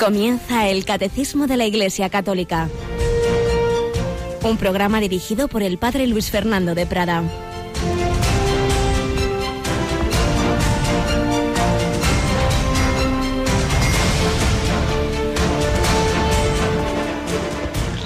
Comienza 0.00 0.66
el 0.66 0.86
Catecismo 0.86 1.46
de 1.46 1.58
la 1.58 1.66
Iglesia 1.66 2.08
Católica. 2.08 2.70
Un 4.42 4.56
programa 4.56 4.98
dirigido 4.98 5.46
por 5.46 5.62
el 5.62 5.76
Padre 5.76 6.06
Luis 6.06 6.30
Fernando 6.30 6.74
de 6.74 6.86
Prada. 6.86 7.22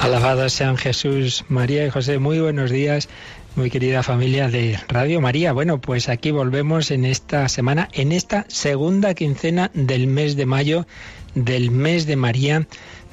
Alabados 0.00 0.52
sean 0.52 0.76
Jesús, 0.76 1.44
María 1.48 1.86
y 1.86 1.90
José. 1.90 2.18
Muy 2.18 2.40
buenos 2.40 2.72
días, 2.72 3.08
muy 3.54 3.70
querida 3.70 4.02
familia 4.02 4.48
de 4.48 4.80
Radio 4.88 5.20
María. 5.20 5.52
Bueno, 5.52 5.80
pues 5.80 6.08
aquí 6.08 6.32
volvemos 6.32 6.90
en 6.90 7.04
esta 7.04 7.48
semana, 7.48 7.88
en 7.92 8.10
esta 8.10 8.46
segunda 8.48 9.14
quincena 9.14 9.70
del 9.74 10.08
mes 10.08 10.34
de 10.34 10.44
mayo, 10.44 10.86
del 11.34 11.70
mes 11.70 12.06
de 12.06 12.16
María, 12.16 12.66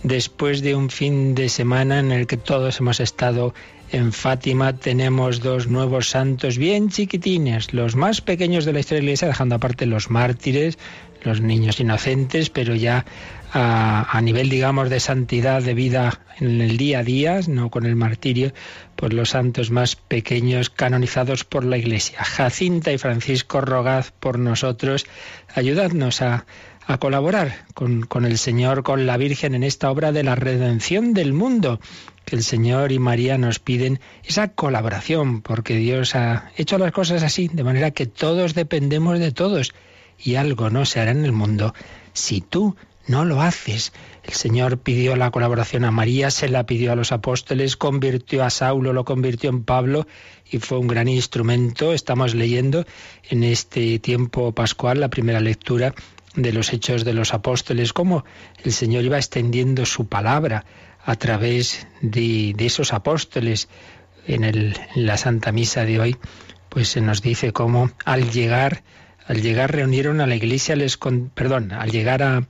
después 0.03 0.62
de 0.62 0.75
un 0.75 0.89
fin 0.89 1.35
de 1.35 1.49
semana 1.49 1.99
en 1.99 2.12
el 2.12 2.27
que 2.27 2.38
todos 2.38 2.79
hemos 2.79 2.99
estado 2.99 3.53
en 3.91 4.13
Fátima. 4.13 4.73
Tenemos 4.73 5.41
dos 5.41 5.67
nuevos 5.67 6.09
santos 6.09 6.57
bien 6.57 6.89
chiquitines, 6.89 7.73
los 7.73 7.95
más 7.95 8.21
pequeños 8.21 8.65
de 8.65 8.73
la 8.73 8.79
historia 8.79 8.99
de 8.99 9.05
la 9.05 9.09
Iglesia, 9.12 9.27
dejando 9.27 9.55
aparte 9.55 9.85
los 9.85 10.09
mártires, 10.09 10.77
los 11.23 11.41
niños 11.41 11.79
inocentes, 11.79 12.49
pero 12.49 12.73
ya 12.76 13.05
a, 13.53 14.20
nivel, 14.21 14.49
digamos, 14.49 14.90
de 14.90 15.01
santidad 15.01 15.62
de 15.62 15.73
vida 15.73 16.21
en 16.40 16.62
el 16.62 16.77
día 16.77 16.99
a 16.99 17.03
día, 17.03 17.40
no 17.48 17.70
con 17.70 17.85
el 17.85 17.98
martirio, 17.98 18.53
pues 18.95 19.13
los 19.13 19.29
santos 19.32 19.71
más 19.71 19.98
pequeños 19.98 20.70
canonizados 20.70 21.43
por 21.43 21.65
la 21.65 21.77
Iglesia. 21.77 22.23
Jacinta 22.23 22.93
y 22.93 22.98
Francisco, 22.98 23.60
rogad 23.60 24.05
por 24.21 24.40
nosotros, 24.40 25.05
ayudadnos 25.54 26.21
a, 26.21 26.45
a 26.91 26.99
colaborar 26.99 27.65
con, 27.73 28.03
con 28.03 28.25
el 28.25 28.37
Señor, 28.37 28.84
con 28.84 29.05
la 29.05 29.17
Virgen 29.17 29.55
en 29.55 29.63
esta 29.63 29.89
obra 29.89 30.11
de 30.11 30.23
la 30.23 30.35
redención 30.35 31.13
del 31.13 31.33
mundo 31.33 31.79
que 32.25 32.35
el 32.35 32.43
Señor 32.43 32.91
y 32.91 32.99
María 32.99 33.37
nos 33.37 33.59
piden 33.59 33.99
esa 34.23 34.49
colaboración, 34.49 35.41
porque 35.41 35.75
Dios 35.75 36.15
ha 36.15 36.51
hecho 36.55 36.77
las 36.77 36.91
cosas 36.91 37.23
así, 37.23 37.48
de 37.48 37.63
manera 37.63 37.91
que 37.91 38.05
todos 38.05 38.53
dependemos 38.53 39.20
de 39.20 39.31
todos, 39.31 39.73
y 40.20 40.35
algo 40.35 40.70
no 40.70 40.85
se 40.85 40.99
hará 40.99 41.11
en 41.11 41.25
el 41.25 41.31
mundo 41.31 41.73
si 42.13 42.41
tú 42.41 42.75
no 43.07 43.26
lo 43.26 43.41
haces. 43.41 43.91
El 44.23 44.33
Señor 44.33 44.77
pidió 44.77 45.15
la 45.15 45.31
colaboración 45.31 45.83
a 45.83 45.91
María, 45.91 46.29
se 46.29 46.48
la 46.48 46.65
pidió 46.65 46.91
a 46.91 46.95
los 46.95 47.11
apóstoles, 47.11 47.76
convirtió 47.76 48.43
a 48.43 48.49
Saulo, 48.49 48.93
lo 48.93 49.03
convirtió 49.03 49.49
en 49.49 49.63
Pablo 49.63 50.07
y 50.49 50.59
fue 50.59 50.77
un 50.77 50.87
gran 50.87 51.07
instrumento. 51.07 51.93
Estamos 51.93 52.35
leyendo 52.35 52.85
en 53.29 53.43
este 53.43 53.98
tiempo 53.99 54.51
pascual 54.51 54.99
la 54.99 55.09
primera 55.09 55.39
lectura 55.39 55.95
de 56.35 56.54
los 56.54 56.74
hechos 56.74 57.04
de 57.04 57.13
los 57.13 57.34
apóstoles, 57.34 57.93
cómo 57.93 58.24
el 58.63 58.71
Señor 58.71 59.04
iba 59.04 59.18
extendiendo 59.18 59.85
su 59.85 60.07
palabra 60.07 60.65
a 61.04 61.15
través 61.15 61.88
de, 62.01 62.55
esos 62.57 62.93
apóstoles. 62.93 63.68
En, 64.28 64.44
el, 64.44 64.78
la 64.96 65.18
Santa 65.18 65.51
Misa 65.51 65.84
de 65.84 66.00
hoy, 66.00 66.18
pues 66.69 66.90
se 66.90 67.01
nos 67.01 67.22
dice 67.22 67.53
cómo 67.53 67.91
al 68.06 68.31
llegar, 68.31 68.84
al 69.28 69.41
llegar 69.41 69.72
reunieron 69.72 70.22
a 70.22 70.28
la 70.28 70.35
iglesia, 70.35 70.75
les 70.75 70.97
perdón, 71.34 71.72
al 71.72 71.91
llegar 71.91 72.22
a, 72.23 72.47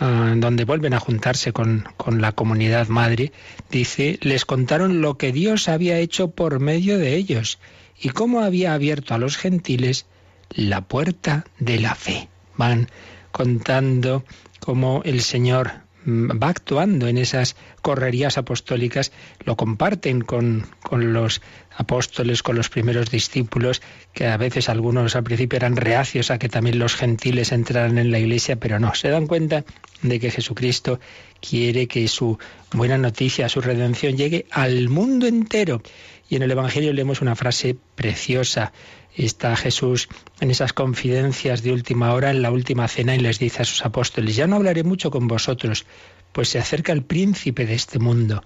donde 0.00 0.64
vuelven 0.64 0.94
a 0.94 1.00
juntarse 1.00 1.52
con, 1.52 1.86
con, 1.96 2.20
la 2.20 2.32
comunidad 2.32 2.88
madre, 2.88 3.30
dice, 3.70 4.18
les 4.22 4.44
contaron 4.44 5.00
lo 5.00 5.16
que 5.16 5.32
Dios 5.32 5.68
había 5.68 5.98
hecho 5.98 6.30
por 6.30 6.58
medio 6.58 6.98
de 6.98 7.14
ellos 7.14 7.60
y 8.00 8.08
cómo 8.08 8.40
había 8.40 8.74
abierto 8.74 9.14
a 9.14 9.18
los 9.18 9.36
gentiles 9.36 10.06
la 10.50 10.80
puerta 10.80 11.44
de 11.58 11.78
la 11.78 11.94
fe. 11.94 12.28
Van 12.56 12.88
contando 13.32 14.24
cómo 14.60 15.02
el 15.04 15.22
Señor 15.22 15.82
va 16.06 16.48
actuando 16.48 17.06
en 17.06 17.18
esas 17.18 17.56
correrías 17.80 18.38
apostólicas, 18.38 19.12
lo 19.44 19.56
comparten 19.56 20.20
con, 20.20 20.66
con, 20.82 21.12
los 21.12 21.40
apóstoles, 21.76 22.42
con 22.42 22.56
los 22.56 22.68
primeros 22.68 23.10
discípulos, 23.10 23.82
que 24.12 24.26
a 24.26 24.36
veces 24.36 24.68
algunos 24.68 25.14
al 25.16 25.24
principio 25.24 25.56
eran 25.56 25.76
reacios 25.76 26.30
a 26.30 26.38
que 26.38 26.48
también 26.48 26.78
los 26.78 26.96
gentiles 26.96 27.52
entraran 27.52 27.98
en 27.98 28.10
la 28.10 28.18
iglesia, 28.18 28.56
pero 28.56 28.78
no, 28.78 28.94
se 28.94 29.08
dan 29.08 29.26
cuenta 29.26 29.64
de 30.02 30.18
que 30.18 30.30
Jesucristo 30.30 30.98
quiere 31.40 31.86
que 31.86 32.08
su 32.08 32.38
buena 32.72 32.98
noticia, 32.98 33.48
su 33.48 33.60
redención 33.60 34.16
llegue 34.16 34.46
al 34.50 34.88
mundo 34.88 35.26
entero. 35.26 35.82
Y 36.28 36.36
en 36.36 36.42
el 36.42 36.50
Evangelio 36.50 36.92
leemos 36.92 37.20
una 37.20 37.36
frase 37.36 37.76
preciosa 37.94 38.72
está 39.14 39.56
Jesús 39.56 40.08
en 40.40 40.50
esas 40.50 40.72
confidencias 40.72 41.62
de 41.62 41.72
última 41.72 42.12
hora, 42.14 42.30
en 42.30 42.42
la 42.42 42.50
última 42.50 42.88
cena, 42.88 43.14
y 43.14 43.18
les 43.18 43.38
dice 43.38 43.62
a 43.62 43.64
sus 43.64 43.84
apóstoles, 43.84 44.36
ya 44.36 44.46
no 44.46 44.56
hablaré 44.56 44.84
mucho 44.84 45.10
con 45.10 45.28
vosotros, 45.28 45.86
pues 46.32 46.48
se 46.48 46.58
acerca 46.58 46.92
el 46.92 47.02
príncipe 47.02 47.66
de 47.66 47.74
este 47.74 47.98
mundo. 47.98 48.42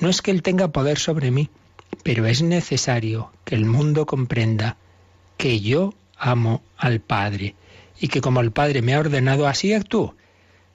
No 0.00 0.08
es 0.08 0.22
que 0.22 0.30
él 0.30 0.42
tenga 0.42 0.68
poder 0.68 0.98
sobre 0.98 1.30
mí, 1.30 1.48
pero 2.02 2.26
es 2.26 2.42
necesario 2.42 3.32
que 3.44 3.54
el 3.54 3.64
mundo 3.64 4.06
comprenda 4.06 4.76
que 5.36 5.60
yo 5.60 5.94
amo 6.16 6.62
al 6.76 7.00
Padre 7.00 7.54
y 8.00 8.08
que 8.08 8.20
como 8.20 8.40
el 8.40 8.52
Padre 8.52 8.82
me 8.82 8.94
ha 8.94 9.00
ordenado, 9.00 9.46
así 9.46 9.72
actúo. 9.72 10.14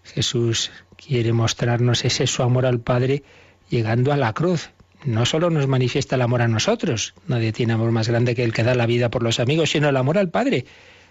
Jesús 0.03 0.71
quiere 0.95 1.33
mostrarnos 1.33 2.05
ese 2.05 2.27
su 2.27 2.43
amor 2.43 2.65
al 2.65 2.79
Padre 2.79 3.23
llegando 3.69 4.13
a 4.13 4.17
la 4.17 4.33
cruz, 4.33 4.69
no 5.05 5.25
solo 5.25 5.49
nos 5.49 5.67
manifiesta 5.67 6.15
el 6.15 6.21
amor 6.21 6.41
a 6.41 6.47
nosotros, 6.47 7.13
nadie 7.27 7.53
tiene 7.53 7.73
amor 7.73 7.91
más 7.91 8.07
grande 8.07 8.35
que 8.35 8.43
el 8.43 8.53
que 8.53 8.63
da 8.63 8.75
la 8.75 8.85
vida 8.85 9.09
por 9.09 9.23
los 9.23 9.39
amigos, 9.39 9.71
sino 9.71 9.89
el 9.89 9.97
amor 9.97 10.17
al 10.17 10.29
Padre, 10.29 10.65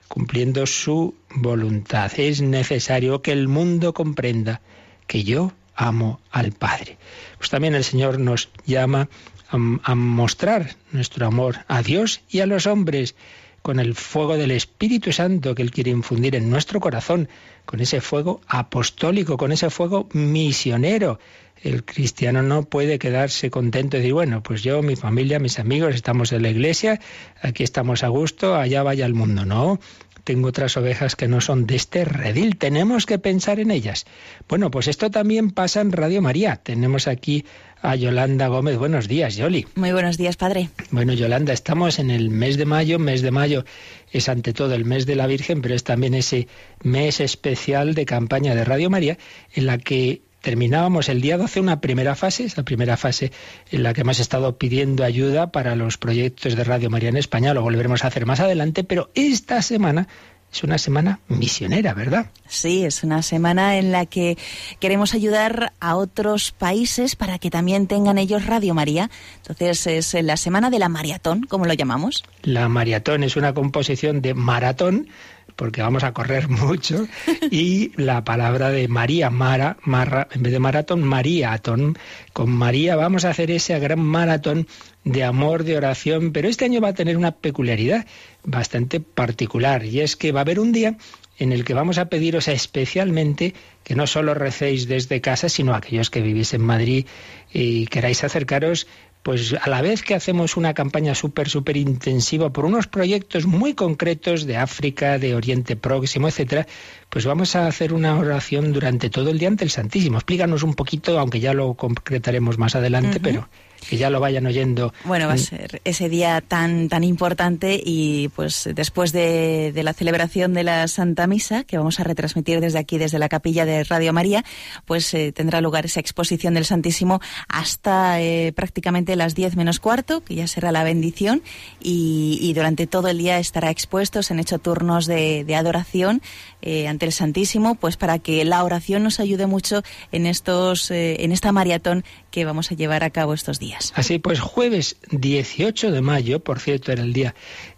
cumpliendo 0.09 0.67
su 0.67 1.15
voluntad. 1.35 2.13
Es 2.19 2.41
necesario 2.43 3.23
que 3.23 3.33
el 3.33 3.49
mundo 3.49 3.95
comprenda 3.95 4.61
que 5.07 5.25
yo 5.25 5.53
amo 5.75 6.21
al 6.31 6.53
Padre. 6.53 6.99
Pues 7.39 7.51
también 7.51 7.75
el 7.75 7.85
Señor 7.85 8.19
nos 8.19 8.49
llama 8.65 9.09
a, 9.51 9.95
mostrar 9.95 10.77
nuestro 10.93 11.27
amor 11.27 11.59
a 11.69 11.83
Dios 11.83 12.23
y 12.29 12.41
a 12.41 12.47
los 12.47 12.67
hombres 12.67 13.15
con 13.63 13.81
el 13.81 13.95
fuego 13.95 14.37
del 14.37 14.53
Espíritu 14.53 15.13
Santo 15.13 15.55
que 15.55 15.63
Él 15.63 15.71
quiere 15.71 15.91
infundir 15.91 16.37
en 16.37 16.51
nuestro 16.51 16.81
corazón, 16.81 17.29
con 17.65 17.81
ese 17.81 18.01
fuego 18.01 18.41
apostólico, 18.47 19.37
con 19.37 19.51
ese 19.51 19.71
fuego 19.71 20.09
misionero 20.13 21.19
el 21.63 21.85
cristiano 21.85 22.43
no 22.43 22.65
puede 22.65 22.99
quedarse 22.99 23.51
contento 23.51 23.97
y 23.97 24.01
decir, 24.01 24.15
bueno, 24.15 24.43
pues 24.43 24.63
yo, 24.63 24.83
mi 24.83 24.97
familia, 24.97 25.39
mis 25.39 25.59
amigos, 25.59 25.95
estamos 25.95 26.33
en 26.33 26.43
la 26.43 26.51
iglesia, 26.51 27.01
aquí 27.41 27.63
estamos 27.63 28.05
a 28.05 28.09
gusto, 28.09 28.57
allá 28.57 28.83
vaya 28.83 29.07
el 29.07 29.15
mundo. 29.15 29.45
No, 29.45 29.81
tengo 30.27 30.49
otras 30.49 30.77
ovejas 30.77 31.15
que 31.15 31.29
no 31.29 31.41
son 31.41 31.67
de 31.67 31.77
este 31.77 32.05
redil, 32.05 32.57
tenemos 32.57 33.07
que 33.07 33.19
pensar 33.19 33.61
en 33.61 33.71
ellas. 33.71 34.07
Bueno, 34.49 34.73
pues 34.73 34.89
esto 34.89 35.11
también 35.11 35.53
pasa 35.53 35.81
en 35.81 35.93
Radio 35.93 36.21
María. 36.21 36.57
Tenemos 36.57 37.07
aquí 37.07 37.45
a 37.81 37.95
Yolanda 37.95 38.49
Gómez. 38.49 38.77
Buenos 38.77 39.07
días, 39.07 39.37
Yoli. 39.37 39.67
Muy 39.77 39.93
buenos 39.93 40.17
días, 40.17 40.37
padre. 40.37 40.71
Bueno, 40.91 41.13
Yolanda, 41.13 41.53
estamos 41.53 42.01
en 42.01 42.11
el 42.11 42.31
mes 42.31 42.57
de 42.57 42.65
mayo. 42.65 42.99
Mes 42.99 43.23
de 43.23 43.31
mayo 43.31 43.65
es 44.11 44.29
ante 44.29 44.53
todo 44.53 44.75
el 44.75 44.85
mes 44.85 45.07
de 45.07 45.15
la 45.15 45.29
Virgen, 45.29 45.63
pero 45.63 45.77
es 45.77 45.85
también 45.85 46.15
ese 46.15 46.49
mes 46.83 47.21
especial 47.21 47.95
de 47.95 48.05
campaña 48.05 48.57
de 48.57 48.65
Radio 48.65 48.91
María 48.91 49.19
en 49.55 49.67
la 49.67 49.79
que 49.79 50.23
terminábamos 50.47 51.09
el 51.09 51.21
día 51.21 51.39
12 51.39 51.59
una 51.59 51.81
primera 51.81 52.15
fase, 52.15 52.45
esa 52.45 52.63
primera 52.63 52.97
fase 52.97 53.33
en 53.73 53.83
la 53.83 53.93
que 53.93 54.03
hemos 54.03 54.21
estado 54.21 54.57
pidiendo 54.59 55.03
ayuda 55.03 55.51
para 55.51 55.75
los 55.75 55.99
proyectos 55.99 56.55
de 56.55 56.63
Radio 56.63 56.89
María 56.89 57.09
en 57.09 57.17
España, 57.17 57.53
lo 57.53 57.63
volveremos 57.63 58.05
a 58.05 58.07
hacer 58.07 58.27
más 58.27 58.39
adelante, 58.39 58.85
pero 58.85 59.11
esta 59.17 59.61
semana 59.61 60.07
es 60.53 60.63
una 60.63 60.79
semana 60.79 61.19
misionera, 61.27 61.95
¿verdad? 61.95 62.31
Sí, 62.47 62.85
es 62.85 63.03
una 63.03 63.23
semana 63.23 63.77
en 63.77 63.91
la 63.91 64.07
que 64.07 64.39
queremos 64.79 65.15
ayudar 65.15 65.73
a 65.81 65.97
otros 65.97 66.53
países 66.53 67.17
para 67.17 67.41
que 67.41 67.51
también 67.51 67.89
tengan 67.89 68.17
ellos 68.17 68.47
Radio 68.47 68.73
María. 68.73 69.11
Entonces 69.39 69.85
es 69.89 70.15
la 70.23 70.37
semana 70.37 70.71
de 70.71 70.79
la 70.79 70.89
maratón, 70.89 71.43
como 71.43 71.65
lo 71.65 71.75
llamamos. 71.75 72.23
La 72.43 72.69
maratón 72.69 73.25
es 73.25 73.35
una 73.35 73.53
composición 73.53 74.23
de 74.23 74.35
maratón 74.35 75.09
porque 75.57 75.83
vamos 75.83 76.05
a 76.05 76.13
correr 76.13 76.49
mucho, 76.51 77.09
y 77.51 77.93
la 77.97 78.25
palabra 78.25 78.71
de 78.71 78.89
María, 78.89 79.31
Mara, 79.31 79.79
en 79.85 80.43
vez 80.43 80.53
de 80.53 80.59
maratón, 80.59 81.03
Maríaton. 81.03 81.99
Con 82.33 82.51
María 82.51 82.97
vamos 82.97 83.25
a 83.25 83.31
hacer 83.31 83.51
ese 83.51 83.79
gran 83.79 84.01
maratón 84.01 84.69
de 85.05 85.25
amor, 85.25 85.65
de 85.65 85.77
oración, 85.77 86.33
pero 86.33 86.49
este 86.49 86.67
año 86.67 86.81
va 86.81 86.89
a 86.89 86.95
tener 86.95 87.17
una 87.17 87.33
peculiaridad 87.33 88.07
bastante 88.45 89.01
particular, 89.01 89.85
y 89.85 90.01
es 90.01 90.17
que 90.17 90.33
va 90.33 90.41
a 90.41 90.43
haber 90.43 90.61
un 90.61 90.73
día 90.73 90.97
en 91.39 91.53
el 91.53 91.65
que 91.65 91.75
vamos 91.75 91.99
a 91.99 92.09
pediros 92.09 92.49
especialmente 92.49 93.55
que 93.85 93.95
no 93.95 94.07
solo 94.07 94.35
recéis 94.35 94.89
desde 94.89 95.21
casa, 95.21 95.49
sino 95.49 95.75
aquellos 95.75 96.11
que 96.11 96.23
vivís 96.23 96.55
en 96.55 96.63
Madrid 96.63 97.07
y 97.53 97.87
queráis 97.87 98.25
acercaros 98.25 98.87
pues 99.27 99.57
a 99.61 99.69
la 99.69 99.83
vez 99.83 100.05
que 100.05 100.15
hacemos 100.15 100.57
una 100.57 100.73
campaña 100.73 101.17
súper, 101.17 101.49
súper 101.49 101.77
intensiva 101.77 102.53
por 102.53 102.65
unos 102.65 102.87
proyectos 102.87 103.45
muy 103.45 103.75
concretos 103.75 104.47
de 104.47 104.57
África, 104.57 105.19
de 105.19 105.35
Oriente 105.35 105.75
Próximo, 105.75 106.29
etcétera, 106.29 106.69
pues 107.11 107.27
vamos 107.27 107.57
a 107.57 107.67
hacer 107.67 107.93
una 107.93 108.17
oración 108.17 108.73
durante 108.73 109.11
todo 109.11 109.31
el 109.31 109.41
día 109.41 109.49
ante 109.49 109.65
el 109.65 109.71
Santísimo. 109.71 110.19
Explícanos 110.19 110.63
un 110.63 110.75
poquito, 110.75 111.19
aunque 111.19 111.41
ya 111.41 111.55
lo 111.55 111.75
concretaremos 111.75 112.57
más 112.57 112.77
adelante, 112.77 113.19
pero 113.19 113.49
que 113.89 113.97
ya 113.97 114.11
lo 114.11 114.21
vayan 114.21 114.47
oyendo. 114.47 114.93
Bueno, 115.05 115.27
va 115.29 115.35
a 115.35 115.39
ser 115.39 115.81
ese 115.85 116.09
día 116.09 116.41
tan, 116.41 116.89
tan 116.89 117.05
importante 117.05 117.81
y 117.83 118.29
pues 118.29 118.69
después 118.75 119.13
de, 119.13 119.73
la 119.75 119.93
celebración 119.93 120.55
de 120.55 120.65
la 120.65 120.89
Santa 120.89 121.27
Misa, 121.27 121.65
que 121.65 121.79
vamos 121.79 122.01
a 122.01 122.05
retransmitir 122.05 122.61
desde 122.61 122.79
aquí, 122.79 122.99
desde 122.99 123.19
la 123.19 123.29
capilla 123.29 123.65
de 123.65 123.85
Radio 123.85 124.13
María, 124.13 124.45
pues 124.85 125.13
eh, 125.15 125.33
tendrá 125.33 125.61
lugar 125.61 125.87
esa 125.87 126.01
exposición 126.01 126.55
del 126.55 126.65
Santísimo 126.65 127.21
hasta 127.49 128.21
eh, 128.21 128.53
prácticamente 128.55 129.17
las 129.17 129.35
10 129.35 129.57
menos 129.57 129.81
cuarto, 129.81 130.23
que 130.23 130.35
ya 130.35 130.47
será 130.47 130.73
la 130.73 130.85
bendición, 130.85 131.43
y, 131.81 132.53
durante 132.57 132.87
todo 132.87 133.09
el 133.09 133.19
día 133.19 133.39
estará 133.39 133.71
expuesto, 133.71 134.23
se 134.23 134.33
han 134.33 134.41
hecho 134.41 134.59
turnos 134.59 135.05
de, 135.07 135.45
adoración 135.57 136.23
eh, 136.63 136.89
ante 136.89 137.07
el 137.07 137.13
Santísimo, 137.13 137.75
pues 137.75 137.97
para 137.97 138.19
que 138.19 138.45
la 138.45 138.65
oración 138.65 139.03
nos 139.03 139.21
ayude 139.21 139.47
mucho 139.47 139.83
en, 140.11 140.27
estos, 140.27 140.91
en 140.91 141.33
esta 141.33 141.53
maratón 141.53 142.05
que 142.31 142.45
vamos 142.45 142.71
a 142.71 142.75
llevar 142.75 143.05
a 143.05 143.11
cabo 143.11 143.35
estos 143.35 143.59
días. 143.59 143.76
Así 143.95 144.19
pues, 144.19 144.41
jueves 144.41 144.97
18 145.11 145.91
de 145.91 146.01
mayo, 146.01 146.41
por 146.41 146.61
cierto, 146.61 146.93
era 146.93 147.03
el 147.03 147.13
día 147.13 147.35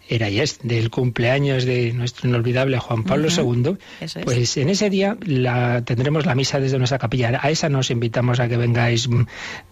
era 0.08 0.30
y 0.30 0.40
es 0.40 0.58
del 0.62 0.90
cumpleaños 0.90 1.64
de 1.64 1.92
nuestro 1.92 2.28
inolvidable 2.28 2.78
Juan 2.78 3.04
Pablo 3.04 3.28
II, 3.28 3.76
pues 4.24 4.56
en 4.56 4.70
ese 4.70 4.90
día 4.90 5.16
la, 5.20 5.82
tendremos 5.84 6.26
la 6.26 6.34
misa 6.34 6.60
desde 6.60 6.78
nuestra 6.78 6.98
capilla. 6.98 7.38
A 7.42 7.50
esa 7.50 7.68
nos 7.68 7.90
invitamos 7.90 8.40
a 8.40 8.48
que 8.48 8.56
vengáis 8.56 9.08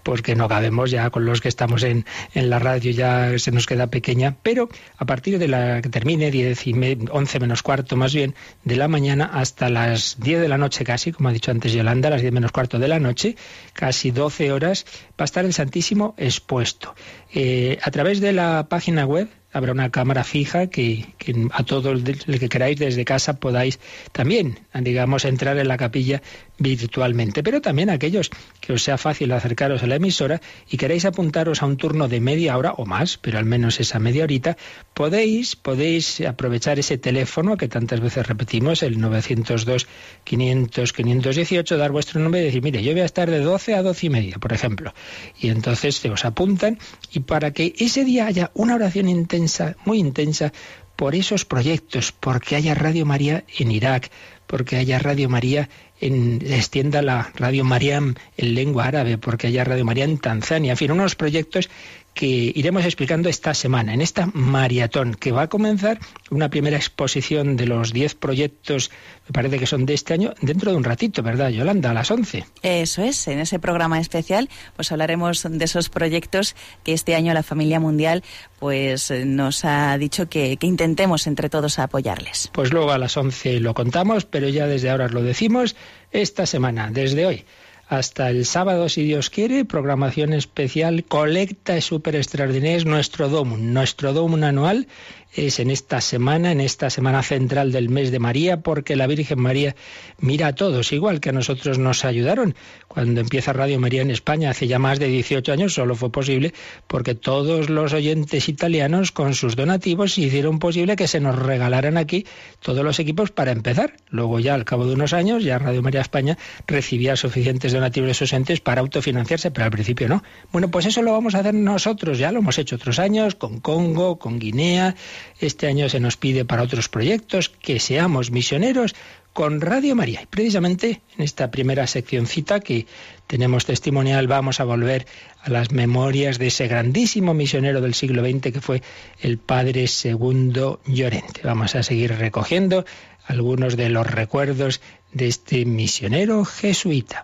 porque 0.03 0.37
no 0.37 0.49
cabemos 0.49 0.91
ya 0.91 1.11
con 1.11 1.25
los 1.25 1.41
que 1.41 1.49
estamos 1.49 1.83
en, 1.83 2.05
en 2.35 2.51
la 2.51 2.59
radio, 2.59 2.91
ya 2.91 3.39
se 3.39 3.51
nos 3.51 3.67
queda 3.67 3.89
pequeña, 3.89 4.37
pero 4.43 4.69
a 4.99 5.07
partir 5.07 5.39
de 5.39 5.49
la 5.49 5.81
que 5.81 5.89
termine, 5.89 6.31
10 6.31 6.67
y 6.67 6.99
11 7.11 7.41
menos 7.41 7.63
cuarto 7.63 7.97
más 7.97 8.15
bien, 8.15 8.35
de 8.65 8.77
la 8.77 8.89
mañana 8.89 9.31
hasta 9.33 9.71
las 9.71 10.19
10 10.21 10.41
de 10.41 10.49
la 10.49 10.59
noche 10.59 10.85
casi, 10.85 11.13
como 11.13 11.29
ha 11.29 11.33
dicho 11.33 11.51
antes 11.51 11.73
Yolanda, 11.73 12.11
las 12.11 12.21
10 12.21 12.33
menos 12.33 12.53
cuarto 12.53 12.79
de 12.79 12.89
la 12.89 13.01
noche, 13.01 13.37
casi 13.73 14.11
12 14.11 14.53
horas, 14.53 14.85
va 15.11 15.23
a 15.23 15.25
estar 15.25 15.45
el 15.45 15.53
Santísimo 15.53 16.15
expuesto. 16.19 16.95
Eh, 17.33 17.79
a 17.83 17.91
través 17.91 18.21
de 18.21 18.33
la 18.33 18.69
página 18.69 19.05
web 19.05 19.29
habrá 19.57 19.73
una 19.73 19.91
cámara 19.91 20.23
fija 20.23 20.67
que, 20.67 21.07
a 21.53 21.65
todo 21.65 21.93
el 21.93 22.05
que 22.05 22.49
queráis 22.49 22.79
desde 22.79 23.05
casa 23.05 23.41
podáis 23.41 23.81
también, 24.13 24.59
digamos, 24.75 25.25
entrar 25.25 25.59
en 25.59 25.69
la 25.69 25.77
capilla 25.77 26.23
virtualmente. 26.59 27.43
Pero 27.43 27.61
también 27.61 27.91
aquellos 27.91 28.31
que 28.61 28.73
os 28.73 28.83
sea 28.83 28.99
fácil 28.99 29.33
acercaros 29.33 29.83
a 29.83 29.87
la 29.87 29.97
emisora 29.97 30.41
y 30.69 30.77
queréis 30.77 31.05
apuntaros 31.05 31.63
a 31.63 31.67
un 31.67 31.77
turno 31.77 32.09
de 32.09 32.21
media 32.21 32.57
hora 32.57 32.73
o 32.73 32.87
más, 32.87 33.19
pero 33.19 33.39
al 33.39 33.45
menos 33.45 33.81
esa 33.81 33.99
media 33.99 34.25
horita, 34.25 34.57
podéis, 34.95 35.57
podéis 35.57 36.21
aprovechar 36.21 36.79
ese 36.79 36.99
teléfono 36.99 37.57
que 37.57 37.69
tantas 37.69 38.01
veces 38.01 38.27
repetimos, 38.27 38.83
el 38.83 39.01
902 39.01 39.87
500 40.25 40.93
518, 40.93 41.77
dar 41.77 41.93
vuestro 41.93 42.21
nombre 42.21 42.41
y 42.41 42.45
decir, 42.45 42.63
mire, 42.63 42.83
yo 42.83 42.93
voy 42.93 43.03
a 43.03 43.07
estar 43.07 43.31
de 43.31 43.41
12 43.41 43.75
a 43.75 43.83
12 43.83 44.07
y 44.07 44.11
media, 44.11 44.39
por 44.39 44.53
ejemplo. 44.53 44.95
Y 45.39 45.49
entonces 45.49 45.97
se 45.97 46.11
os 46.11 46.25
apuntan 46.25 46.79
y 47.13 47.21
para 47.21 47.53
que 47.53 47.75
ese 47.79 48.05
día 48.05 48.27
haya 48.27 48.51
una 48.55 48.75
oración 48.75 49.09
intensa, 49.09 49.77
muy 49.85 49.99
intensa, 49.99 50.53
por 50.97 51.15
esos 51.15 51.45
proyectos, 51.45 52.13
porque 52.13 52.57
haya 52.57 52.75
Radio 52.75 53.05
María 53.05 53.45
en 53.59 53.71
Irak, 53.71 54.11
porque 54.47 54.77
haya 54.77 54.99
Radio 54.99 55.29
María 55.29 55.69
en, 56.01 56.41
extienda 56.47 57.03
la 57.03 57.31
Radio 57.37 57.65
María 57.65 57.97
en 57.99 58.55
lengua 58.55 58.87
árabe, 58.87 59.19
porque 59.19 59.49
haya 59.49 59.65
Radio 59.65 59.85
María 59.85 60.05
en 60.05 60.19
Tanzania, 60.19 60.73
en 60.73 60.77
fin, 60.77 60.91
unos 60.91 61.15
proyectos 61.15 61.69
que 62.17 62.51
iremos 62.55 62.87
explicando 62.87 63.29
esta 63.29 63.53
semana, 63.53 63.93
en 63.93 64.01
esta 64.01 64.25
maratón, 64.33 65.15
que 65.15 65.33
va 65.33 65.43
a 65.43 65.49
comenzar 65.49 65.99
una 66.31 66.49
primera 66.49 66.79
exposición 66.79 67.57
de 67.57 67.67
los 67.67 67.93
10 67.93 68.15
proyectos, 68.15 68.91
me 69.29 69.35
parece 69.35 69.59
que 69.59 69.67
son 69.67 69.85
de 69.85 69.93
este 69.93 70.15
año, 70.15 70.33
dentro 70.41 70.71
de 70.71 70.79
un 70.79 70.85
ratito, 70.85 71.23
¿verdad, 71.23 71.51
Yolanda? 71.51 71.91
A 71.91 71.95
las 71.95 72.11
11. 72.11 72.47
Eso 72.63 73.03
es, 73.03 73.29
en 73.29 73.39
ese 73.39 73.59
programa 73.59 74.01
especial, 74.01 74.49
pues 74.77 74.91
hablaremos 74.93 75.47
de 75.47 75.63
esos 75.63 75.91
proyectos 75.91 76.57
que 76.85 76.95
este 76.95 77.15
año 77.15 77.35
la 77.35 77.43
familia 77.43 77.81
mundial 77.81 78.25
pues 78.59 79.11
nos 79.11 79.67
ha 79.67 79.99
dicho 79.99 80.31
que, 80.31 80.57
que 80.57 80.67
intentemos 80.67 81.27
entre 81.27 81.51
todos 81.51 81.79
apoyarles. 81.79 82.49
Pues 82.55 82.73
luego 82.73 82.93
a 82.93 82.99
las 82.99 83.15
11 83.15 83.61
lo 83.61 83.75
contamos, 83.75 84.25
pero 84.25 84.49
ya 84.49 84.67
desde 84.67 84.89
ahora 84.89 85.05
os 85.05 85.13
lo 85.13 85.23
decimos, 85.23 85.77
esta 86.13 86.47
semana, 86.47 86.89
desde 86.91 87.27
hoy 87.27 87.45
hasta 87.89 88.31
el 88.31 88.45
sábado, 88.45 88.89
si 88.89 89.05
Dios 89.05 89.31
quiere, 89.31 89.65
programación 89.65 90.33
especial, 90.33 91.05
colecta 91.05 91.81
súper 91.81 92.17
extraordinaria, 92.17 92.77
es 92.77 92.85
nuestro 92.85 93.29
DOM, 93.29 93.73
nuestro 93.73 94.13
DOM 94.13 94.43
anual 94.43 94.89
es 95.35 95.61
en 95.61 95.71
esta 95.71 96.01
semana, 96.01 96.53
en 96.53 96.61
esta 96.61 96.91
semana 96.91 97.23
central 97.23 97.73
del 97.73 97.89
mes 97.89 98.11
de 98.11 98.19
María, 98.19 98.61
porque 98.61 98.97
la 98.97 99.07
Virgen 99.07 99.41
María 99.41 99.77
mira 100.19 100.49
a 100.49 100.55
todos, 100.55 100.93
igual 100.93 101.21
que 101.21 101.29
a 101.31 101.33
nosotros 101.33 101.79
nos 101.79 102.05
ayudaron. 102.05 102.55
Cuando 102.89 103.21
empieza 103.21 103.53
Radio 103.53 103.79
María 103.79 104.03
en 104.03 104.11
España, 104.11 104.51
hace 104.51 104.67
ya 104.67 104.79
más 104.79 104.99
de 104.99 105.09
18 105.09 105.53
años, 105.53 105.75
solo 105.75 105.95
fue 105.95 106.11
posible 106.11 106.55
porque 106.87 107.15
todos 107.15 107.69
los 107.69 107.93
oyentes 107.93 108.49
italianos 108.49 109.13
con 109.13 109.35
sus 109.35 109.57
donativos 109.57 110.17
hicieron 110.19 110.59
posible 110.59 110.97
que 110.97 111.09
se 111.09 111.21
nos 111.21 111.37
regalaran 111.37 111.99
aquí 111.99 112.27
todos 112.61 112.85
los 112.85 112.99
equipos 112.99 113.31
para 113.31 113.53
empezar. 113.53 113.95
Luego 114.09 114.41
ya 114.41 114.55
al 114.55 114.65
cabo 114.65 114.87
de 114.87 114.95
unos 114.95 115.13
años, 115.13 115.45
ya 115.45 115.59
Radio 115.59 115.83
María 115.83 116.01
España 116.01 116.39
recibía 116.67 117.17
suficientes 117.17 117.73
donativos 117.73 118.09
de 118.09 118.15
sus 118.15 118.33
entes 118.33 118.61
para 118.61 118.81
autofinanciarse, 118.81 119.51
pero 119.51 119.67
al 119.67 119.71
principio 119.71 120.09
no. 120.09 120.23
Bueno, 120.53 120.71
pues 120.71 120.87
eso 120.87 121.03
lo 121.03 121.13
vamos 121.13 121.35
a 121.35 121.41
hacer 121.41 121.55
nosotros, 121.55 122.19
ya 122.19 122.33
lo 122.33 122.39
hemos 122.39 122.59
hecho 122.59 122.77
otros 122.77 122.99
años, 122.99 123.35
con 123.35 123.61
Congo, 123.61 124.19
con 124.19 124.39
Guinea, 124.39 124.95
este 125.41 125.67
año 125.67 125.89
se 125.89 126.01
nos 126.01 126.17
pide 126.17 126.45
para 126.45 126.63
otros 126.63 126.89
proyectos 126.89 127.49
que 127.49 127.81
seamos 127.81 128.31
misioneros 128.31 128.95
con 129.37 129.61
Radio 129.61 129.95
María. 129.95 130.23
Y 130.23 130.27
precisamente 130.27 131.03
en 131.17 131.25
esta 131.25 131.51
primera 131.51 131.87
seccioncita 131.87 132.61
que 132.61 132.87
tenemos 133.27 133.67
testimonial 133.67 134.27
vamos 134.29 134.61
a 134.61 134.65
volver 134.65 135.07
a 135.43 135.51
las 135.51 135.73
memorias 135.73 136.39
de 136.39 136.47
ese 136.47 136.69
grandísimo 136.69 137.35
misionero 137.35 137.83
del 137.83 137.93
siglo 137.93 138.25
XX 138.25 138.53
que 138.53 138.61
fue 138.63 138.83
el 139.21 139.37
Padre 139.37 139.89
Segundo 139.89 140.81
Llorente. 140.87 141.43
Vamos 141.45 141.75
a 141.75 141.83
seguir 141.83 142.15
recogiendo 142.17 142.87
algunos 143.27 143.77
de 143.77 143.91
los 143.91 144.07
recuerdos 144.07 144.81
de 145.13 145.29
este 145.29 145.67
misionero 145.67 146.47
jesuita. 146.47 147.23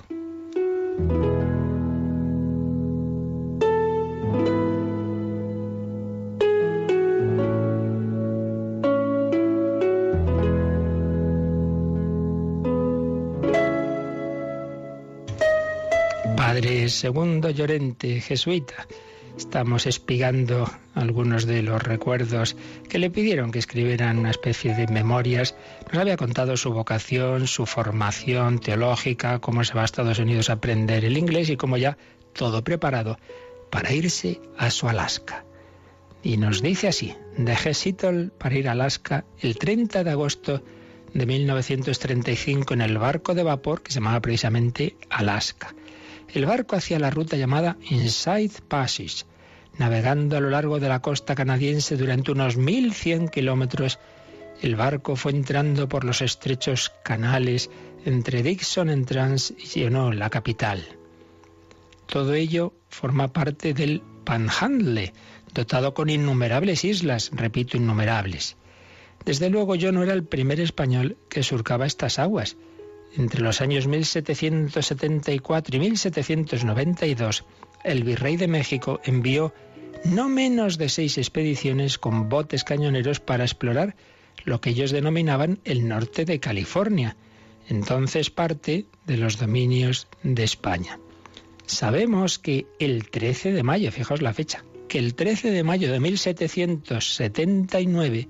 Segundo 16.89 17.49
Llorente, 17.49 18.21
jesuita. 18.21 18.87
Estamos 19.39 19.87
espigando 19.87 20.71
algunos 20.95 21.47
de 21.47 21.63
los 21.63 21.83
recuerdos 21.83 22.57
que 22.91 22.99
le 22.99 23.09
pidieron 23.09 23.51
que 23.51 23.59
escribieran 23.59 24.19
una 24.19 24.31
especie 24.31 24.75
de 24.75 24.87
memorias. 24.87 25.55
Nos 25.91 26.03
había 26.03 26.19
contado 26.19 26.59
su 26.59 26.71
vocación, 26.71 27.47
su 27.47 27.65
formación 27.65 28.59
teológica, 28.59 29.39
cómo 29.39 29.65
se 29.65 29.73
va 29.73 29.83
a 29.83 29.85
Estados 29.87 30.19
Unidos 30.19 30.51
a 30.51 30.55
aprender 30.55 31.07
el 31.07 31.17
inglés 31.17 31.49
y 31.49 31.57
cómo 31.57 31.79
ya 31.79 31.97
todo 32.35 32.63
preparado 32.63 33.19
para 33.71 33.93
irse 33.93 34.39
a 34.59 34.71
su 34.71 34.91
Alaska. 34.91 35.47
Y 36.23 36.37
nos 36.37 36.61
dice 36.61 36.89
así, 36.89 37.15
dejé 37.39 37.73
Seattle 37.73 38.29
para 38.37 38.59
ir 38.59 38.69
a 38.69 38.73
Alaska 38.73 39.25
el 39.41 39.57
30 39.57 40.05
de 40.05 40.11
agosto 40.11 40.63
de 41.15 41.25
1935 41.25 42.75
en 42.75 42.83
el 42.83 42.99
barco 42.99 43.35
de 43.35 43.43
vapor 43.43 43.83
que 43.83 43.91
se 43.91 44.01
llamaba 44.01 44.21
precisamente 44.21 44.97
Alaska. 45.09 45.75
El 46.33 46.47
barco 46.47 46.77
hacía 46.77 46.99
la 46.99 47.11
ruta 47.11 47.37
llamada 47.37 47.77
Inside 47.91 48.63
Passage, 48.67 49.25
navegando 49.77 50.37
a 50.37 50.41
lo 50.41 50.49
largo 50.49 50.81
de 50.81 50.89
la 50.89 51.03
costa 51.03 51.35
canadiense 51.35 51.97
durante 51.97 52.33
unos 52.33 52.59
1.100 52.59 53.31
kilómetros. 53.31 53.99
El 54.63 54.77
barco 54.77 55.15
fue 55.15 55.33
entrando 55.33 55.89
por 55.89 56.05
los 56.05 56.23
estrechos 56.23 56.91
canales 57.05 57.69
entre 58.07 58.43
Dixon 58.43 58.89
en 58.89 59.05
Trans 59.05 59.53
y 59.75 59.85
no 59.91 60.11
la 60.11 60.31
capital. 60.31 60.83
Todo 62.07 62.33
ello 62.33 62.73
forma 62.89 63.29
parte 63.29 63.75
del 63.75 64.03
Panhandle, 64.25 65.13
dotado 65.53 65.93
con 65.93 66.09
innumerables 66.09 66.85
islas, 66.85 67.31
repito, 67.35 67.77
innumerables. 67.77 68.57
Desde 69.25 69.51
luego 69.51 69.75
yo 69.75 69.93
no 69.93 70.03
era 70.03 70.15
el 70.15 70.25
primer 70.25 70.61
español 70.61 71.17
que 71.29 71.43
surcaba 71.43 71.87
estas 71.87 72.19
aguas. 72.19 72.57
Entre 73.17 73.43
los 73.43 73.61
años 73.61 73.87
1774 73.87 75.77
y 75.77 75.81
1792, 75.81 77.45
el 77.85 78.05
virrey 78.05 78.37
de 78.37 78.49
México 78.49 79.01
envió 79.05 79.53
no 80.05 80.29
menos 80.29 80.79
de 80.79 80.89
seis 80.89 81.19
expediciones 81.19 81.99
con 81.99 82.29
botes 82.29 82.65
cañoneros 82.65 83.21
para 83.21 83.45
explorar 83.45 83.95
lo 84.45 84.61
que 84.61 84.71
ellos 84.71 84.91
denominaban 84.91 85.61
el 85.65 85.87
norte 85.87 86.25
de 86.25 86.41
California, 86.41 87.17
entonces 87.69 88.31
parte 88.31 88.87
de 89.07 89.17
los 89.17 89.39
dominios 89.39 90.09
de 90.23 90.43
España. 90.45 90.99
Sabemos 91.67 92.39
que 92.39 92.67
el 92.79 93.11
13 93.11 93.53
de 93.53 93.63
mayo, 93.63 93.93
fijaos 93.93 94.23
la 94.23 94.33
fecha, 94.33 94.65
que 94.89 94.99
el 94.99 95.15
13 95.15 95.53
de 95.53 95.63
mayo 95.63 95.93
de 95.93 96.01
1779, 96.01 98.29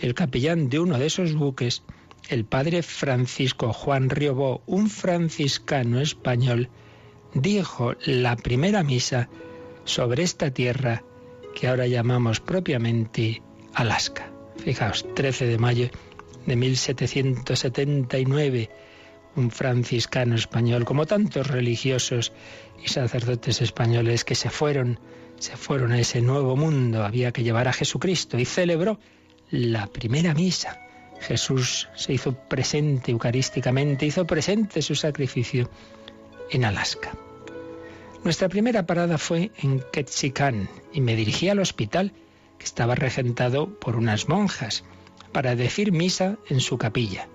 el 0.00 0.14
capellán 0.14 0.68
de 0.68 0.78
uno 0.80 0.98
de 0.98 1.06
esos 1.06 1.34
buques, 1.34 1.82
el 2.28 2.44
padre 2.44 2.82
Francisco 2.82 3.72
Juan 3.72 4.10
Riobó, 4.10 4.62
un 4.66 4.90
franciscano 4.90 6.00
español, 6.00 6.68
dijo 7.34 7.94
la 8.04 8.36
primera 8.36 8.82
misa 8.82 9.30
sobre 9.84 10.22
esta 10.22 10.50
tierra 10.50 11.02
que 11.54 11.68
ahora 11.68 11.86
llamamos 11.86 12.40
propiamente 12.40 13.42
Alaska. 13.74 14.30
Fijaos, 14.56 15.06
13 15.14 15.46
de 15.46 15.58
mayo 15.58 15.90
de 16.46 16.56
1779, 16.56 18.70
un 19.36 19.50
franciscano 19.50 20.34
español, 20.34 20.84
como 20.84 21.06
tantos 21.06 21.46
religiosos 21.46 22.32
y 22.82 22.88
sacerdotes 22.88 23.62
españoles 23.62 24.24
que 24.24 24.34
se 24.34 24.50
fueron, 24.50 24.98
se 25.38 25.56
fueron 25.56 25.92
a 25.92 26.00
ese 26.00 26.20
nuevo 26.20 26.56
mundo, 26.56 27.04
había 27.04 27.32
que 27.32 27.42
llevar 27.42 27.68
a 27.68 27.72
Jesucristo 27.72 28.38
y 28.38 28.44
celebró 28.44 28.98
la 29.50 29.86
primera 29.86 30.34
misa. 30.34 30.81
Jesús 31.22 31.88
se 31.94 32.12
hizo 32.12 32.34
presente 32.34 33.12
eucarísticamente, 33.12 34.06
hizo 34.06 34.26
presente 34.26 34.82
su 34.82 34.94
sacrificio 34.94 35.70
en 36.50 36.64
Alaska. 36.64 37.12
Nuestra 38.24 38.48
primera 38.48 38.86
parada 38.86 39.18
fue 39.18 39.50
en 39.58 39.82
Ketchikan 39.92 40.68
y 40.92 41.00
me 41.00 41.16
dirigí 41.16 41.48
al 41.48 41.58
hospital 41.58 42.12
que 42.58 42.64
estaba 42.64 42.94
regentado 42.94 43.78
por 43.78 43.96
unas 43.96 44.28
monjas 44.28 44.84
para 45.32 45.56
decir 45.56 45.92
misa 45.92 46.38
en 46.48 46.60
su 46.60 46.78
capilla. 46.78 47.26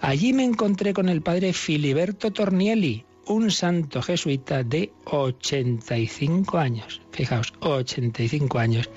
Allí 0.00 0.32
me 0.32 0.44
encontré 0.44 0.92
con 0.92 1.08
el 1.08 1.22
padre 1.22 1.52
Filiberto 1.52 2.32
Tornielli, 2.32 3.04
un 3.26 3.50
santo 3.50 4.02
jesuita 4.02 4.62
de 4.64 4.92
85 5.04 6.58
años. 6.58 7.00
Fijaos, 7.12 7.52
85 7.60 8.58
años. 8.58 8.90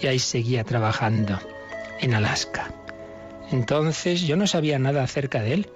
Y 0.00 0.06
ahí 0.06 0.18
seguía 0.18 0.64
trabajando 0.64 1.38
en 2.00 2.14
Alaska. 2.14 2.83
Entonces 3.50 4.22
yo 4.22 4.36
no 4.36 4.46
sabía 4.46 4.78
nada 4.78 5.02
acerca 5.02 5.42
de 5.42 5.54
él, 5.54 5.68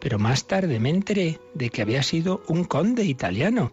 pero 0.00 0.18
más 0.18 0.46
tarde 0.46 0.78
me 0.80 0.90
enteré 0.90 1.40
de 1.54 1.70
que 1.70 1.82
había 1.82 2.02
sido 2.02 2.42
un 2.48 2.64
conde 2.64 3.04
italiano 3.04 3.72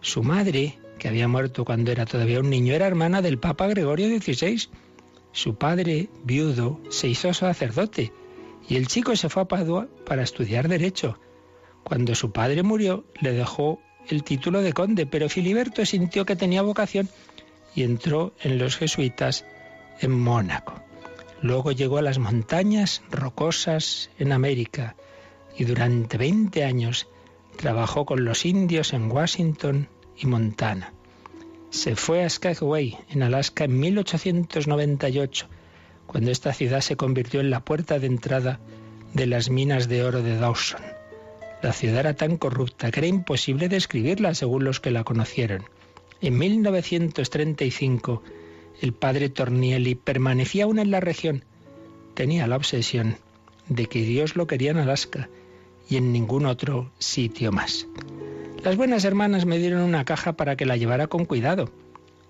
su 0.00 0.22
madre, 0.22 0.78
que 0.98 1.08
había 1.08 1.28
muerto 1.28 1.64
cuando 1.64 1.92
era 1.92 2.06
todavía 2.06 2.40
un 2.40 2.50
niño, 2.50 2.74
era 2.74 2.86
hermana 2.86 3.20
del 3.22 3.38
Papa 3.38 3.66
Gregorio 3.66 4.08
XVI. 4.08 4.68
Su 5.32 5.56
padre, 5.56 6.08
viudo, 6.24 6.80
se 6.88 7.08
hizo 7.08 7.32
sacerdote 7.34 8.12
y 8.68 8.76
el 8.76 8.86
chico 8.86 9.14
se 9.16 9.28
fue 9.28 9.42
a 9.42 9.48
Padua 9.48 9.88
para 10.06 10.22
estudiar 10.22 10.68
derecho. 10.68 11.18
Cuando 11.84 12.14
su 12.14 12.32
padre 12.32 12.62
murió, 12.62 13.04
le 13.20 13.32
dejó 13.32 13.80
el 14.08 14.24
título 14.24 14.62
de 14.62 14.72
conde, 14.72 15.06
pero 15.06 15.28
Filiberto 15.28 15.84
sintió 15.84 16.24
que 16.24 16.36
tenía 16.36 16.62
vocación 16.62 17.08
y 17.74 17.82
entró 17.82 18.34
en 18.42 18.58
los 18.58 18.76
jesuitas 18.76 19.44
en 20.00 20.18
Mónaco. 20.18 20.82
Luego 21.42 21.72
llegó 21.72 21.98
a 21.98 22.02
las 22.02 22.18
montañas 22.18 23.02
rocosas 23.10 24.10
en 24.18 24.32
América 24.32 24.96
y 25.56 25.64
durante 25.64 26.18
20 26.18 26.64
años 26.64 27.08
Trabajó 27.60 28.06
con 28.06 28.24
los 28.24 28.46
indios 28.46 28.94
en 28.94 29.12
Washington 29.12 29.88
y 30.16 30.26
Montana. 30.26 30.94
Se 31.68 31.94
fue 31.94 32.24
a 32.24 32.30
Skagway, 32.30 32.96
en 33.10 33.22
Alaska, 33.22 33.64
en 33.64 33.78
1898, 33.78 35.46
cuando 36.06 36.30
esta 36.30 36.54
ciudad 36.54 36.80
se 36.80 36.96
convirtió 36.96 37.40
en 37.40 37.50
la 37.50 37.62
puerta 37.62 37.98
de 37.98 38.06
entrada 38.06 38.60
de 39.12 39.26
las 39.26 39.50
minas 39.50 39.88
de 39.88 40.04
oro 40.04 40.22
de 40.22 40.36
Dawson. 40.38 40.80
La 41.62 41.74
ciudad 41.74 42.00
era 42.00 42.14
tan 42.14 42.38
corrupta 42.38 42.90
que 42.90 43.00
era 43.00 43.06
imposible 43.06 43.68
describirla 43.68 44.34
según 44.34 44.64
los 44.64 44.80
que 44.80 44.90
la 44.90 45.04
conocieron. 45.04 45.64
En 46.22 46.38
1935, 46.38 48.22
el 48.80 48.92
padre 48.92 49.28
Tornielli 49.28 49.94
permanecía 49.94 50.64
aún 50.64 50.78
en 50.78 50.90
la 50.90 51.00
región. 51.00 51.44
Tenía 52.14 52.46
la 52.46 52.56
obsesión 52.56 53.16
de 53.68 53.86
que 53.86 54.02
Dios 54.02 54.36
lo 54.36 54.46
quería 54.46 54.70
en 54.70 54.78
Alaska 54.78 55.28
y 55.88 55.96
en 55.96 56.12
ningún 56.12 56.46
otro 56.46 56.90
sitio 56.98 57.52
más. 57.52 57.86
Las 58.62 58.76
buenas 58.76 59.04
hermanas 59.04 59.46
me 59.46 59.58
dieron 59.58 59.82
una 59.82 60.04
caja 60.04 60.34
para 60.34 60.56
que 60.56 60.66
la 60.66 60.76
llevara 60.76 61.06
con 61.06 61.24
cuidado. 61.24 61.70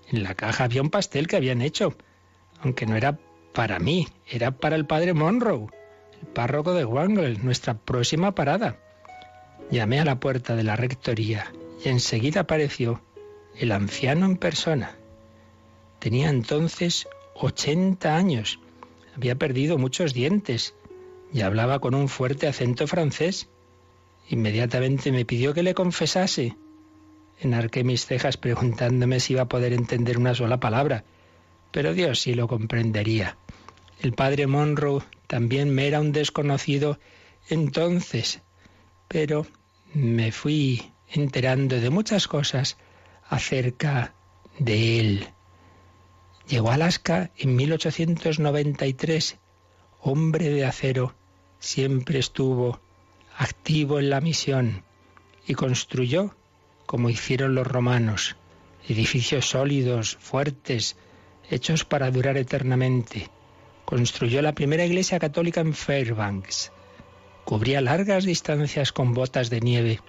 En 0.09 0.23
la 0.23 0.35
caja 0.35 0.65
había 0.65 0.81
un 0.81 0.89
pastel 0.89 1.27
que 1.27 1.37
habían 1.37 1.61
hecho, 1.61 1.95
aunque 2.61 2.85
no 2.85 2.95
era 2.95 3.17
para 3.53 3.79
mí, 3.79 4.07
era 4.27 4.51
para 4.51 4.75
el 4.75 4.85
padre 4.85 5.13
Monroe, 5.13 5.67
el 6.21 6.27
párroco 6.27 6.73
de 6.73 6.85
Wangle, 6.85 7.37
nuestra 7.39 7.73
próxima 7.73 8.33
parada. 8.33 8.77
Llamé 9.69 9.99
a 9.99 10.05
la 10.05 10.19
puerta 10.19 10.55
de 10.55 10.63
la 10.63 10.75
rectoría 10.75 11.51
y 11.83 11.89
enseguida 11.89 12.41
apareció 12.41 13.01
el 13.57 13.71
anciano 13.71 14.25
en 14.25 14.37
persona. 14.37 14.95
Tenía 16.01 16.31
entonces 16.31 17.07
80 17.35 18.15
años, 18.15 18.59
había 19.15 19.35
perdido 19.35 19.77
muchos 19.77 20.15
dientes 20.15 20.73
y 21.31 21.41
hablaba 21.41 21.77
con 21.77 21.93
un 21.93 22.09
fuerte 22.09 22.47
acento 22.47 22.87
francés. 22.87 23.49
Inmediatamente 24.27 25.11
me 25.11 25.25
pidió 25.25 25.53
que 25.53 25.61
le 25.61 25.75
confesase. 25.75 26.57
Enarqué 27.39 27.83
mis 27.83 28.07
cejas 28.07 28.35
preguntándome 28.37 29.19
si 29.19 29.33
iba 29.33 29.43
a 29.43 29.47
poder 29.47 29.73
entender 29.73 30.17
una 30.17 30.33
sola 30.33 30.59
palabra, 30.59 31.03
pero 31.71 31.93
Dios 31.93 32.19
sí 32.19 32.33
lo 32.33 32.47
comprendería. 32.47 33.37
El 33.99 34.13
padre 34.13 34.47
Monroe 34.47 35.03
también 35.27 35.69
me 35.69 35.85
era 35.85 35.99
un 35.99 36.13
desconocido 36.13 36.97
entonces, 37.47 38.41
pero 39.07 39.45
me 39.93 40.31
fui 40.31 40.81
enterando 41.11 41.79
de 41.79 41.91
muchas 41.91 42.27
cosas 42.27 42.77
acerca 43.29 44.15
de 44.57 44.99
él. 44.99 45.27
Llegó 46.51 46.69
a 46.69 46.73
Alaska 46.73 47.31
en 47.37 47.55
1893, 47.55 49.37
hombre 50.01 50.49
de 50.49 50.65
acero, 50.65 51.15
siempre 51.59 52.19
estuvo 52.19 52.81
activo 53.37 53.99
en 53.99 54.09
la 54.09 54.19
misión 54.19 54.83
y 55.47 55.53
construyó, 55.53 56.35
como 56.85 57.09
hicieron 57.09 57.55
los 57.55 57.65
romanos, 57.65 58.35
edificios 58.85 59.49
sólidos, 59.49 60.17
fuertes, 60.19 60.97
hechos 61.49 61.85
para 61.85 62.11
durar 62.11 62.35
eternamente. 62.35 63.29
Construyó 63.85 64.41
la 64.41 64.53
primera 64.53 64.83
iglesia 64.83 65.19
católica 65.19 65.61
en 65.61 65.73
Fairbanks. 65.73 66.73
Cubría 67.45 67.79
largas 67.79 68.25
distancias 68.25 68.91
con 68.91 69.13
botas 69.13 69.49
de 69.49 69.61
nieve 69.61 70.01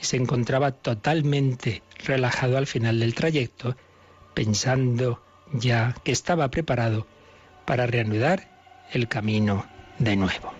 y 0.00 0.04
se 0.04 0.18
encontraba 0.18 0.70
totalmente 0.70 1.82
relajado 2.04 2.58
al 2.58 2.68
final 2.68 3.00
del 3.00 3.16
trayecto, 3.16 3.76
pensando 4.34 5.20
ya 5.52 5.94
que 6.04 6.12
estaba 6.12 6.50
preparado 6.50 7.06
para 7.64 7.86
reanudar 7.86 8.48
el 8.92 9.08
camino 9.08 9.66
de 9.98 10.16
nuevo. 10.16 10.52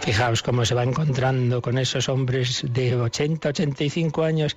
Fijaos 0.00 0.42
cómo 0.42 0.64
se 0.64 0.76
va 0.76 0.84
encontrando 0.84 1.60
con 1.60 1.78
esos 1.78 2.08
hombres 2.08 2.64
de 2.68 2.94
80, 2.94 3.48
85 3.48 4.22
años 4.22 4.56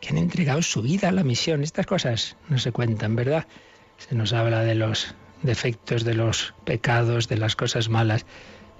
que 0.00 0.10
han 0.10 0.18
entregado 0.18 0.62
su 0.62 0.82
vida 0.82 1.08
a 1.08 1.12
la 1.12 1.24
misión. 1.24 1.64
Estas 1.64 1.86
cosas 1.86 2.36
no 2.48 2.58
se 2.58 2.70
cuentan, 2.70 3.16
¿verdad? 3.16 3.44
Se 3.98 4.14
nos 4.14 4.32
habla 4.32 4.60
de 4.60 4.76
los 4.76 5.16
defectos, 5.42 6.04
de 6.04 6.14
los 6.14 6.54
pecados, 6.64 7.26
de 7.28 7.38
las 7.38 7.56
cosas 7.56 7.88
malas. 7.88 8.24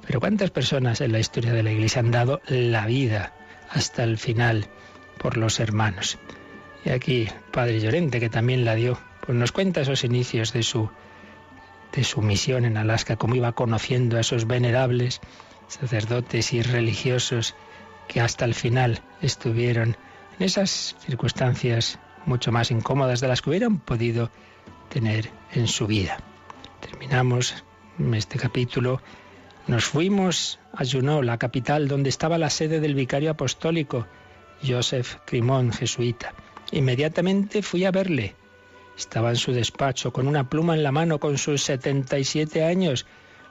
Pero 0.06 0.20
¿cuántas 0.20 0.50
personas 0.50 1.00
en 1.00 1.10
la 1.10 1.18
historia 1.18 1.52
de 1.52 1.64
la 1.64 1.72
Iglesia 1.72 2.00
han 2.00 2.12
dado 2.12 2.40
la 2.46 2.86
vida 2.86 3.32
hasta 3.70 4.04
el 4.04 4.16
final 4.16 4.68
por 5.24 5.38
los 5.38 5.58
hermanos? 5.58 6.18
Y 6.84 6.90
aquí 6.90 7.28
Padre 7.50 7.80
Llorente, 7.80 8.20
que 8.20 8.28
también 8.28 8.66
la 8.66 8.74
dio, 8.74 8.98
pues 9.24 9.38
nos 9.38 9.52
cuenta 9.52 9.80
esos 9.80 10.04
inicios 10.04 10.52
de 10.52 10.62
su, 10.62 10.90
de 11.94 12.04
su 12.04 12.20
misión 12.20 12.66
en 12.66 12.76
Alaska, 12.76 13.16
cómo 13.16 13.34
iba 13.34 13.52
conociendo 13.52 14.18
a 14.18 14.20
esos 14.20 14.46
venerables 14.46 15.22
sacerdotes 15.66 16.52
y 16.52 16.60
religiosos 16.60 17.54
que 18.06 18.20
hasta 18.20 18.44
el 18.44 18.52
final 18.52 19.00
estuvieron 19.22 19.96
en 20.38 20.44
esas 20.44 20.94
circunstancias 21.00 21.98
mucho 22.26 22.52
más 22.52 22.70
incómodas 22.70 23.22
de 23.22 23.28
las 23.28 23.40
que 23.40 23.48
hubieran 23.48 23.78
podido 23.78 24.30
tener 24.90 25.30
en 25.52 25.68
su 25.68 25.86
vida. 25.86 26.18
Terminamos 26.80 27.64
este 28.12 28.38
capítulo. 28.38 29.00
Nos 29.68 29.86
fuimos 29.86 30.60
a 30.74 30.84
Juneau, 30.84 31.22
la 31.22 31.38
capital 31.38 31.88
donde 31.88 32.10
estaba 32.10 32.36
la 32.36 32.50
sede 32.50 32.80
del 32.80 32.94
vicario 32.94 33.30
apostólico, 33.30 34.06
Joseph 34.62 35.16
Crimón, 35.24 35.72
jesuita. 35.72 36.34
Inmediatamente 36.72 37.62
fui 37.62 37.84
a 37.84 37.90
verle. 37.90 38.34
Estaba 38.96 39.30
en 39.30 39.36
su 39.36 39.52
despacho 39.52 40.12
con 40.12 40.28
una 40.28 40.48
pluma 40.48 40.74
en 40.74 40.82
la 40.82 40.92
mano 40.92 41.18
con 41.18 41.38
sus 41.38 41.62
77 41.62 42.64
años 42.64 43.06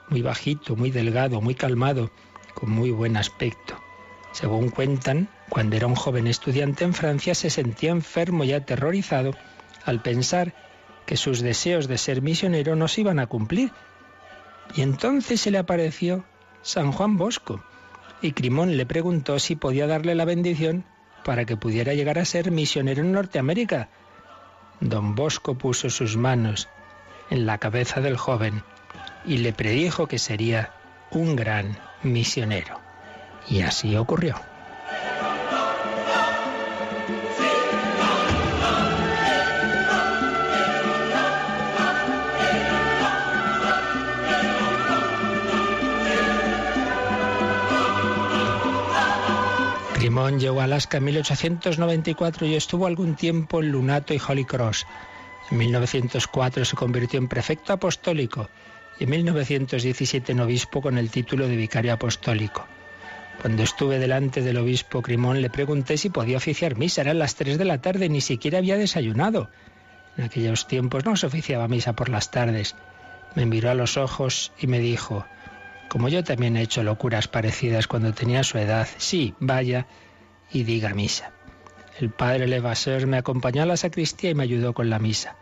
muy 0.10 0.22
bajito, 0.22 0.76
muy 0.76 0.92
delgado, 0.92 1.42
muy 1.42 1.56
calmado, 1.56 2.12
con 2.54 2.70
muy 2.70 2.92
buen 2.92 3.18
aspecto. 3.18 3.76
Según 4.32 4.70
cuentan, 4.70 5.30
cuando 5.50 5.76
era 5.76 5.88
un 5.88 5.96
joven 5.96 6.28
estudiante 6.28 6.84
en 6.84 6.94
Francia 6.94 7.36
se 7.36 7.50
sentía 7.50 7.92
enfermo 7.92 8.44
y 8.44 8.54
aterrorizado 8.54 9.36
al 9.86 10.02
pensar 10.02 10.54
que 11.06 11.18
sus 11.18 11.42
deseos 11.42 11.88
de 11.88 11.98
ser 11.98 12.22
misionero 12.22 12.76
no 12.76 12.88
se 12.88 13.02
iban 13.02 13.20
a 13.20 13.28
cumplir. 13.28 13.72
Y 14.76 14.82
entonces 14.82 15.42
se 15.42 15.52
le 15.52 15.58
apareció 15.58 16.26
San 16.62 16.92
Juan 16.92 17.18
Bosco, 17.18 17.64
y 18.22 18.32
Crimón 18.32 18.78
le 18.78 18.86
preguntó 18.86 19.38
si 19.38 19.56
podía 19.56 19.86
darle 19.86 20.16
la 20.16 20.26
bendición 20.26 20.86
para 21.24 21.46
que 21.46 21.58
pudiera 21.58 21.94
llegar 21.94 22.20
a 22.20 22.26
ser 22.26 22.52
misionero 22.52 23.02
en 23.02 23.12
Norteamérica. 23.12 23.90
Don 24.80 25.16
Bosco 25.16 25.56
puso 25.56 25.90
sus 25.90 26.18
manos 26.18 26.70
en 27.30 27.46
la 27.46 27.58
cabeza 27.58 28.02
del 28.02 28.18
joven 28.18 28.64
y 29.26 29.38
le 29.38 29.54
predijo 29.54 30.08
que 30.08 30.20
sería 30.20 30.74
un 31.12 31.36
gran 31.36 31.78
misionero. 32.04 32.80
Y 33.48 33.62
así 33.62 33.96
ocurrió. 33.96 34.53
Simón 50.14 50.40
llegó 50.40 50.62
a 50.62 50.66
Alaska 50.66 51.00
en 51.00 51.06
1894 51.06 52.46
y 52.46 52.54
estuvo 52.54 52.86
algún 52.86 53.16
tiempo 53.16 53.64
en 53.64 53.72
Lunato 53.72 54.14
y 54.14 54.22
Holy 54.24 54.46
Cross. 54.46 54.86
En 55.50 55.58
1904 55.58 56.66
se 56.66 56.76
convirtió 56.76 57.18
en 57.18 57.28
prefecto 57.28 57.74
apostólico 57.74 58.48
y 59.00 59.06
en 59.06 59.10
1917 59.10 60.34
en 60.34 60.42
obispo 60.42 60.84
con 60.84 61.00
el 61.00 61.10
título 61.10 61.48
de 61.48 61.56
vicario 61.56 61.94
apostólico. 61.94 62.68
Cuando 63.42 63.64
estuve 63.64 63.98
delante 63.98 64.44
del 64.44 64.58
obispo 64.58 65.02
Crimón 65.02 65.42
le 65.42 65.50
pregunté 65.50 65.98
si 65.98 66.12
podía 66.12 66.38
oficiar 66.38 66.78
misa. 66.78 67.02
Eran 67.02 67.18
las 67.18 67.34
3 67.34 67.58
de 67.58 67.66
la 67.66 67.82
tarde, 67.82 68.08
ni 68.08 68.22
siquiera 68.22 68.60
había 68.60 68.78
desayunado. 68.78 69.50
En 70.16 70.26
aquellos 70.26 70.68
tiempos 70.68 71.06
no 71.06 71.16
se 71.16 71.26
oficiaba 71.26 71.68
misa 71.68 71.94
por 71.94 72.10
las 72.10 72.30
tardes. 72.30 72.76
Me 73.34 73.48
miró 73.48 73.72
a 73.72 73.74
los 73.74 73.98
ojos 73.98 74.52
y 74.60 74.68
me 74.68 74.78
dijo, 74.78 75.26
como 75.90 76.10
yo 76.10 76.24
también 76.24 76.58
he 76.58 76.62
hecho 76.62 76.84
locuras 76.84 77.28
parecidas 77.28 77.88
cuando 77.88 78.14
tenía 78.14 78.44
su 78.44 78.58
edad, 78.58 78.88
sí, 78.98 79.36
vaya 79.40 79.88
y 80.52 80.64
diga 80.64 80.94
misa. 80.94 81.32
El 82.00 82.10
padre 82.10 82.48
Levasseur 82.48 83.06
me 83.06 83.18
acompañó 83.18 83.64
a 83.64 83.68
la 83.68 83.78
sacristía 83.78 84.32
y 84.32 84.36
me 84.36 84.44
ayudó 84.44 84.74
con 84.74 84.90
la 84.90 85.00
misa. 85.00 85.36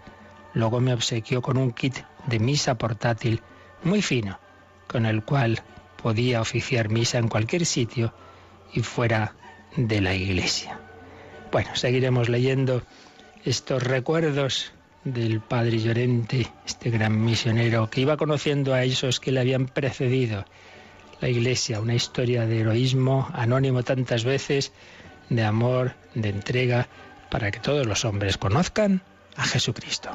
Luego 0.53 0.81
me 0.81 0.93
obsequió 0.93 1.41
con 1.41 1.57
un 1.57 1.71
kit 1.71 1.97
de 2.27 2.39
misa 2.39 2.77
portátil 2.77 3.41
muy 3.83 4.01
fino, 4.01 4.39
con 4.87 5.05
el 5.05 5.23
cual 5.23 5.61
podía 6.01 6.41
oficiar 6.41 6.89
misa 6.89 7.17
en 7.17 7.29
cualquier 7.29 7.65
sitio 7.65 8.13
y 8.73 8.81
fuera 8.81 9.35
de 9.77 10.01
la 10.01 10.13
iglesia. 10.13 10.79
Bueno, 11.51 11.75
seguiremos 11.75 12.27
leyendo 12.29 12.81
estos 13.45 13.83
recuerdos 13.83 14.73
del 15.03 15.41
padre 15.41 15.79
Llorente, 15.79 16.47
este 16.65 16.89
gran 16.89 17.23
misionero 17.23 17.89
que 17.89 18.01
iba 18.01 18.17
conociendo 18.17 18.73
a 18.73 18.83
esos 18.83 19.19
que 19.19 19.31
le 19.31 19.39
habían 19.39 19.65
precedido. 19.65 20.45
La 21.19 21.29
iglesia, 21.29 21.79
una 21.79 21.95
historia 21.95 22.45
de 22.45 22.59
heroísmo 22.59 23.29
anónimo 23.33 23.83
tantas 23.83 24.23
veces, 24.23 24.71
de 25.29 25.43
amor, 25.43 25.95
de 26.15 26.29
entrega, 26.29 26.87
para 27.29 27.51
que 27.51 27.59
todos 27.59 27.85
los 27.85 28.05
hombres 28.05 28.37
conozcan 28.37 29.01
a 29.35 29.43
Jesucristo. 29.45 30.09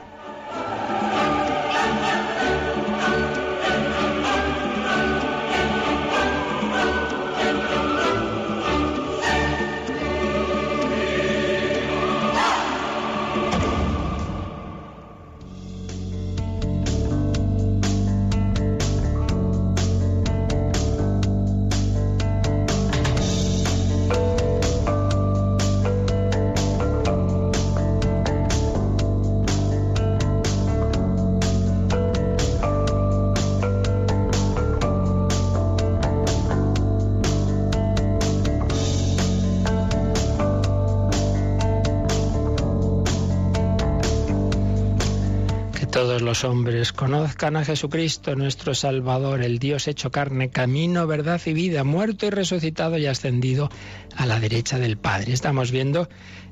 Los 46.37 46.45
hombres 46.45 46.93
conozcan 46.93 47.57
a 47.57 47.65
Jesucristo, 47.65 48.37
nuestro 48.37 48.75
Salvador, 48.75 49.41
el 49.41 49.59
Dios 49.59 49.89
hecho 49.89 50.11
carne, 50.11 50.51
camino, 50.51 51.07
verdad 51.07 51.41
y 51.47 51.55
vida, 51.55 51.83
muerto 51.83 52.27
y 52.27 52.31
resucitado 52.31 52.99
y 52.99 53.07
ascendido 53.07 53.71
a 54.15 54.27
la 54.27 54.39
derecha 54.39 54.79
del 54.79 54.99
Padre. 54.99 55.33
Estamos 55.33 55.71
viendo 55.71 56.11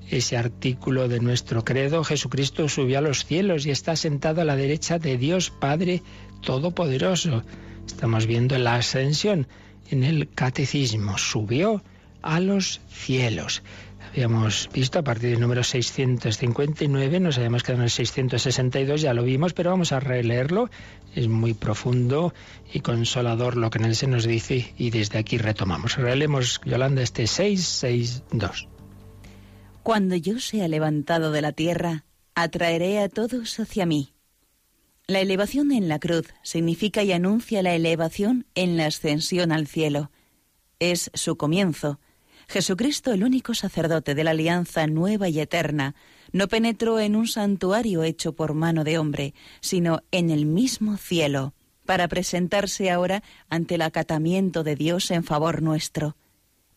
ese 0.09 0.39
artículo 0.39 1.07
de 1.07 1.21
nuestro 1.21 1.67
credo, 1.67 2.03
Jesucristo 2.03 2.67
subió 2.71 2.97
a 2.97 3.03
los 3.03 3.27
cielos 3.27 3.67
y 3.67 3.73
está 3.73 3.95
sentado 3.95 4.41
a 4.41 4.47
la 4.47 4.57
derecha 4.57 4.99
de 4.99 5.19
Dios 5.19 5.51
Padre 5.51 6.01
Todopoderoso. 6.41 7.43
Estamos 7.87 8.27
viendo 8.27 8.57
la 8.57 8.77
ascensión 8.77 9.49
en 9.91 10.03
el 10.03 10.31
catecismo, 10.31 11.19
subió 11.19 11.85
a 12.23 12.41
los 12.41 12.81
cielos 12.89 13.63
habíamos 14.15 14.71
visto 14.73 15.01
a 15.01 15.03
partir 15.03 15.31
del 15.31 15.41
número 15.41 15.65
659, 15.65 17.19
nos 17.19 17.37
habíamos 17.37 17.65
quedado 17.65 17.81
en 17.81 17.85
el 17.85 17.91
662, 17.91 19.01
ya 19.01 19.13
lo 19.13 19.25
vimos, 19.25 19.55
pero 19.55 19.71
vamos 19.71 19.91
a 19.91 19.99
releerlo. 19.99 20.71
Es 21.17 21.27
muy 21.27 21.53
profundo 21.53 22.33
y 22.73 22.79
consolador 22.79 23.57
lo 23.57 23.71
que 23.71 23.79
en 23.79 23.87
él 23.87 23.97
se 23.97 24.07
nos 24.07 24.25
dice 24.25 24.73
y 24.79 24.91
desde 24.91 25.19
aquí 25.19 25.37
retomamos. 25.37 25.97
Releemos, 25.97 26.61
Yolanda, 26.65 27.03
este 27.03 27.27
662. 27.27 28.69
Cuando 29.83 30.15
yo 30.15 30.39
sea 30.39 30.69
levantado 30.69 31.33
de 31.33 31.43
la 31.43 31.51
tierra, 31.51 32.05
atraeré 32.37 33.01
a 33.01 33.09
todos 33.09 33.59
hacia 33.59 33.85
mí. 33.85 34.13
La 35.09 35.21
elevación 35.21 35.73
en 35.73 35.89
la 35.89 35.99
cruz 35.99 36.33
significa 36.45 37.03
y 37.03 37.11
anuncia 37.11 37.65
la 37.65 37.75
elevación 37.75 38.47
en 38.55 38.77
la 38.77 38.87
ascensión 38.87 39.51
al 39.51 39.67
cielo. 39.67 40.13
Es 40.79 41.11
su 41.15 41.37
comienzo 41.37 41.99
Jesucristo, 42.49 43.13
el 43.13 43.25
único 43.25 43.55
sacerdote 43.55 44.15
de 44.15 44.25
la 44.25 44.33
alianza 44.33 44.87
nueva 44.87 45.29
y 45.29 45.41
eterna, 45.41 45.95
no 46.33 46.49
penetró 46.49 47.01
en 47.01 47.17
un 47.17 47.27
santuario 47.27 48.03
hecho 48.03 48.35
por 48.35 48.55
mano 48.55 48.85
de 48.85 48.99
hombre, 48.99 49.35
sino 49.61 50.03
en 50.11 50.31
el 50.31 50.47
mismo 50.47 50.97
cielo, 50.97 51.55
para 51.87 52.09
presentarse 52.09 52.91
ahora 52.91 53.23
ante 53.49 53.77
el 53.77 53.83
acatamiento 53.83 54.65
de 54.65 54.77
Dios 54.77 55.11
en 55.11 55.25
favor 55.25 55.63
nuestro. 55.63 56.17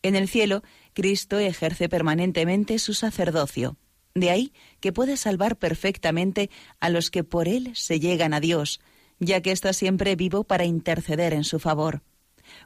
En 0.02 0.14
el 0.14 0.28
cielo, 0.28 0.62
Cristo 0.94 1.38
ejerce 1.38 1.88
permanentemente 1.88 2.78
su 2.78 2.94
sacerdocio. 2.94 3.76
De 4.14 4.30
ahí 4.30 4.52
que 4.80 4.92
puede 4.92 5.16
salvar 5.16 5.56
perfectamente 5.56 6.50
a 6.80 6.88
los 6.88 7.10
que 7.10 7.24
por 7.24 7.48
él 7.48 7.70
se 7.74 8.00
llegan 8.00 8.34
a 8.34 8.40
Dios, 8.40 8.80
ya 9.18 9.40
que 9.40 9.52
está 9.52 9.72
siempre 9.72 10.16
vivo 10.16 10.44
para 10.44 10.64
interceder 10.64 11.34
en 11.34 11.44
su 11.44 11.58
favor 11.58 12.02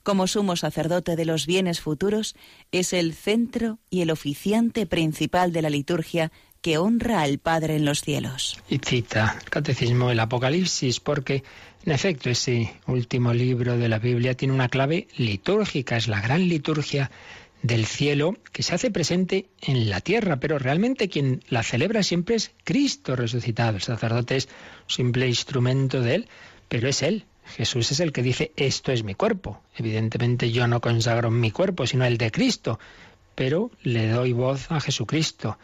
como 0.02 0.26
sumo 0.26 0.56
sacerdote 0.56 1.16
de 1.16 1.24
los 1.24 1.46
bienes 1.46 1.80
futuros, 1.80 2.34
es 2.72 2.92
el 2.92 3.14
centro 3.14 3.78
y 3.90 4.02
el 4.02 4.10
oficiante 4.10 4.86
principal 4.86 5.52
de 5.52 5.62
la 5.62 5.70
liturgia 5.70 6.32
que 6.62 6.78
honra 6.78 7.22
al 7.22 7.38
Padre 7.38 7.76
en 7.76 7.84
los 7.84 8.00
cielos. 8.00 8.56
Y 8.68 8.78
cita 8.78 9.36
el 9.42 9.50
Catecismo 9.50 10.08
del 10.08 10.20
Apocalipsis 10.20 11.00
porque, 11.00 11.42
en 11.84 11.92
efecto, 11.92 12.30
ese 12.30 12.72
último 12.86 13.34
libro 13.34 13.76
de 13.76 13.88
la 13.88 13.98
Biblia 13.98 14.36
tiene 14.36 14.54
una 14.54 14.68
clave 14.68 15.08
litúrgica, 15.16 15.96
es 15.96 16.06
la 16.06 16.20
gran 16.20 16.48
liturgia 16.48 17.10
del 17.62 17.86
cielo 17.86 18.36
que 18.52 18.62
se 18.62 18.74
hace 18.74 18.90
presente 18.90 19.46
en 19.60 19.90
la 19.90 20.00
tierra, 20.00 20.38
pero 20.38 20.58
realmente 20.58 21.08
quien 21.08 21.42
la 21.48 21.62
celebra 21.62 22.02
siempre 22.02 22.36
es 22.36 22.52
Cristo 22.64 23.16
resucitado. 23.16 23.76
El 23.76 23.82
sacerdote 23.82 24.36
es 24.36 24.46
un 24.46 24.94
simple 24.94 25.28
instrumento 25.28 26.00
de 26.00 26.14
él, 26.16 26.28
pero 26.68 26.88
es 26.88 27.02
Él 27.02 27.26
Jesús 27.56 27.92
es 27.92 28.00
el 28.00 28.12
que 28.12 28.22
dice, 28.22 28.52
esto 28.56 28.92
es 28.92 29.04
mi 29.04 29.14
cuerpo. 29.14 29.60
Evidentemente 29.76 30.50
yo 30.50 30.66
no 30.66 30.80
consagro 30.80 31.30
mi 31.30 31.50
cuerpo, 31.50 31.86
sino 31.86 32.04
el 32.04 32.16
de 32.18 32.30
Cristo, 32.30 32.78
pero 33.34 33.70
le 33.82 34.08
doy 34.08 34.32
voz 34.32 34.70
a 34.70 34.80
Jesucristo. 34.80 35.58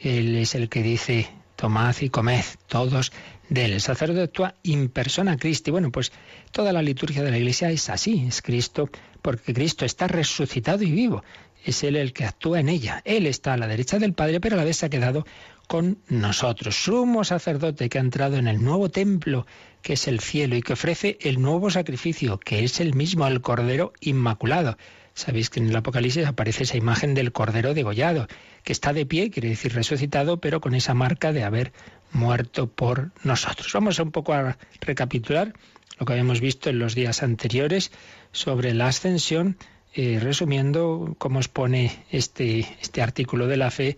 Él 0.00 0.36
es 0.36 0.54
el 0.54 0.68
que 0.68 0.82
dice, 0.82 1.28
tomad 1.56 1.96
y 2.00 2.10
comed 2.10 2.44
todos 2.68 3.12
de 3.48 3.64
él. 3.64 3.72
El 3.72 3.80
sacerdote 3.80 4.22
actúa 4.22 4.54
in 4.62 4.88
persona 4.88 5.36
Christi. 5.36 5.70
Bueno, 5.70 5.90
pues 5.90 6.12
toda 6.52 6.72
la 6.72 6.82
liturgia 6.82 7.22
de 7.22 7.30
la 7.30 7.38
Iglesia 7.38 7.70
es 7.70 7.88
así, 7.90 8.24
es 8.28 8.42
Cristo, 8.42 8.88
porque 9.22 9.52
Cristo 9.52 9.84
está 9.84 10.06
resucitado 10.06 10.84
y 10.84 10.92
vivo. 10.92 11.24
Es 11.64 11.82
Él 11.82 11.96
el 11.96 12.12
que 12.12 12.24
actúa 12.24 12.60
en 12.60 12.68
ella. 12.68 13.02
Él 13.04 13.26
está 13.26 13.54
a 13.54 13.56
la 13.56 13.66
derecha 13.66 13.98
del 13.98 14.12
Padre, 14.12 14.40
pero 14.40 14.54
a 14.54 14.58
la 14.58 14.64
vez 14.64 14.76
se 14.76 14.86
ha 14.86 14.90
quedado 14.90 15.26
con 15.66 15.98
nosotros. 16.08 16.76
Sumo 16.76 17.24
sacerdote 17.24 17.88
que 17.88 17.98
ha 17.98 18.00
entrado 18.00 18.36
en 18.36 18.48
el 18.48 18.62
nuevo 18.62 18.88
templo, 18.88 19.46
que 19.82 19.94
es 19.94 20.08
el 20.08 20.20
cielo, 20.20 20.56
y 20.56 20.62
que 20.62 20.74
ofrece 20.74 21.18
el 21.20 21.40
nuevo 21.40 21.70
sacrificio, 21.70 22.38
que 22.38 22.64
es 22.64 22.80
el 22.80 22.94
mismo, 22.94 23.26
el 23.26 23.40
Cordero 23.40 23.92
Inmaculado. 24.00 24.76
Sabéis 25.14 25.48
que 25.48 25.60
en 25.60 25.68
el 25.68 25.76
Apocalipsis 25.76 26.26
aparece 26.26 26.64
esa 26.64 26.76
imagen 26.76 27.14
del 27.14 27.32
Cordero 27.32 27.72
degollado, 27.72 28.26
que 28.64 28.72
está 28.72 28.92
de 28.92 29.06
pie, 29.06 29.30
quiere 29.30 29.48
decir 29.48 29.72
resucitado, 29.74 30.40
pero 30.40 30.60
con 30.60 30.74
esa 30.74 30.94
marca 30.94 31.32
de 31.32 31.42
haber 31.42 31.72
muerto 32.12 32.68
por 32.68 33.12
nosotros. 33.24 33.72
Vamos 33.72 33.98
un 33.98 34.12
poco 34.12 34.34
a 34.34 34.58
recapitular 34.80 35.54
lo 35.98 36.04
que 36.04 36.12
habíamos 36.12 36.40
visto 36.40 36.68
en 36.68 36.78
los 36.78 36.94
días 36.94 37.22
anteriores 37.22 37.90
sobre 38.32 38.74
la 38.74 38.88
ascensión 38.88 39.56
eh, 39.98 40.20
resumiendo 40.20 41.14
cómo 41.16 41.38
expone 41.38 42.04
este, 42.10 42.58
este 42.82 43.00
artículo 43.00 43.46
de 43.46 43.56
la 43.56 43.70
fe, 43.70 43.96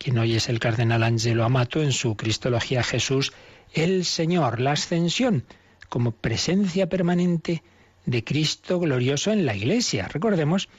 quien 0.00 0.16
hoy 0.16 0.34
es 0.34 0.48
el 0.48 0.58
cardenal 0.58 1.02
Angelo 1.02 1.44
Amato 1.44 1.82
en 1.82 1.92
su 1.92 2.16
Cristología 2.16 2.82
Jesús, 2.82 3.32
el 3.74 4.06
Señor, 4.06 4.58
la 4.58 4.72
ascensión, 4.72 5.44
como 5.90 6.12
presencia 6.12 6.88
permanente 6.88 7.62
de 8.06 8.24
Cristo 8.24 8.80
glorioso 8.80 9.30
en 9.30 9.44
la 9.44 9.54
Iglesia. 9.54 10.08
Recordemos 10.08 10.70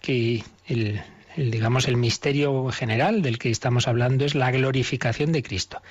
que 0.00 0.42
el, 0.66 1.02
digamos, 1.36 1.88
el 1.88 1.98
misterio 1.98 2.70
general 2.70 3.20
del 3.20 3.38
que 3.38 3.50
estamos 3.50 3.86
hablando 3.86 4.24
es 4.24 4.34
la 4.34 4.50
glorificación 4.50 5.30
de 5.30 5.42
Cristo. 5.42 5.82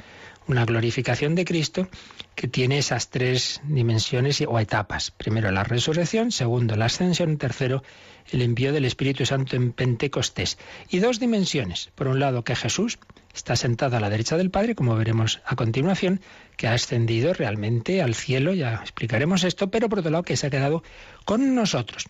Una 0.49 0.65
glorificación 0.65 1.35
de 1.35 1.45
Cristo 1.45 1.87
que 2.33 2.47
tiene 2.47 2.79
esas 2.79 3.11
tres 3.11 3.61
dimensiones 3.65 4.41
o 4.41 4.57
etapas. 4.57 5.11
Primero 5.11 5.51
la 5.51 5.63
resurrección, 5.63 6.31
segundo 6.31 6.75
la 6.75 6.85
ascensión, 6.85 7.37
tercero 7.37 7.83
el 8.31 8.41
envío 8.41 8.73
del 8.73 8.85
Espíritu 8.85 9.27
Santo 9.27 9.55
en 9.55 9.73
Pentecostés. 9.73 10.57
Y 10.89 10.99
dos 10.99 11.19
dimensiones. 11.19 11.91
Por 11.93 12.07
un 12.07 12.19
lado, 12.19 12.43
que 12.43 12.55
Jesús 12.55 12.97
está 13.31 13.55
sentado 13.55 13.97
a 13.97 13.99
la 13.99 14.09
derecha 14.09 14.37
del 14.37 14.49
Padre, 14.49 14.73
como 14.73 14.95
veremos 14.95 15.39
a 15.45 15.55
continuación, 15.55 16.19
que 16.57 16.67
ha 16.67 16.73
ascendido 16.73 17.31
realmente 17.35 18.01
al 18.01 18.15
cielo, 18.15 18.55
ya 18.55 18.79
explicaremos 18.81 19.43
esto, 19.43 19.69
pero 19.69 19.87
por 19.87 19.99
otro 19.99 20.09
lado, 20.09 20.23
que 20.23 20.35
se 20.35 20.47
ha 20.47 20.49
quedado 20.49 20.81
con 21.25 21.53
nosotros. 21.53 22.05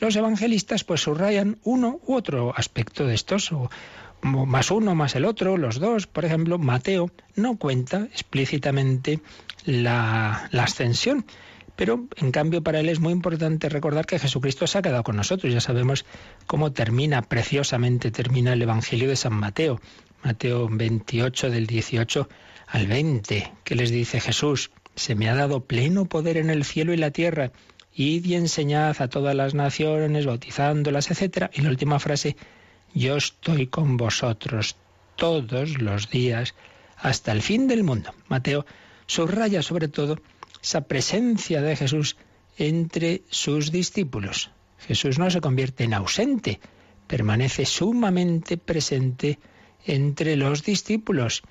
Los 0.00 0.16
evangelistas 0.16 0.82
pues 0.82 1.02
subrayan 1.02 1.58
uno 1.62 2.00
u 2.04 2.14
otro 2.14 2.52
aspecto 2.56 3.06
de 3.06 3.14
estos, 3.14 3.52
o 3.52 3.70
más 4.24 4.70
uno 4.70 4.94
más 4.94 5.14
el 5.14 5.24
otro, 5.24 5.56
los 5.56 5.78
dos. 5.78 6.06
Por 6.06 6.24
ejemplo, 6.24 6.58
Mateo 6.58 7.10
no 7.36 7.56
cuenta 7.58 8.08
explícitamente 8.10 9.20
la, 9.64 10.48
ascensión, 10.52 11.26
pero 11.76 12.06
en 12.16 12.30
cambio 12.32 12.62
para 12.62 12.80
él 12.80 12.88
es 12.88 13.00
muy 13.00 13.12
importante 13.12 13.68
recordar 13.68 14.06
que 14.06 14.18
Jesucristo 14.18 14.66
se 14.66 14.78
ha 14.78 14.82
quedado 14.82 15.02
con 15.02 15.16
nosotros. 15.16 15.52
Ya 15.52 15.60
sabemos 15.60 16.04
cómo 16.46 16.72
termina, 16.72 17.22
preciosamente 17.22 18.10
termina 18.10 18.54
el 18.54 18.62
Evangelio 18.62 19.08
de 19.08 19.16
San 19.16 19.34
Mateo. 19.34 19.80
Mateo 20.22 20.68
28 20.70 21.50
del 21.50 21.66
18 21.66 22.28
al 22.68 22.86
20, 22.86 23.52
que 23.62 23.74
les 23.74 23.90
dice 23.90 24.20
Jesús, 24.20 24.70
se 24.96 25.14
me 25.14 25.28
ha 25.28 25.34
dado 25.34 25.64
pleno 25.64 26.06
poder 26.06 26.38
en 26.38 26.48
el 26.48 26.64
cielo 26.64 26.94
y 26.94 26.96
la 26.96 27.10
tierra. 27.10 27.52
Id 27.92 28.24
y 28.24 28.34
enseñad 28.34 28.96
a 29.00 29.08
todas 29.08 29.34
las 29.34 29.54
naciones, 29.54 30.24
bautizándolas, 30.24 31.10
etc. 31.10 31.50
Y 31.52 31.60
la 31.60 31.68
última 31.68 31.98
frase, 31.98 32.36
yo 32.94 33.16
estoy 33.16 33.66
con 33.66 33.96
vosotros 33.96 34.76
todos 35.16 35.80
los 35.80 36.10
días 36.10 36.54
hasta 36.96 37.32
el 37.32 37.42
fin 37.42 37.66
del 37.68 37.82
mundo. 37.82 38.14
Mateo 38.28 38.64
subraya 39.06 39.62
sobre 39.62 39.88
todo 39.88 40.18
esa 40.62 40.82
presencia 40.82 41.60
de 41.60 41.76
Jesús 41.76 42.16
entre 42.56 43.22
sus 43.28 43.70
discípulos. 43.72 44.50
Jesús 44.78 45.18
no 45.18 45.30
se 45.30 45.40
convierte 45.40 45.84
en 45.84 45.94
ausente, 45.94 46.60
permanece 47.06 47.66
sumamente 47.66 48.56
presente 48.56 49.38
entre 49.84 50.36
los 50.36 50.62
discípulos. 50.62 51.42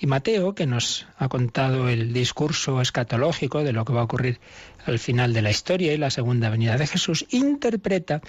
Y 0.00 0.06
Mateo, 0.06 0.54
que 0.54 0.66
nos 0.66 1.06
ha 1.16 1.28
contado 1.28 1.88
el 1.88 2.12
discurso 2.12 2.80
escatológico 2.80 3.64
de 3.64 3.72
lo 3.72 3.84
que 3.84 3.92
va 3.92 4.02
a 4.02 4.04
ocurrir 4.04 4.40
al 4.86 4.98
final 4.98 5.32
de 5.32 5.42
la 5.42 5.50
historia 5.50 5.92
y 5.92 5.96
la 5.96 6.10
segunda 6.10 6.50
venida 6.50 6.76
de 6.76 6.86
Jesús, 6.86 7.26
interpreta 7.30 8.20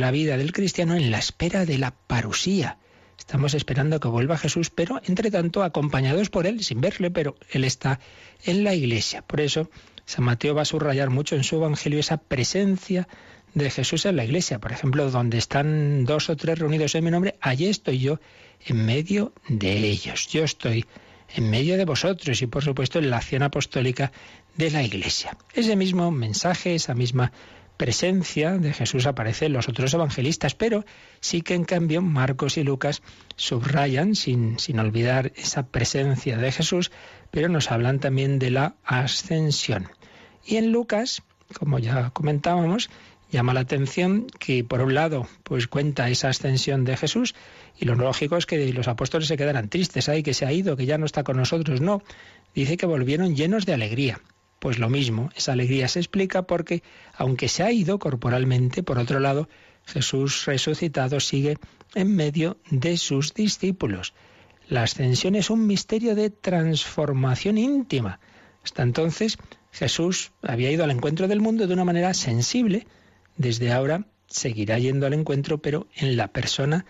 la 0.00 0.10
vida 0.10 0.36
del 0.36 0.52
cristiano 0.52 0.94
en 0.94 1.10
la 1.10 1.18
espera 1.18 1.64
de 1.64 1.78
la 1.78 1.92
parusía. 1.92 2.78
Estamos 3.18 3.54
esperando 3.54 4.00
que 4.00 4.08
vuelva 4.08 4.36
Jesús, 4.36 4.70
pero 4.70 5.00
entre 5.04 5.30
tanto 5.30 5.62
acompañados 5.62 6.30
por 6.30 6.46
él, 6.46 6.62
sin 6.64 6.80
verle, 6.80 7.10
pero 7.10 7.36
él 7.50 7.64
está 7.64 8.00
en 8.44 8.64
la 8.64 8.74
iglesia. 8.74 9.22
Por 9.22 9.40
eso, 9.40 9.70
San 10.04 10.24
Mateo 10.24 10.54
va 10.54 10.62
a 10.62 10.66
subrayar 10.66 11.10
mucho 11.10 11.36
en 11.36 11.44
su 11.44 11.56
Evangelio 11.56 12.00
esa 12.00 12.16
presencia 12.16 13.08
de 13.54 13.70
Jesús 13.70 14.04
en 14.04 14.16
la 14.16 14.24
iglesia. 14.24 14.58
Por 14.58 14.72
ejemplo, 14.72 15.10
donde 15.10 15.38
están 15.38 16.04
dos 16.04 16.28
o 16.28 16.36
tres 16.36 16.58
reunidos 16.58 16.94
en 16.94 17.04
mi 17.04 17.10
nombre, 17.10 17.36
allí 17.40 17.66
estoy 17.66 17.98
yo 18.00 18.20
en 18.66 18.84
medio 18.84 19.32
de 19.48 19.78
ellos. 19.78 20.28
Yo 20.28 20.44
estoy 20.44 20.84
en 21.34 21.50
medio 21.50 21.76
de 21.76 21.84
vosotros 21.84 22.42
y 22.42 22.46
por 22.46 22.62
supuesto 22.62 22.98
en 22.98 23.10
la 23.10 23.18
acción 23.18 23.42
apostólica 23.42 24.12
de 24.56 24.70
la 24.70 24.82
iglesia. 24.82 25.36
Ese 25.54 25.76
mismo 25.76 26.10
mensaje, 26.10 26.74
esa 26.74 26.94
misma 26.94 27.32
presencia 27.76 28.52
de 28.52 28.72
Jesús 28.72 29.06
aparece 29.06 29.46
en 29.46 29.52
los 29.52 29.68
otros 29.68 29.92
evangelistas, 29.94 30.54
pero 30.54 30.84
sí 31.20 31.42
que 31.42 31.54
en 31.54 31.64
cambio 31.64 32.02
Marcos 32.02 32.56
y 32.56 32.64
Lucas 32.64 33.02
subrayan, 33.36 34.14
sin, 34.14 34.58
sin 34.58 34.78
olvidar 34.78 35.32
esa 35.36 35.66
presencia 35.66 36.36
de 36.36 36.52
Jesús, 36.52 36.92
pero 37.30 37.48
nos 37.48 37.70
hablan 37.70 37.98
también 37.98 38.38
de 38.38 38.50
la 38.50 38.76
ascensión. 38.84 39.88
Y 40.46 40.56
en 40.56 40.72
Lucas, 40.72 41.22
como 41.58 41.78
ya 41.78 42.10
comentábamos, 42.10 42.90
llama 43.30 43.54
la 43.54 43.60
atención 43.60 44.26
que 44.38 44.62
por 44.62 44.80
un 44.80 44.94
lado 44.94 45.26
pues 45.42 45.66
cuenta 45.66 46.08
esa 46.08 46.28
ascensión 46.28 46.84
de 46.84 46.96
Jesús 46.96 47.34
y 47.76 47.84
lo 47.84 47.96
lógico 47.96 48.36
es 48.36 48.46
que 48.46 48.72
los 48.72 48.86
apóstoles 48.86 49.26
se 49.26 49.36
quedaran 49.36 49.68
tristes, 49.68 50.08
ay 50.08 50.22
que 50.22 50.34
se 50.34 50.46
ha 50.46 50.52
ido, 50.52 50.76
que 50.76 50.86
ya 50.86 50.98
no 50.98 51.06
está 51.06 51.24
con 51.24 51.36
nosotros, 51.36 51.80
no, 51.80 52.02
dice 52.54 52.76
que 52.76 52.86
volvieron 52.86 53.34
llenos 53.34 53.66
de 53.66 53.74
alegría. 53.74 54.20
Pues 54.64 54.78
lo 54.78 54.88
mismo, 54.88 55.28
esa 55.36 55.52
alegría 55.52 55.88
se 55.88 55.98
explica 55.98 56.46
porque, 56.46 56.82
aunque 57.12 57.48
se 57.48 57.62
ha 57.62 57.70
ido 57.70 57.98
corporalmente, 57.98 58.82
por 58.82 58.98
otro 58.98 59.20
lado, 59.20 59.46
Jesús 59.84 60.46
resucitado 60.46 61.20
sigue 61.20 61.58
en 61.94 62.16
medio 62.16 62.56
de 62.70 62.96
sus 62.96 63.34
discípulos. 63.34 64.14
La 64.66 64.84
ascensión 64.84 65.34
es 65.34 65.50
un 65.50 65.66
misterio 65.66 66.14
de 66.14 66.30
transformación 66.30 67.58
íntima. 67.58 68.20
Hasta 68.64 68.82
entonces 68.82 69.36
Jesús 69.70 70.32
había 70.40 70.70
ido 70.70 70.82
al 70.82 70.92
encuentro 70.92 71.28
del 71.28 71.42
mundo 71.42 71.66
de 71.66 71.74
una 71.74 71.84
manera 71.84 72.14
sensible. 72.14 72.86
Desde 73.36 73.70
ahora 73.70 74.06
seguirá 74.28 74.78
yendo 74.78 75.06
al 75.06 75.12
encuentro, 75.12 75.58
pero 75.58 75.88
en 75.94 76.16
la 76.16 76.28
persona 76.28 76.86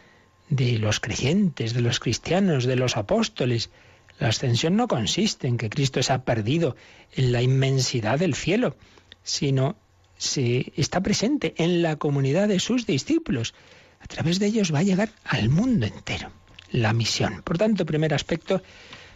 de 0.49 0.79
los 0.79 1.01
creyentes, 1.01 1.75
de 1.75 1.81
los 1.81 1.99
cristianos, 1.99 2.67
de 2.67 2.77
los 2.77 2.97
apóstoles. 2.97 3.71
La 4.19 4.29
ascensión 4.29 4.77
no 4.77 4.89
consiste 4.89 5.49
en 5.49 5.57
que 5.57 5.71
Cristo 5.71 6.03
se 6.03 6.13
ha 6.13 6.25
perdido 6.25 6.77
en 7.15 7.33
la 7.33 7.43
inmensidad 7.43 8.19
del 8.19 8.35
cielo, 8.35 8.77
sino 9.23 9.77
se 10.17 10.73
está 10.77 11.03
presente 11.03 11.55
en 11.57 11.83
la 11.83 11.97
comunidad 11.97 12.49
de 12.49 12.61
sus 12.61 12.87
discípulos. 12.87 13.55
A 14.01 14.07
través 14.07 14.39
de 14.39 14.47
ellos 14.47 14.73
va 14.73 14.81
a 14.81 14.85
llegar 14.85 15.11
al 15.25 15.49
mundo 15.49 15.87
entero 15.87 16.31
la 16.71 16.93
misión. 16.93 17.43
Por 17.43 17.59
tanto, 17.59 17.87
primer 17.87 18.15
aspecto, 18.15 18.63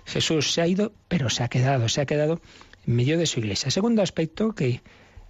Jesús 0.05 0.53
se 0.53 0.63
ha 0.63 0.67
ido, 0.67 0.93
pero 1.09 1.29
se 1.29 1.43
ha 1.43 1.49
quedado, 1.49 1.89
se 1.89 2.01
ha 2.01 2.07
quedado 2.07 2.41
en 2.87 2.97
medio 2.97 3.19
de 3.19 3.27
su 3.27 3.41
iglesia. 3.41 3.71
Segundo 3.71 4.03
aspecto 4.03 4.55
que 4.55 4.81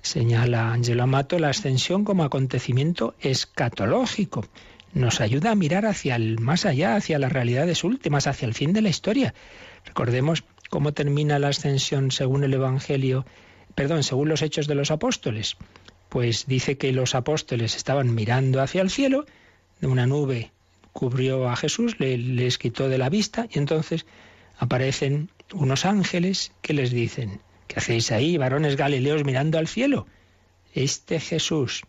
señala 0.02 0.72
Angelo 0.72 1.02
Amato, 1.02 1.38
la 1.38 1.50
ascensión 1.50 2.04
como 2.04 2.24
acontecimiento 2.24 3.14
escatológico 3.20 4.44
nos 4.94 5.20
ayuda 5.20 5.50
a 5.50 5.54
mirar 5.54 5.86
hacia 5.86 6.16
el 6.16 6.38
más 6.38 6.66
allá, 6.66 6.96
hacia 6.96 7.18
las 7.18 7.32
realidades 7.32 7.84
últimas, 7.84 8.26
hacia 8.26 8.46
el 8.46 8.54
fin 8.54 8.72
de 8.72 8.82
la 8.82 8.88
historia. 8.88 9.34
Recordemos 9.84 10.44
cómo 10.70 10.92
termina 10.92 11.38
la 11.38 11.48
ascensión 11.48 12.10
según 12.10 12.44
el 12.44 12.54
Evangelio, 12.54 13.26
perdón, 13.74 14.02
según 14.02 14.28
los 14.28 14.42
hechos 14.42 14.66
de 14.66 14.74
los 14.74 14.90
apóstoles. 14.90 15.56
Pues 16.08 16.46
dice 16.46 16.78
que 16.78 16.92
los 16.92 17.14
apóstoles 17.14 17.76
estaban 17.76 18.14
mirando 18.14 18.62
hacia 18.62 18.82
el 18.82 18.90
cielo, 18.90 19.26
una 19.82 20.06
nube 20.06 20.50
cubrió 20.92 21.48
a 21.48 21.56
Jesús, 21.56 22.00
le, 22.00 22.18
les 22.18 22.58
quitó 22.58 22.88
de 22.88 22.98
la 22.98 23.08
vista 23.08 23.46
y 23.50 23.58
entonces 23.58 24.06
aparecen 24.58 25.30
unos 25.52 25.84
ángeles 25.84 26.52
que 26.62 26.74
les 26.74 26.90
dicen, 26.90 27.40
¿qué 27.68 27.76
hacéis 27.78 28.10
ahí, 28.10 28.36
varones 28.36 28.76
galileos 28.76 29.24
mirando 29.24 29.58
al 29.58 29.68
cielo? 29.68 30.06
Este 30.74 31.20
Jesús 31.20 31.84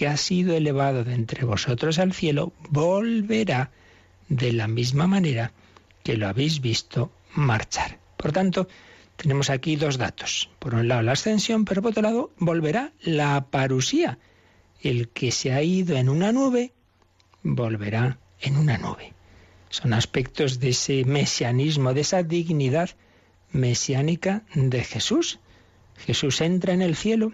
que 0.00 0.08
ha 0.08 0.16
sido 0.16 0.54
elevado 0.54 1.04
de 1.04 1.12
entre 1.12 1.44
vosotros 1.44 1.98
al 1.98 2.14
cielo, 2.14 2.54
volverá 2.70 3.70
de 4.30 4.50
la 4.50 4.66
misma 4.66 5.06
manera 5.06 5.52
que 6.02 6.16
lo 6.16 6.26
habéis 6.26 6.62
visto 6.62 7.12
marchar. 7.34 7.98
Por 8.16 8.32
tanto, 8.32 8.66
tenemos 9.16 9.50
aquí 9.50 9.76
dos 9.76 9.98
datos. 9.98 10.48
Por 10.58 10.74
un 10.74 10.88
lado 10.88 11.02
la 11.02 11.12
ascensión, 11.12 11.66
pero 11.66 11.82
por 11.82 11.90
otro 11.90 12.02
lado 12.02 12.30
volverá 12.38 12.92
la 13.02 13.44
parusía. 13.50 14.18
El 14.80 15.10
que 15.10 15.32
se 15.32 15.52
ha 15.52 15.62
ido 15.62 15.94
en 15.98 16.08
una 16.08 16.32
nube, 16.32 16.72
volverá 17.42 18.16
en 18.40 18.56
una 18.56 18.78
nube. 18.78 19.12
Son 19.68 19.92
aspectos 19.92 20.60
de 20.60 20.70
ese 20.70 21.04
mesianismo, 21.04 21.92
de 21.92 22.00
esa 22.00 22.22
dignidad 22.22 22.88
mesiánica 23.52 24.44
de 24.54 24.82
Jesús. 24.82 25.40
Jesús 25.98 26.40
entra 26.40 26.72
en 26.72 26.80
el 26.80 26.96
cielo 26.96 27.32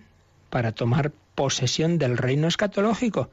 para 0.50 0.72
tomar 0.72 1.12
posesión 1.37 1.99
del 1.99 2.18
reino 2.18 2.49
escatológico, 2.49 3.31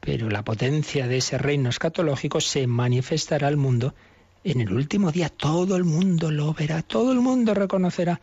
pero 0.00 0.30
la 0.30 0.42
potencia 0.42 1.06
de 1.06 1.18
ese 1.18 1.36
reino 1.36 1.68
escatológico 1.68 2.40
se 2.40 2.66
manifestará 2.66 3.48
al 3.48 3.58
mundo 3.58 3.94
en 4.44 4.62
el 4.62 4.72
último 4.72 5.12
día. 5.12 5.28
Todo 5.28 5.76
el 5.76 5.84
mundo 5.84 6.30
lo 6.30 6.54
verá, 6.54 6.80
todo 6.80 7.12
el 7.12 7.20
mundo 7.20 7.52
reconocerá 7.52 8.22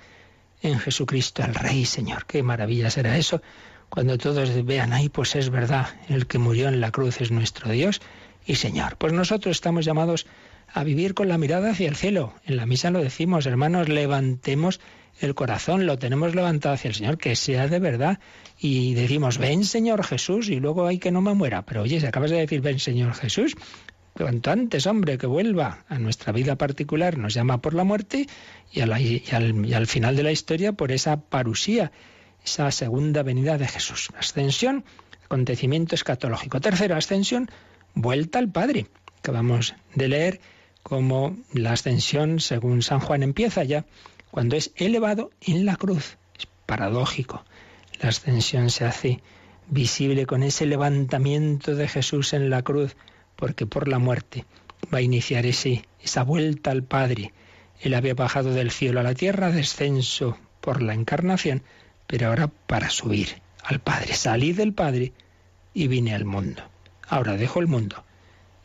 en 0.63 0.79
Jesucristo 0.79 1.43
al 1.43 1.53
Rey 1.53 1.85
Señor. 1.85 2.25
Qué 2.25 2.41
maravilla 2.41 2.89
será 2.89 3.17
eso 3.17 3.41
cuando 3.89 4.17
todos 4.17 4.65
vean 4.65 4.93
ahí, 4.93 5.09
pues 5.09 5.35
es 5.35 5.49
verdad, 5.49 5.87
el 6.09 6.25
que 6.25 6.39
murió 6.39 6.69
en 6.69 6.81
la 6.81 6.91
cruz 6.91 7.21
es 7.21 7.31
nuestro 7.31 7.71
Dios 7.71 8.01
y 8.45 8.55
Señor. 8.55 8.97
Pues 8.97 9.13
nosotros 9.13 9.55
estamos 9.55 9.85
llamados 9.85 10.25
a 10.73 10.83
vivir 10.83 11.13
con 11.13 11.27
la 11.27 11.37
mirada 11.37 11.71
hacia 11.71 11.87
el 11.87 11.95
cielo. 11.95 12.33
En 12.45 12.57
la 12.57 12.65
misa 12.65 12.91
lo 12.91 13.01
decimos, 13.01 13.45
hermanos, 13.45 13.89
levantemos 13.89 14.79
el 15.21 15.35
corazón, 15.35 15.85
lo 15.85 15.97
tenemos 15.97 16.35
levantado 16.35 16.75
hacia 16.75 16.89
el 16.89 16.95
Señor, 16.95 17.17
que 17.17 17.35
sea 17.35 17.67
de 17.67 17.79
verdad. 17.79 18.19
Y 18.59 18.93
decimos, 18.93 19.37
ven 19.37 19.63
Señor 19.63 20.03
Jesús, 20.03 20.49
y 20.49 20.59
luego 20.59 20.87
hay 20.87 20.99
que 20.99 21.11
no 21.11 21.21
me 21.21 21.33
muera. 21.33 21.63
Pero 21.63 21.83
oye, 21.83 21.99
si 21.99 22.05
acabas 22.05 22.31
de 22.31 22.37
decir, 22.37 22.61
ven 22.61 22.79
Señor 22.79 23.13
Jesús, 23.13 23.55
cuanto 24.13 24.51
antes, 24.51 24.87
hombre, 24.87 25.17
que 25.17 25.27
vuelva 25.27 25.85
a 25.87 25.99
nuestra 25.99 26.31
vida 26.31 26.57
particular, 26.57 27.17
nos 27.17 27.33
llama 27.33 27.61
por 27.61 27.73
la 27.73 27.83
muerte 27.83 28.27
y, 28.71 28.81
al, 28.81 29.87
final 29.87 30.15
de 30.15 30.23
la 30.23 30.31
historia 30.31 30.73
por 30.73 30.91
esa 30.91 31.21
parusía, 31.21 31.91
esa 32.43 32.71
segunda 32.71 33.23
venida 33.23 33.57
de 33.57 33.67
Jesús. 33.67 34.09
Ascensión, 34.17 34.85
acontecimiento 35.25 35.95
escatológico. 35.95 36.61
Tercera 36.61 36.97
ascensión, 36.97 37.49
vuelta 37.93 38.39
al 38.39 38.51
Padre. 38.51 38.87
Acabamos 39.19 39.75
de 39.95 40.07
leer 40.07 40.41
cómo 40.87 41.35
la 41.51 41.71
ascensión, 41.71 42.39
según 42.39 42.83
San 42.83 42.99
Juan, 42.99 43.23
empieza 43.23 43.63
ya 43.63 43.85
cuando 44.29 44.55
es 44.55 44.71
elevado 44.75 45.31
en 45.41 45.65
la 45.65 45.77
cruz. 45.77 46.17
Es 46.37 46.47
paradójico. 46.67 47.43
La 47.99 48.09
ascensión 48.09 48.69
se 48.69 48.85
hace 48.85 49.19
visible 49.67 50.27
con 50.27 50.43
ese 50.43 50.67
levantamiento 50.67 51.73
de 51.73 51.87
Jesús 51.87 52.33
en 52.33 52.51
la 52.51 52.61
cruz, 52.61 52.95
porque 53.35 53.65
por 53.65 53.87
la 53.87 53.97
muerte 53.97 54.45
va 54.93 54.99
a 54.99 55.01
iniciar 55.01 55.47
ese, 55.47 55.85
esa 56.03 56.21
vuelta 56.21 56.69
al 56.69 56.83
Padre. 56.83 57.33
Él 57.81 57.95
había 57.95 58.13
bajado 58.13 58.53
del 58.53 58.69
cielo 58.69 58.99
a 58.99 59.03
la 59.03 59.15
tierra, 59.15 59.49
descenso 59.49 60.37
por 60.61 60.83
la 60.83 60.93
encarnación, 60.93 61.63
pero 62.05 62.27
ahora 62.27 62.47
para 62.47 62.91
subir 62.91 63.41
al 63.63 63.79
Padre. 63.79 64.13
Salí 64.13 64.53
del 64.53 64.73
Padre 64.73 65.13
y 65.73 65.87
vine 65.87 66.13
al 66.13 66.25
mundo. 66.25 66.61
Ahora 67.07 67.37
dejo 67.37 67.59
el 67.59 67.65
mundo 67.65 68.03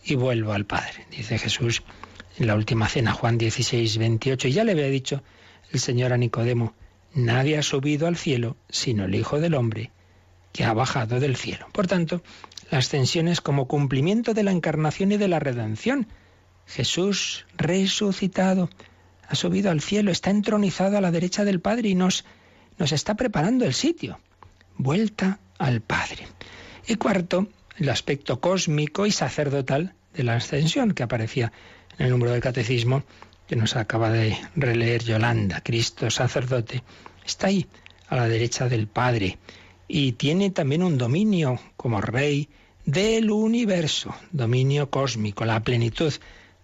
y 0.04 0.16
vuelvo 0.16 0.52
al 0.52 0.66
Padre, 0.66 1.06
dice 1.10 1.38
Jesús 1.38 1.82
en 2.38 2.46
la 2.46 2.54
última 2.54 2.88
cena, 2.88 3.12
Juan 3.12 3.38
16, 3.38 3.98
28. 3.98 4.48
Y 4.48 4.52
ya 4.52 4.64
le 4.64 4.72
había 4.72 4.86
dicho 4.86 5.22
el 5.72 5.80
Señor 5.80 6.12
a 6.12 6.16
Nicodemo, 6.16 6.74
nadie 7.14 7.58
ha 7.58 7.62
subido 7.62 8.06
al 8.06 8.16
cielo 8.16 8.56
sino 8.68 9.04
el 9.04 9.14
Hijo 9.14 9.40
del 9.40 9.54
Hombre, 9.54 9.90
que 10.52 10.64
ha 10.64 10.72
bajado 10.72 11.20
del 11.20 11.36
cielo. 11.36 11.66
Por 11.72 11.86
tanto, 11.86 12.22
la 12.70 12.78
ascensión 12.78 13.28
es 13.28 13.40
como 13.40 13.66
cumplimiento 13.66 14.34
de 14.34 14.42
la 14.42 14.52
encarnación 14.52 15.12
y 15.12 15.16
de 15.16 15.28
la 15.28 15.38
redención. 15.38 16.06
Jesús 16.66 17.46
resucitado 17.56 18.70
ha 19.28 19.34
subido 19.34 19.70
al 19.70 19.80
cielo, 19.80 20.10
está 20.10 20.30
entronizado 20.30 20.96
a 20.96 21.00
la 21.00 21.10
derecha 21.10 21.44
del 21.44 21.60
Padre 21.60 21.90
y 21.90 21.94
nos, 21.94 22.24
nos 22.78 22.92
está 22.92 23.14
preparando 23.14 23.64
el 23.64 23.74
sitio. 23.74 24.20
Vuelta 24.76 25.40
al 25.58 25.80
Padre. 25.80 26.26
Y 26.86 26.96
cuarto, 26.96 27.48
el 27.76 27.88
aspecto 27.88 28.40
cósmico 28.40 29.06
y 29.06 29.12
sacerdotal 29.12 29.94
de 30.14 30.24
la 30.24 30.36
ascensión 30.36 30.92
que 30.92 31.02
aparecía 31.02 31.52
en 32.00 32.06
el 32.06 32.12
número 32.12 32.32
del 32.32 32.40
catecismo 32.40 33.04
que 33.46 33.56
nos 33.56 33.76
acaba 33.76 34.10
de 34.10 34.34
releer 34.56 35.04
Yolanda. 35.04 35.60
Cristo 35.60 36.10
sacerdote 36.10 36.82
está 37.26 37.48
ahí, 37.48 37.66
a 38.08 38.16
la 38.16 38.26
derecha 38.26 38.70
del 38.70 38.88
Padre, 38.88 39.38
y 39.86 40.12
tiene 40.12 40.50
también 40.50 40.82
un 40.82 40.96
dominio 40.96 41.60
como 41.76 42.00
rey 42.00 42.48
del 42.86 43.30
universo, 43.30 44.14
dominio 44.32 44.88
cósmico, 44.88 45.44
la 45.44 45.62
plenitud 45.62 46.12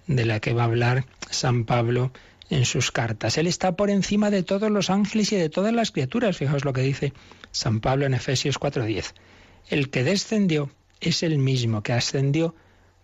de 0.07 0.25
la 0.25 0.40
que 0.40 0.55
va 0.55 0.62
a 0.62 0.66
hablar 0.66 1.05
San 1.31 1.66
Pablo 1.66 2.12
en 2.49 2.64
sus 2.64 2.90
cartas. 2.90 3.37
Él 3.37 3.46
está 3.46 3.77
por 3.77 3.90
encima 3.90 4.31
de 4.31 4.42
todos 4.42 4.70
los 4.70 4.88
ángeles 4.88 5.33
y 5.33 5.37
de 5.37 5.51
todas 5.51 5.75
las 5.75 5.90
criaturas. 5.90 6.38
Fijaos 6.38 6.64
lo 6.64 6.72
que 6.72 6.81
dice 6.81 7.12
San 7.51 7.81
Pablo 7.81 8.07
en 8.07 8.14
Efesios 8.14 8.59
4:10. 8.59 9.12
El 9.68 9.90
que 9.90 10.03
descendió 10.03 10.70
es 11.01 11.22
el 11.22 11.37
mismo 11.37 11.83
que 11.83 11.92
ascendió 11.92 12.55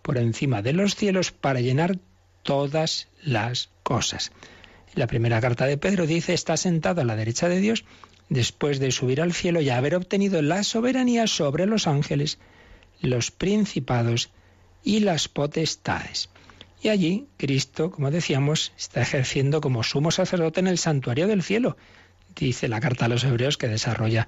por 0.01 0.17
encima 0.17 0.63
de 0.63 0.73
los 0.73 0.95
cielos 0.95 1.31
para 1.31 1.61
llenar 1.61 1.99
todas 2.43 3.07
las 3.23 3.69
cosas. 3.83 4.31
La 4.95 5.07
primera 5.07 5.41
carta 5.41 5.65
de 5.65 5.77
Pedro 5.77 6.05
dice, 6.05 6.33
está 6.33 6.55
sentado 6.57 7.01
a 7.01 7.05
la 7.05 7.15
derecha 7.15 7.49
de 7.49 7.59
Dios 7.59 7.83
después 8.29 8.79
de 8.79 8.91
subir 8.91 9.21
al 9.21 9.33
cielo 9.33 9.61
y 9.61 9.69
haber 9.69 9.95
obtenido 9.95 10.41
la 10.41 10.63
soberanía 10.63 11.27
sobre 11.27 11.65
los 11.65 11.87
ángeles, 11.87 12.39
los 13.01 13.31
principados 13.31 14.29
y 14.83 14.99
las 14.99 15.27
potestades. 15.27 16.29
Y 16.81 16.89
allí 16.89 17.27
Cristo, 17.37 17.91
como 17.91 18.11
decíamos, 18.11 18.73
está 18.77 19.01
ejerciendo 19.01 19.61
como 19.61 19.83
sumo 19.83 20.11
sacerdote 20.11 20.59
en 20.59 20.67
el 20.67 20.77
santuario 20.77 21.27
del 21.27 21.43
cielo. 21.43 21.77
Dice 22.35 22.67
la 22.67 22.81
carta 22.81 23.05
a 23.05 23.09
los 23.09 23.23
hebreos 23.23 23.57
que 23.57 23.67
desarrolla 23.67 24.27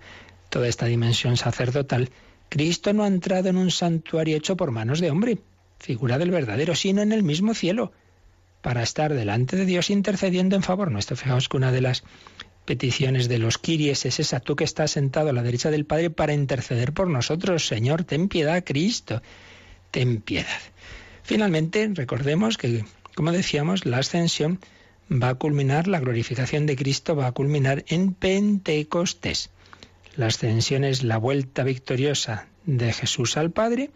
toda 0.50 0.68
esta 0.68 0.86
dimensión 0.86 1.38
sacerdotal 1.38 2.10
Cristo 2.50 2.94
no 2.94 3.04
ha 3.04 3.08
entrado 3.08 3.50
en 3.50 3.58
un 3.58 3.72
santuario 3.72 4.38
hecho 4.38 4.56
por 4.56 4.72
manos 4.72 5.00
de 5.00 5.12
hombre, 5.12 5.40
figura 5.80 6.18
del 6.18 6.32
verdadero, 6.32 6.76
sino 6.76 7.02
en 7.02 7.12
el 7.12 7.24
mismo 7.24 7.54
cielo, 7.54 7.92
para 8.66 8.82
estar 8.82 9.14
delante 9.14 9.58
de 9.58 9.66
Dios 9.68 9.92
intercediendo 9.92 10.56
en 10.56 10.64
favor 10.64 10.90
nuestro. 10.90 11.16
Fijaos 11.16 11.50
que 11.50 11.58
una 11.58 11.72
de 11.72 11.82
las 11.82 12.04
peticiones 12.66 13.30
de 13.30 13.38
los 13.38 13.60
Kiries 13.60 14.08
es 14.08 14.20
esa, 14.20 14.40
tú 14.40 14.56
que 14.56 14.64
estás 14.64 14.90
sentado 14.90 15.30
a 15.30 15.34
la 15.34 15.44
derecha 15.44 15.70
del 15.70 15.86
Padre 15.86 16.10
para 16.10 16.34
interceder 16.34 16.92
por 16.92 17.08
nosotros. 17.08 17.68
Señor, 17.68 18.06
ten 18.06 18.28
piedad, 18.28 18.64
Cristo, 18.66 19.22
ten 19.92 20.20
piedad. 20.20 20.60
Finalmente, 21.22 21.92
recordemos 21.94 22.58
que, 22.58 22.86
como 23.14 23.32
decíamos, 23.32 23.86
la 23.86 24.00
ascensión 24.00 24.60
va 25.12 25.30
a 25.30 25.36
culminar, 25.36 25.88
la 25.88 26.00
glorificación 26.00 26.66
de 26.66 26.76
Cristo 26.76 27.16
va 27.16 27.28
a 27.28 27.34
culminar 27.34 27.86
en 27.88 28.16
Pentecostés. 28.16 29.52
La 30.16 30.26
ascensión 30.26 30.84
es 30.84 31.04
la 31.04 31.18
vuelta 31.18 31.64
victoriosa 31.64 32.48
de 32.66 32.92
Jesús 32.94 33.38
al 33.38 33.52
Padre. 33.52 33.92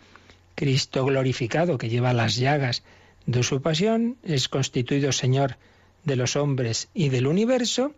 Cristo 0.54 1.06
glorificado 1.06 1.80
que 1.80 1.90
lleva 1.90 2.14
las 2.14 2.36
llagas 2.36 2.84
de 3.30 3.44
su 3.44 3.62
pasión, 3.62 4.18
es 4.24 4.50
constituido 4.50 5.12
Señor 5.12 5.58
de 6.04 6.16
los 6.16 6.36
hombres 6.36 6.90
y 6.96 7.10
del 7.10 7.28
universo. 7.28 7.94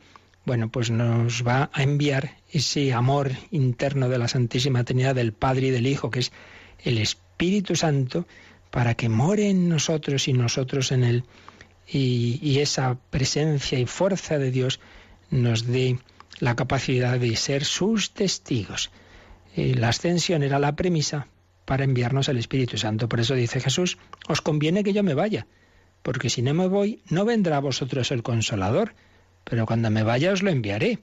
Bueno, 0.46 0.70
pues 0.70 0.92
nos 0.92 1.48
va 1.48 1.70
a 1.72 1.84
enviar 1.84 2.38
ese 2.50 2.92
amor 2.92 3.32
interno 3.50 4.10
de 4.10 4.18
la 4.18 4.28
Santísima 4.28 4.84
Trinidad 4.84 5.16
del 5.16 5.32
Padre 5.32 5.68
y 5.68 5.70
del 5.70 5.88
Hijo, 5.88 6.12
que 6.12 6.20
es 6.20 6.34
el 6.84 6.98
Espíritu 6.98 7.78
Santo, 7.78 8.28
para 8.72 8.96
que 8.96 9.08
more 9.08 9.50
en 9.50 9.70
nosotros 9.70 10.28
y 10.28 10.34
nosotros 10.34 10.92
en 10.92 11.06
Él. 11.06 11.24
Y, 11.88 12.40
y 12.42 12.60
esa 12.60 12.98
presencia 13.10 13.80
y 13.80 13.86
fuerza 13.86 14.38
de 14.38 14.52
Dios 14.52 14.82
nos 15.30 15.66
dé 15.66 15.98
la 16.40 16.58
capacidad 16.58 17.18
de 17.18 17.38
ser 17.38 17.64
sus 17.64 18.12
testigos. 18.12 18.92
la 19.56 19.90
ascensión 19.90 20.44
era 20.44 20.60
la 20.60 20.76
premisa 20.76 21.28
para 21.72 21.86
enviarnos 21.86 22.28
al 22.28 22.36
Espíritu 22.36 22.78
Santo. 22.78 23.08
Por 23.08 23.22
eso 23.22 23.34
dice 23.34 23.62
Jesús, 23.62 23.98
os 24.28 24.42
conviene 24.42 24.84
que 24.84 24.92
yo 24.92 25.04
me 25.04 25.14
vaya, 25.14 25.48
porque 26.04 26.30
si 26.30 26.42
no 26.42 26.54
me 26.54 26.68
voy, 26.68 27.02
no 27.10 27.24
vendrá 27.24 27.56
a 27.56 27.60
vosotros 27.62 28.12
el 28.12 28.24
consolador, 28.24 28.94
pero 29.46 29.66
cuando 29.66 29.90
me 29.90 30.04
vaya 30.04 30.34
os 30.34 30.44
lo 30.44 30.50
enviaré. 30.50 31.00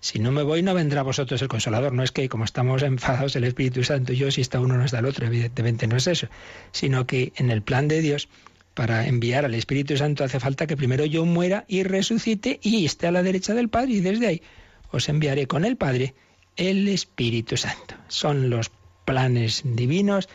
Si 0.00 0.18
no 0.18 0.32
me 0.32 0.42
voy, 0.42 0.62
no 0.62 0.72
vendrá 0.72 1.00
a 1.00 1.02
vosotros 1.02 1.42
el 1.42 1.48
consolador. 1.48 1.92
No 1.92 2.02
es 2.02 2.12
que 2.12 2.30
como 2.30 2.44
estamos 2.44 2.82
enfadados 2.82 3.36
el 3.36 3.44
Espíritu 3.44 3.84
Santo 3.84 4.14
y 4.14 4.16
yo, 4.16 4.30
si 4.30 4.40
está 4.40 4.58
uno 4.58 4.78
no 4.78 4.86
está 4.86 5.00
el 5.00 5.04
otro, 5.04 5.26
evidentemente 5.26 5.86
no 5.86 5.98
es 5.98 6.06
eso, 6.06 6.28
sino 6.72 7.06
que 7.06 7.34
en 7.36 7.50
el 7.50 7.60
plan 7.60 7.86
de 7.86 8.00
Dios, 8.00 8.30
para 8.72 9.06
enviar 9.08 9.44
al 9.44 9.52
Espíritu 9.52 9.98
Santo 9.98 10.24
hace 10.24 10.40
falta 10.40 10.66
que 10.66 10.78
primero 10.78 11.04
yo 11.04 11.26
muera 11.26 11.66
y 11.68 11.82
resucite 11.82 12.58
y 12.62 12.86
esté 12.86 13.06
a 13.06 13.12
la 13.12 13.22
derecha 13.22 13.52
del 13.52 13.68
Padre 13.68 13.92
y 13.92 14.00
desde 14.00 14.28
ahí 14.28 14.42
os 14.90 15.10
enviaré 15.10 15.46
con 15.46 15.66
el 15.66 15.76
Padre 15.76 16.14
el 16.56 16.88
Espíritu 16.88 17.58
Santo. 17.58 17.96
Son 18.08 18.48
los 18.48 18.70
planes 19.06 19.62
divinos, 19.64 20.28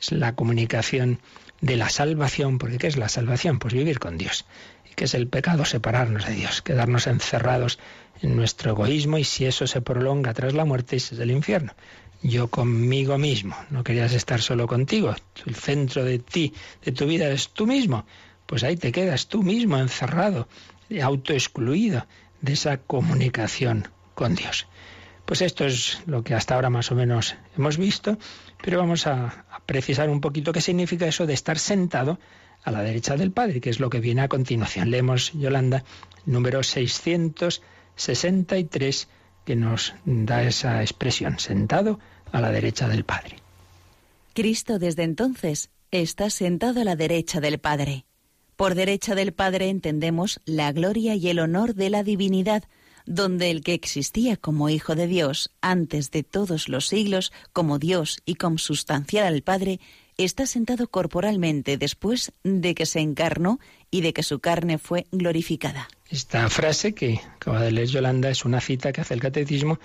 es 0.00 0.12
la 0.12 0.36
comunicación 0.36 1.18
de 1.60 1.76
la 1.76 1.88
salvación, 1.88 2.58
porque 2.58 2.78
¿qué 2.78 2.86
es 2.86 2.96
la 2.96 3.08
salvación? 3.08 3.58
Pues 3.58 3.74
vivir 3.74 3.98
con 3.98 4.16
Dios. 4.16 4.46
¿Y 4.88 4.94
qué 4.94 5.06
es 5.06 5.14
el 5.14 5.26
pecado? 5.26 5.64
Separarnos 5.64 6.26
de 6.26 6.34
Dios, 6.34 6.62
quedarnos 6.62 7.08
encerrados 7.08 7.80
en 8.22 8.36
nuestro 8.36 8.70
egoísmo 8.70 9.18
y 9.18 9.24
si 9.24 9.46
eso 9.46 9.66
se 9.66 9.80
prolonga 9.80 10.34
tras 10.34 10.54
la 10.54 10.64
muerte, 10.64 10.96
ese 10.96 11.16
es 11.16 11.20
el 11.20 11.32
infierno. 11.32 11.74
Yo 12.22 12.48
conmigo 12.48 13.16
mismo, 13.18 13.56
no 13.70 13.84
querías 13.84 14.12
estar 14.12 14.40
solo 14.40 14.66
contigo, 14.66 15.14
el 15.46 15.54
centro 15.54 16.04
de 16.04 16.18
ti, 16.18 16.52
de 16.84 16.92
tu 16.92 17.06
vida 17.06 17.28
es 17.30 17.50
tú 17.50 17.66
mismo, 17.66 18.06
pues 18.46 18.64
ahí 18.64 18.76
te 18.76 18.90
quedas 18.92 19.28
tú 19.28 19.42
mismo 19.42 19.78
encerrado, 19.78 20.48
autoexcluido 21.02 22.06
de 22.40 22.54
esa 22.54 22.78
comunicación 22.78 23.88
con 24.14 24.34
Dios. 24.34 24.66
Pues 25.28 25.42
esto 25.42 25.64
es 25.66 26.00
lo 26.06 26.24
que 26.24 26.32
hasta 26.32 26.54
ahora 26.54 26.70
más 26.70 26.90
o 26.90 26.94
menos 26.94 27.36
hemos 27.54 27.76
visto, 27.76 28.16
pero 28.64 28.78
vamos 28.78 29.06
a, 29.06 29.44
precisar 29.66 30.08
un 30.08 30.22
poquito 30.22 30.54
qué 30.54 30.62
significa 30.62 31.06
eso 31.06 31.26
de 31.26 31.34
estar 31.34 31.58
sentado 31.58 32.18
a 32.64 32.70
la 32.70 32.82
derecha 32.82 33.14
del 33.14 33.30
Padre, 33.30 33.60
que 33.60 33.68
es 33.68 33.78
lo 33.78 33.90
que 33.90 34.00
viene 34.00 34.22
a 34.22 34.28
continuación. 34.28 34.90
Leemos, 34.90 35.32
Yolanda, 35.34 35.84
número 36.24 36.62
663, 36.62 39.08
que 39.44 39.54
nos 39.54 39.92
da 40.06 40.44
esa 40.44 40.80
expresión, 40.80 41.38
sentado 41.38 42.00
a 42.32 42.40
la 42.40 42.50
derecha 42.50 42.88
del 42.88 43.04
Padre. 43.04 43.36
Cristo 44.32 44.78
desde 44.78 45.02
entonces 45.02 45.68
está 45.90 46.30
sentado 46.30 46.80
a 46.80 46.84
la 46.84 46.96
derecha 46.96 47.42
del 47.42 47.58
Padre. 47.58 48.06
Por 48.56 48.74
derecha 48.74 49.14
del 49.14 49.34
Padre 49.34 49.68
entendemos 49.68 50.40
la 50.46 50.72
gloria 50.72 51.16
y 51.16 51.28
el 51.28 51.38
honor 51.38 51.74
de 51.74 51.90
la 51.90 52.02
divinidad, 52.02 52.64
donde 53.08 53.50
el 53.50 53.62
que 53.62 53.72
existía 53.72 54.36
como 54.36 54.68
Hijo 54.68 54.94
de 54.94 55.06
Dios 55.06 55.50
antes 55.62 56.10
de 56.10 56.22
todos 56.22 56.68
los 56.68 56.86
siglos, 56.86 57.32
como 57.54 57.78
Dios 57.78 58.18
y 58.26 58.34
consubstancial 58.34 59.26
al 59.26 59.42
Padre, 59.42 59.80
está 60.18 60.46
sentado 60.46 60.88
corporalmente 60.88 61.78
después 61.78 62.32
de 62.44 62.74
que 62.74 62.84
se 62.84 63.00
encarnó 63.00 63.60
y 63.90 64.02
de 64.02 64.12
que 64.12 64.22
su 64.22 64.40
carne 64.40 64.76
fue 64.76 65.06
glorificada. 65.10 65.88
Esta 66.10 66.48
frase 66.50 66.94
que 66.94 67.20
acaba 67.36 67.62
de 67.62 67.72
leer 67.72 67.88
Yolanda 67.88 68.28
es 68.28 68.44
una 68.44 68.60
cita 68.60 68.92
que 68.92 69.00
hace 69.00 69.14
el 69.14 69.20
catecismo 69.20 69.78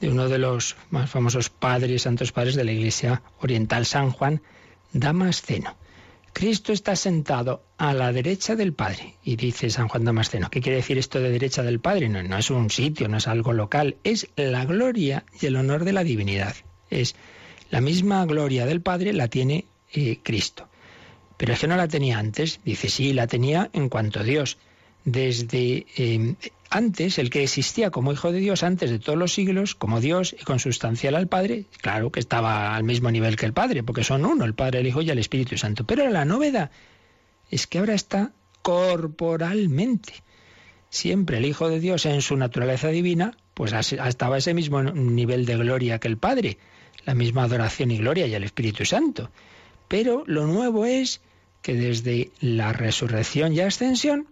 de 0.00 0.08
uno 0.08 0.28
de 0.28 0.38
los 0.38 0.76
más 0.90 1.10
famosos 1.10 1.50
padres, 1.50 2.02
santos 2.02 2.30
padres 2.30 2.54
de 2.54 2.64
la 2.64 2.72
Iglesia 2.72 3.22
Oriental, 3.40 3.84
San 3.84 4.12
Juan 4.12 4.42
Damasceno. 4.92 5.76
Cristo 6.32 6.72
está 6.72 6.96
sentado 6.96 7.62
a 7.76 7.92
la 7.92 8.12
derecha 8.12 8.56
del 8.56 8.72
Padre. 8.72 9.16
Y 9.24 9.36
dice 9.36 9.70
San 9.70 9.88
Juan 9.88 10.04
Damasceno, 10.04 10.50
¿qué 10.50 10.60
quiere 10.60 10.76
decir 10.76 10.98
esto 10.98 11.20
de 11.20 11.30
derecha 11.30 11.62
del 11.62 11.80
Padre? 11.80 12.08
No, 12.08 12.38
es 12.38 12.50
un 12.50 12.70
sitio, 12.70 13.08
no 13.08 13.18
es 13.18 13.26
algo 13.26 13.52
local, 13.52 13.96
es 14.04 14.28
la 14.36 14.64
gloria 14.64 15.24
y 15.40 15.46
el 15.46 15.56
honor 15.56 15.84
de 15.84 15.92
la 15.92 16.04
divinidad. 16.04 16.54
Es 16.88 17.14
la 17.70 17.80
misma 17.80 18.24
gloria 18.26 18.66
del 18.66 18.80
Padre 18.80 19.12
la 19.12 19.28
tiene 19.28 19.66
eh, 19.92 20.18
Cristo. 20.22 20.68
Pero 21.36 21.54
es 21.54 21.60
que 21.60 21.68
no 21.68 21.76
la 21.76 21.88
tenía 21.88 22.18
antes. 22.18 22.60
Dice, 22.64 22.88
sí, 22.88 23.12
la 23.12 23.26
tenía 23.26 23.70
en 23.72 23.88
cuanto 23.88 24.20
a 24.20 24.24
Dios. 24.24 24.58
Desde 25.04 25.86
eh, 25.96 26.34
antes, 26.70 27.18
el 27.18 27.30
que 27.30 27.42
existía 27.42 27.90
como 27.90 28.12
Hijo 28.12 28.30
de 28.30 28.38
Dios 28.38 28.62
antes 28.62 28.90
de 28.90 29.00
todos 29.00 29.18
los 29.18 29.34
siglos, 29.34 29.74
como 29.74 30.00
Dios 30.00 30.34
y 30.40 30.44
consustancial 30.44 31.16
al 31.16 31.26
Padre, 31.26 31.66
claro 31.80 32.10
que 32.12 32.20
estaba 32.20 32.76
al 32.76 32.84
mismo 32.84 33.10
nivel 33.10 33.36
que 33.36 33.46
el 33.46 33.52
Padre, 33.52 33.82
porque 33.82 34.04
son 34.04 34.24
uno, 34.24 34.44
el 34.44 34.54
Padre, 34.54 34.80
el 34.80 34.86
Hijo 34.86 35.02
y 35.02 35.10
el 35.10 35.18
Espíritu 35.18 35.58
Santo. 35.58 35.84
Pero 35.84 36.08
la 36.08 36.24
novedad 36.24 36.70
es 37.50 37.66
que 37.66 37.78
ahora 37.78 37.94
está 37.94 38.32
corporalmente. 38.62 40.14
Siempre 40.90 41.38
el 41.38 41.44
Hijo 41.44 41.68
de 41.68 41.80
Dios 41.80 42.06
en 42.06 42.22
su 42.22 42.36
naturaleza 42.36 42.88
divina, 42.88 43.36
pues 43.54 43.72
estaba 43.72 44.36
a 44.36 44.38
ese 44.38 44.54
mismo 44.54 44.82
nivel 44.82 45.46
de 45.46 45.56
gloria 45.56 45.98
que 45.98 46.08
el 46.08 46.18
Padre, 46.18 46.58
la 47.04 47.14
misma 47.14 47.42
adoración 47.42 47.90
y 47.90 47.98
gloria 47.98 48.26
y 48.26 48.34
el 48.34 48.44
Espíritu 48.44 48.84
Santo. 48.84 49.30
Pero 49.88 50.22
lo 50.26 50.46
nuevo 50.46 50.86
es 50.86 51.20
que 51.62 51.74
desde 51.74 52.30
la 52.40 52.72
resurrección 52.72 53.52
y 53.52 53.60
ascensión, 53.60 54.28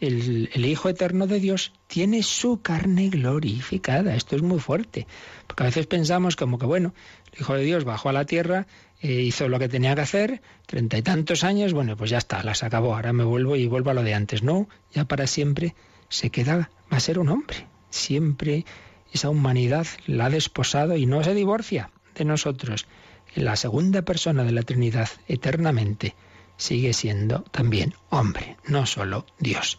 el, 0.00 0.64
Hijo 0.64 0.88
Eterno 0.88 1.26
de 1.26 1.40
Dios 1.40 1.72
tiene 1.86 2.22
su 2.22 2.62
carne 2.62 3.08
glorificada. 3.08 4.14
Esto 4.14 4.36
es 4.36 4.42
muy 4.42 4.60
fuerte, 4.60 5.06
porque 5.46 5.64
a 5.64 5.66
veces 5.66 5.86
pensamos 5.86 6.36
como 6.36 6.58
que, 6.58 6.66
bueno, 6.66 6.94
el 7.32 7.40
Hijo 7.40 7.54
de 7.54 7.64
Dios 7.64 7.84
bajó 7.84 8.08
a 8.08 8.12
la 8.12 8.24
tierra, 8.24 8.66
eh, 9.00 9.22
hizo 9.22 9.48
lo 9.48 9.58
que 9.58 9.68
tenía 9.68 9.94
que 9.94 10.02
hacer, 10.02 10.42
treinta 10.66 10.98
y 10.98 11.02
tantos 11.02 11.44
años, 11.44 11.72
bueno, 11.72 11.96
pues 11.96 12.10
ya 12.10 12.18
está, 12.18 12.42
las 12.42 12.62
acabó, 12.62 12.94
ahora 12.94 13.12
me 13.12 13.24
vuelvo 13.24 13.56
y 13.56 13.66
vuelvo 13.66 13.90
a 13.90 13.94
lo 13.94 14.02
de 14.02 14.14
antes. 14.14 14.42
No, 14.42 14.68
ya 14.92 15.04
para 15.04 15.26
siempre 15.26 15.74
se 16.08 16.30
queda, 16.30 16.70
va 16.92 16.96
a 16.96 17.00
ser 17.00 17.18
un 17.18 17.28
hombre. 17.28 17.66
Siempre 17.90 18.64
esa 19.12 19.30
humanidad 19.30 19.86
la 20.06 20.26
ha 20.26 20.30
desposado 20.30 20.96
y 20.96 21.06
no 21.06 21.24
se 21.24 21.34
divorcia 21.34 21.90
de 22.14 22.24
nosotros. 22.24 22.86
En 23.34 23.44
la 23.44 23.56
segunda 23.56 24.02
persona 24.02 24.44
de 24.44 24.52
la 24.52 24.62
Trinidad, 24.62 25.08
eternamente 25.26 26.14
sigue 26.58 26.92
siendo 26.92 27.44
también 27.50 27.94
hombre, 28.10 28.58
no 28.66 28.84
solo 28.84 29.24
Dios. 29.38 29.78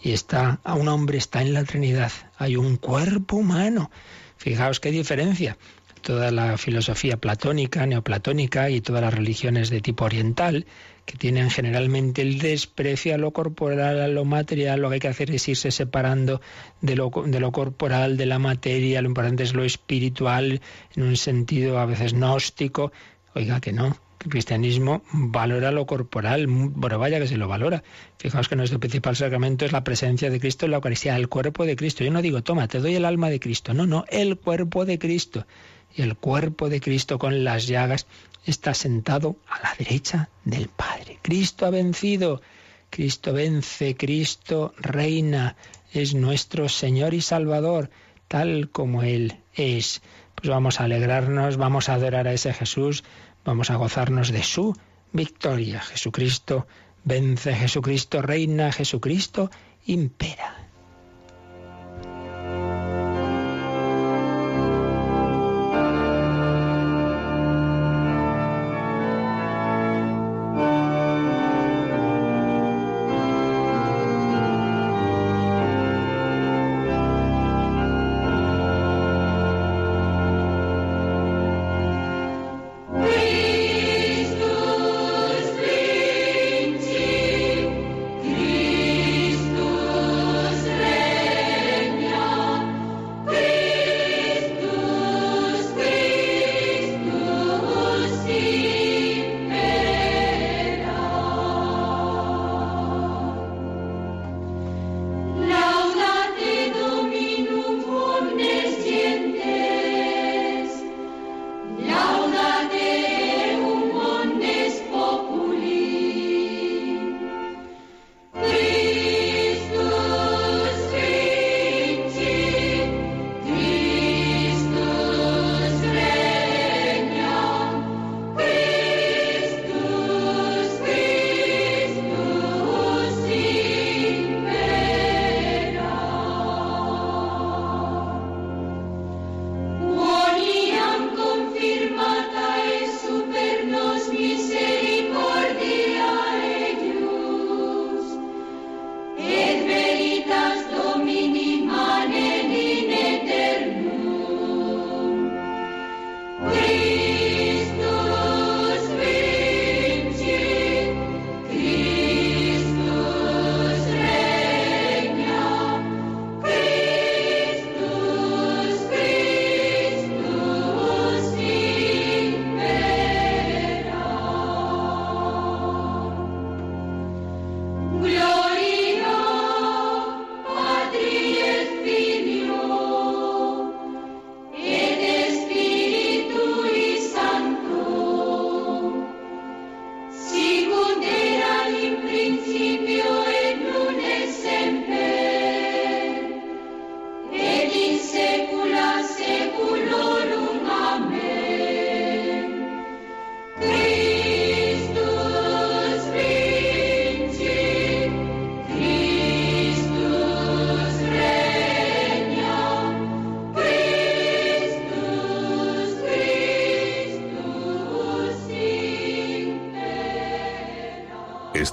Y 0.00 0.12
está, 0.12 0.60
a 0.62 0.74
un 0.74 0.86
hombre 0.86 1.18
está 1.18 1.42
en 1.42 1.54
la 1.54 1.64
Trinidad, 1.64 2.12
hay 2.36 2.54
un 2.54 2.76
cuerpo 2.76 3.36
humano. 3.36 3.90
Fijaos 4.36 4.78
qué 4.78 4.92
diferencia. 4.92 5.58
Toda 6.02 6.30
la 6.30 6.56
filosofía 6.56 7.16
platónica, 7.16 7.84
neoplatónica 7.84 8.70
y 8.70 8.80
todas 8.80 9.02
las 9.02 9.12
religiones 9.12 9.68
de 9.68 9.80
tipo 9.80 10.04
oriental, 10.04 10.64
que 11.04 11.16
tienen 11.16 11.50
generalmente 11.50 12.22
el 12.22 12.38
desprecio 12.38 13.14
a 13.14 13.18
lo 13.18 13.32
corporal, 13.32 14.00
a 14.00 14.06
lo 14.06 14.24
material, 14.24 14.80
lo 14.80 14.88
que 14.88 14.94
hay 14.94 15.00
que 15.00 15.08
hacer 15.08 15.30
es 15.32 15.48
irse 15.48 15.72
separando 15.72 16.40
de 16.80 16.94
lo, 16.94 17.10
de 17.26 17.40
lo 17.40 17.50
corporal, 17.50 18.16
de 18.16 18.26
la 18.26 18.38
materia, 18.38 19.02
lo 19.02 19.08
importante 19.08 19.42
es 19.42 19.54
lo 19.54 19.64
espiritual, 19.64 20.60
en 20.94 21.02
un 21.02 21.16
sentido 21.16 21.80
a 21.80 21.86
veces 21.86 22.12
gnóstico. 22.12 22.92
Oiga 23.34 23.60
que 23.60 23.72
no, 23.72 23.96
el 24.20 24.30
cristianismo 24.30 25.02
valora 25.12 25.70
lo 25.70 25.86
corporal, 25.86 26.46
bueno, 26.48 26.98
vaya 26.98 27.20
que 27.20 27.28
se 27.28 27.36
lo 27.36 27.48
valora. 27.48 27.84
Fijaos 28.18 28.48
que 28.48 28.56
nuestro 28.56 28.80
principal 28.80 29.16
sacramento 29.16 29.64
es 29.64 29.72
la 29.72 29.84
presencia 29.84 30.30
de 30.30 30.40
Cristo 30.40 30.64
en 30.64 30.72
la 30.72 30.78
Eucaristía, 30.78 31.16
el 31.16 31.28
cuerpo 31.28 31.64
de 31.64 31.76
Cristo. 31.76 32.04
Yo 32.04 32.10
no 32.10 32.22
digo, 32.22 32.42
toma, 32.42 32.66
te 32.68 32.80
doy 32.80 32.94
el 32.96 33.04
alma 33.04 33.30
de 33.30 33.40
Cristo. 33.40 33.74
No, 33.74 33.86
no, 33.86 34.04
el 34.08 34.36
cuerpo 34.36 34.84
de 34.84 34.98
Cristo. 34.98 35.46
Y 35.94 36.02
el 36.02 36.16
cuerpo 36.16 36.68
de 36.68 36.80
Cristo 36.80 37.18
con 37.18 37.44
las 37.44 37.66
llagas 37.66 38.06
está 38.44 38.74
sentado 38.74 39.36
a 39.48 39.60
la 39.62 39.74
derecha 39.78 40.28
del 40.44 40.68
Padre. 40.68 41.18
Cristo 41.22 41.66
ha 41.66 41.70
vencido. 41.70 42.42
Cristo 42.90 43.32
vence, 43.32 43.96
Cristo 43.96 44.74
reina, 44.78 45.56
es 45.92 46.14
nuestro 46.14 46.68
Señor 46.68 47.14
y 47.14 47.20
Salvador, 47.20 47.90
tal 48.26 48.70
como 48.70 49.02
Él 49.02 49.38
es. 49.54 50.02
Pues 50.34 50.48
vamos 50.48 50.80
a 50.80 50.84
alegrarnos, 50.84 51.56
vamos 51.56 51.88
a 51.88 51.94
adorar 51.94 52.28
a 52.28 52.32
ese 52.32 52.52
Jesús, 52.54 53.04
Vamos 53.48 53.70
a 53.70 53.76
gozarnos 53.76 54.30
de 54.30 54.42
su 54.42 54.76
victoria. 55.10 55.80
Jesucristo 55.80 56.66
vence, 57.04 57.54
Jesucristo 57.54 58.20
reina, 58.20 58.70
Jesucristo 58.72 59.50
impera. 59.86 60.67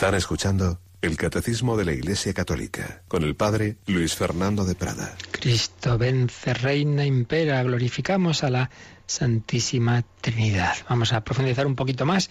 Están 0.06 0.18
escuchando 0.18 0.80
el 1.02 1.18
Catecismo 1.18 1.76
de 1.78 1.84
la 1.84 1.92
Iglesia 1.92 2.32
Católica 2.32 3.02
con 3.08 3.24
el 3.24 3.36
Padre 3.36 3.78
Luis 3.88 4.14
Fernando 4.14 4.64
de 4.64 4.76
Prada. 4.76 5.16
Cristo 5.32 5.98
vence, 5.98 6.54
reina, 6.54 7.04
impera, 7.04 7.64
glorificamos 7.64 8.44
a 8.44 8.52
la 8.52 8.70
Santísima 9.08 10.06
Trinidad. 10.22 10.76
Vamos 10.88 11.12
a 11.12 11.24
profundizar 11.24 11.66
un 11.66 11.76
poquito 11.76 12.06
más 12.06 12.30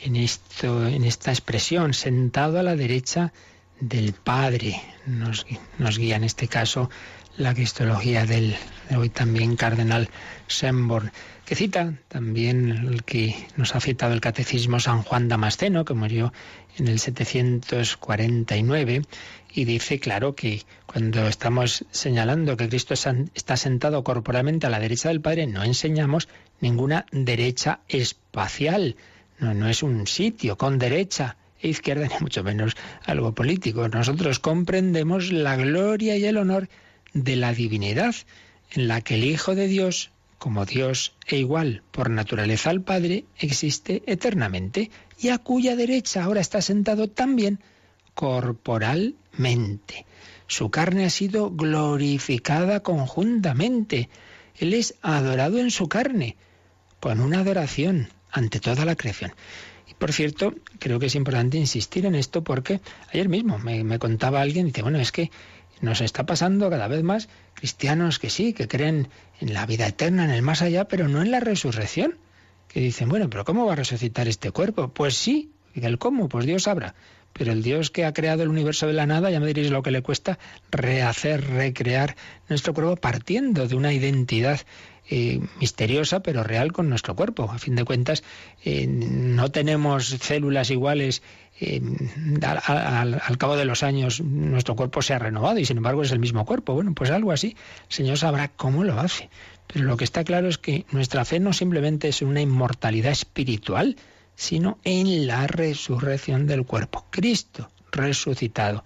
en 0.00 0.14
esto, 0.14 0.86
en 0.86 1.02
esta 1.02 1.32
expresión, 1.32 1.94
sentado 1.94 2.60
a 2.60 2.62
la 2.62 2.76
derecha 2.76 3.32
del 3.80 4.12
Padre. 4.12 4.80
Nos, 5.06 5.46
nos 5.78 5.98
guía 5.98 6.14
en 6.14 6.22
este 6.22 6.46
caso 6.46 6.90
la 7.38 7.54
cristología 7.54 8.26
del 8.26 8.54
hoy 8.96 9.08
también 9.08 9.56
cardenal 9.56 10.08
Semborn 10.46 11.10
que 11.46 11.54
cita 11.54 11.94
también 12.08 12.70
el 12.70 13.04
que 13.04 13.46
nos 13.56 13.76
ha 13.76 13.80
citado 13.80 14.12
el 14.12 14.20
catecismo 14.20 14.80
San 14.80 15.02
Juan 15.02 15.28
Damasceno, 15.28 15.84
que 15.84 15.94
murió 15.94 16.32
en 16.76 16.88
el 16.88 16.98
749, 16.98 19.02
y 19.54 19.64
dice, 19.64 20.00
claro, 20.00 20.34
que 20.34 20.64
cuando 20.86 21.28
estamos 21.28 21.84
señalando 21.92 22.56
que 22.56 22.68
Cristo 22.68 22.94
está 22.94 23.56
sentado 23.56 24.02
corporalmente 24.02 24.66
a 24.66 24.70
la 24.70 24.80
derecha 24.80 25.08
del 25.08 25.20
Padre, 25.20 25.46
no 25.46 25.62
enseñamos 25.62 26.28
ninguna 26.60 27.06
derecha 27.12 27.78
espacial. 27.86 28.96
No, 29.38 29.54
no 29.54 29.68
es 29.68 29.84
un 29.84 30.08
sitio 30.08 30.58
con 30.58 30.78
derecha 30.78 31.36
e 31.62 31.68
izquierda, 31.68 32.08
ni 32.12 32.18
mucho 32.20 32.42
menos 32.42 32.76
algo 33.04 33.36
político. 33.36 33.88
Nosotros 33.88 34.40
comprendemos 34.40 35.30
la 35.30 35.54
gloria 35.54 36.16
y 36.16 36.24
el 36.24 36.38
honor 36.38 36.68
de 37.24 37.36
la 37.36 37.52
divinidad, 37.52 38.14
en 38.72 38.88
la 38.88 39.00
que 39.00 39.14
el 39.14 39.24
Hijo 39.24 39.54
de 39.54 39.68
Dios 39.68 40.10
como 40.38 40.66
Dios 40.66 41.14
e 41.26 41.38
igual 41.38 41.82
por 41.90 42.10
naturaleza 42.10 42.70
al 42.70 42.82
Padre, 42.82 43.24
existe 43.38 44.02
eternamente 44.06 44.90
y 45.18 45.30
a 45.30 45.38
cuya 45.38 45.76
derecha 45.76 46.24
ahora 46.24 46.40
está 46.40 46.60
sentado 46.60 47.08
también 47.08 47.60
corporalmente. 48.14 50.06
Su 50.46 50.70
carne 50.70 51.04
ha 51.04 51.10
sido 51.10 51.50
glorificada 51.50 52.80
conjuntamente. 52.80 54.08
Él 54.56 54.74
es 54.74 54.94
adorado 55.02 55.58
en 55.58 55.70
su 55.70 55.88
carne, 55.88 56.36
con 57.00 57.20
una 57.20 57.40
adoración 57.40 58.08
ante 58.30 58.60
toda 58.60 58.84
la 58.84 58.96
creación. 58.96 59.32
Y 59.88 59.94
por 59.94 60.12
cierto, 60.12 60.54
creo 60.78 60.98
que 60.98 61.06
es 61.06 61.14
importante 61.14 61.58
insistir 61.58 62.06
en 62.06 62.14
esto 62.14 62.44
porque 62.44 62.80
ayer 63.12 63.28
mismo 63.28 63.58
me, 63.58 63.84
me 63.84 63.98
contaba 63.98 64.40
alguien, 64.40 64.66
dice, 64.66 64.82
bueno, 64.82 64.98
es 64.98 65.12
que 65.12 65.30
nos 65.80 66.00
está 66.00 66.26
pasando 66.26 66.70
cada 66.70 66.88
vez 66.88 67.02
más 67.02 67.28
cristianos 67.54 68.18
que 68.18 68.30
sí, 68.30 68.52
que 68.52 68.68
creen 68.68 69.08
en 69.40 69.54
la 69.54 69.66
vida 69.66 69.86
eterna, 69.86 70.24
en 70.24 70.30
el 70.30 70.42
más 70.42 70.62
allá, 70.62 70.86
pero 70.86 71.08
no 71.08 71.22
en 71.22 71.30
la 71.30 71.40
resurrección. 71.40 72.16
Que 72.68 72.80
dicen, 72.80 73.08
bueno, 73.08 73.30
pero 73.30 73.44
¿cómo 73.44 73.66
va 73.66 73.74
a 73.74 73.76
resucitar 73.76 74.28
este 74.28 74.50
cuerpo? 74.50 74.88
Pues 74.88 75.16
sí, 75.16 75.50
el 75.74 75.98
cómo, 75.98 76.28
pues 76.28 76.46
Dios 76.46 76.64
sabrá. 76.64 76.94
Pero 77.32 77.52
el 77.52 77.62
Dios 77.62 77.90
que 77.90 78.04
ha 78.04 78.14
creado 78.14 78.42
el 78.42 78.48
universo 78.48 78.86
de 78.86 78.94
la 78.94 79.06
nada, 79.06 79.30
ya 79.30 79.40
me 79.40 79.46
diréis 79.46 79.70
lo 79.70 79.82
que 79.82 79.90
le 79.90 80.02
cuesta 80.02 80.38
rehacer, 80.70 81.46
recrear 81.46 82.16
nuestro 82.48 82.72
cuerpo 82.72 82.96
partiendo 82.96 83.68
de 83.68 83.76
una 83.76 83.92
identidad 83.92 84.60
eh, 85.08 85.40
misteriosa 85.60 86.20
pero 86.20 86.42
real 86.42 86.72
con 86.72 86.88
nuestro 86.88 87.14
cuerpo. 87.14 87.50
A 87.50 87.58
fin 87.58 87.76
de 87.76 87.84
cuentas, 87.84 88.24
eh, 88.64 88.86
no 88.88 89.50
tenemos 89.50 90.08
células 90.08 90.70
iguales. 90.70 91.22
Al, 92.42 93.38
cabo 93.38 93.56
de 93.56 93.64
los 93.64 93.82
años 93.82 94.20
nuestro 94.20 94.76
cuerpo 94.76 95.00
se 95.00 95.14
ha 95.14 95.18
renovado 95.18 95.58
y 95.58 95.64
sin 95.64 95.78
embargo 95.78 96.02
es 96.02 96.12
el 96.12 96.18
mismo 96.18 96.44
cuerpo. 96.44 96.74
Bueno, 96.74 96.94
pues 96.94 97.10
algo 97.10 97.32
así. 97.32 97.56
El 97.88 97.94
Señor 97.94 98.18
sabrá 98.18 98.48
cómo 98.48 98.84
lo 98.84 99.00
hace. 99.00 99.30
Pero 99.66 99.84
lo 99.86 99.96
que 99.96 100.04
está 100.04 100.22
claro 100.22 100.48
es 100.48 100.58
que 100.58 100.84
nuestra 100.90 101.24
fe 101.24 101.40
no 101.40 101.52
simplemente 101.52 102.08
es 102.08 102.22
una 102.22 102.40
inmortalidad 102.40 103.12
espiritual, 103.12 103.96
sino 104.34 104.78
en 104.84 105.26
la 105.26 105.46
resurrección 105.46 106.46
del 106.46 106.66
cuerpo. 106.66 107.06
Cristo 107.10 107.70
resucitado 107.90 108.84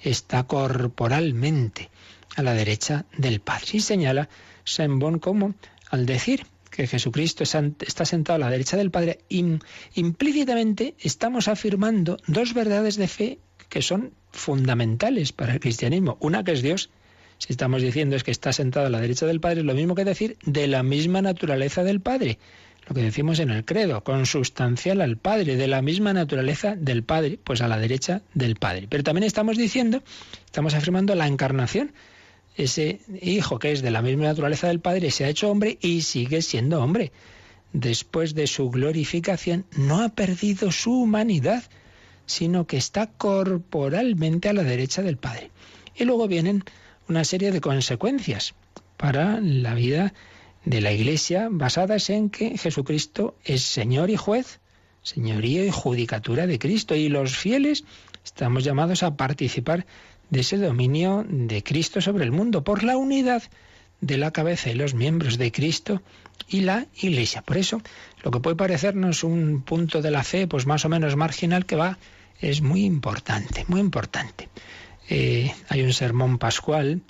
está 0.00 0.44
corporalmente 0.44 1.90
a 2.36 2.42
la 2.42 2.54
derecha 2.54 3.04
del 3.16 3.40
Padre 3.40 3.66
y 3.74 3.80
señala 3.80 4.28
Saint 4.64 5.20
como 5.20 5.54
al 5.90 6.06
decir 6.06 6.46
que 6.72 6.86
Jesucristo 6.86 7.44
está 7.44 8.04
sentado 8.06 8.36
a 8.36 8.38
la 8.38 8.50
derecha 8.50 8.78
del 8.78 8.90
Padre, 8.90 9.20
implícitamente 9.28 10.94
estamos 10.98 11.46
afirmando 11.46 12.16
dos 12.26 12.54
verdades 12.54 12.96
de 12.96 13.08
fe 13.08 13.38
que 13.68 13.82
son 13.82 14.14
fundamentales 14.32 15.32
para 15.32 15.52
el 15.52 15.60
cristianismo. 15.60 16.16
Una 16.20 16.42
que 16.42 16.52
es 16.52 16.62
Dios. 16.62 16.90
Si 17.36 17.52
estamos 17.52 17.82
diciendo 17.82 18.16
es 18.16 18.24
que 18.24 18.30
está 18.30 18.52
sentado 18.52 18.86
a 18.86 18.90
la 18.90 19.00
derecha 19.00 19.26
del 19.26 19.40
Padre, 19.40 19.60
es 19.60 19.66
lo 19.66 19.74
mismo 19.74 19.94
que 19.94 20.04
decir 20.04 20.38
de 20.44 20.66
la 20.66 20.82
misma 20.82 21.20
naturaleza 21.20 21.84
del 21.84 22.00
Padre. 22.00 22.38
Lo 22.88 22.94
que 22.94 23.02
decimos 23.02 23.38
en 23.38 23.50
el 23.50 23.64
credo, 23.64 24.02
consustancial 24.02 25.02
al 25.02 25.18
Padre, 25.18 25.56
de 25.56 25.68
la 25.68 25.82
misma 25.82 26.14
naturaleza 26.14 26.74
del 26.74 27.04
Padre, 27.04 27.38
pues 27.44 27.60
a 27.60 27.68
la 27.68 27.78
derecha 27.78 28.22
del 28.32 28.56
Padre. 28.56 28.86
Pero 28.88 29.04
también 29.04 29.24
estamos 29.24 29.58
diciendo, 29.58 30.02
estamos 30.46 30.74
afirmando 30.74 31.14
la 31.14 31.26
encarnación 31.26 31.92
ese 32.56 33.00
hijo 33.20 33.58
que 33.58 33.72
es 33.72 33.82
de 33.82 33.90
la 33.90 34.02
misma 34.02 34.24
naturaleza 34.24 34.68
del 34.68 34.80
Padre 34.80 35.10
se 35.10 35.24
ha 35.24 35.28
hecho 35.28 35.50
hombre 35.50 35.78
y 35.80 36.02
sigue 36.02 36.42
siendo 36.42 36.82
hombre. 36.82 37.12
Después 37.72 38.34
de 38.34 38.46
su 38.46 38.70
glorificación 38.70 39.64
no 39.76 40.02
ha 40.02 40.10
perdido 40.10 40.70
su 40.70 40.92
humanidad, 40.92 41.64
sino 42.26 42.66
que 42.66 42.76
está 42.76 43.06
corporalmente 43.06 44.48
a 44.48 44.52
la 44.52 44.62
derecha 44.62 45.02
del 45.02 45.16
Padre. 45.16 45.50
Y 45.94 46.04
luego 46.04 46.28
vienen 46.28 46.64
una 47.08 47.24
serie 47.24 47.50
de 47.50 47.60
consecuencias 47.60 48.54
para 48.96 49.40
la 49.40 49.74
vida 49.74 50.12
de 50.64 50.80
la 50.80 50.92
Iglesia 50.92 51.48
basadas 51.50 52.10
en 52.10 52.30
que 52.30 52.56
Jesucristo 52.56 53.36
es 53.44 53.62
Señor 53.62 54.10
y 54.10 54.16
juez, 54.16 54.60
señoría 55.02 55.64
y 55.64 55.70
judicatura 55.70 56.46
de 56.46 56.58
Cristo, 56.58 56.94
y 56.94 57.08
los 57.08 57.36
fieles 57.36 57.84
estamos 58.24 58.64
llamados 58.64 59.02
a 59.02 59.16
participar 59.16 59.86
de 60.32 60.40
ese 60.40 60.56
dominio 60.56 61.26
de 61.28 61.62
Cristo 61.62 62.00
sobre 62.00 62.24
el 62.24 62.32
mundo, 62.32 62.64
por 62.64 62.84
la 62.84 62.96
unidad 62.96 63.42
de 64.00 64.16
la 64.16 64.30
cabeza 64.30 64.70
y 64.70 64.74
los 64.74 64.94
miembros 64.94 65.36
de 65.36 65.52
Cristo 65.52 66.00
y 66.48 66.62
la 66.62 66.86
Iglesia. 66.94 67.42
Por 67.42 67.58
eso, 67.58 67.82
lo 68.22 68.30
que 68.30 68.40
puede 68.40 68.56
parecernos 68.56 69.24
un 69.24 69.60
punto 69.60 70.00
de 70.00 70.10
la 70.10 70.24
fe, 70.24 70.46
pues 70.46 70.66
más 70.66 70.86
o 70.86 70.88
menos 70.88 71.16
marginal, 71.16 71.66
que 71.66 71.76
va, 71.76 71.98
es 72.40 72.62
muy 72.62 72.86
importante, 72.86 73.66
muy 73.68 73.80
importante. 73.80 74.48
Eh, 75.10 75.52
hay 75.68 75.82
un 75.82 75.92
sermón 75.92 76.38
pascual 76.38 77.02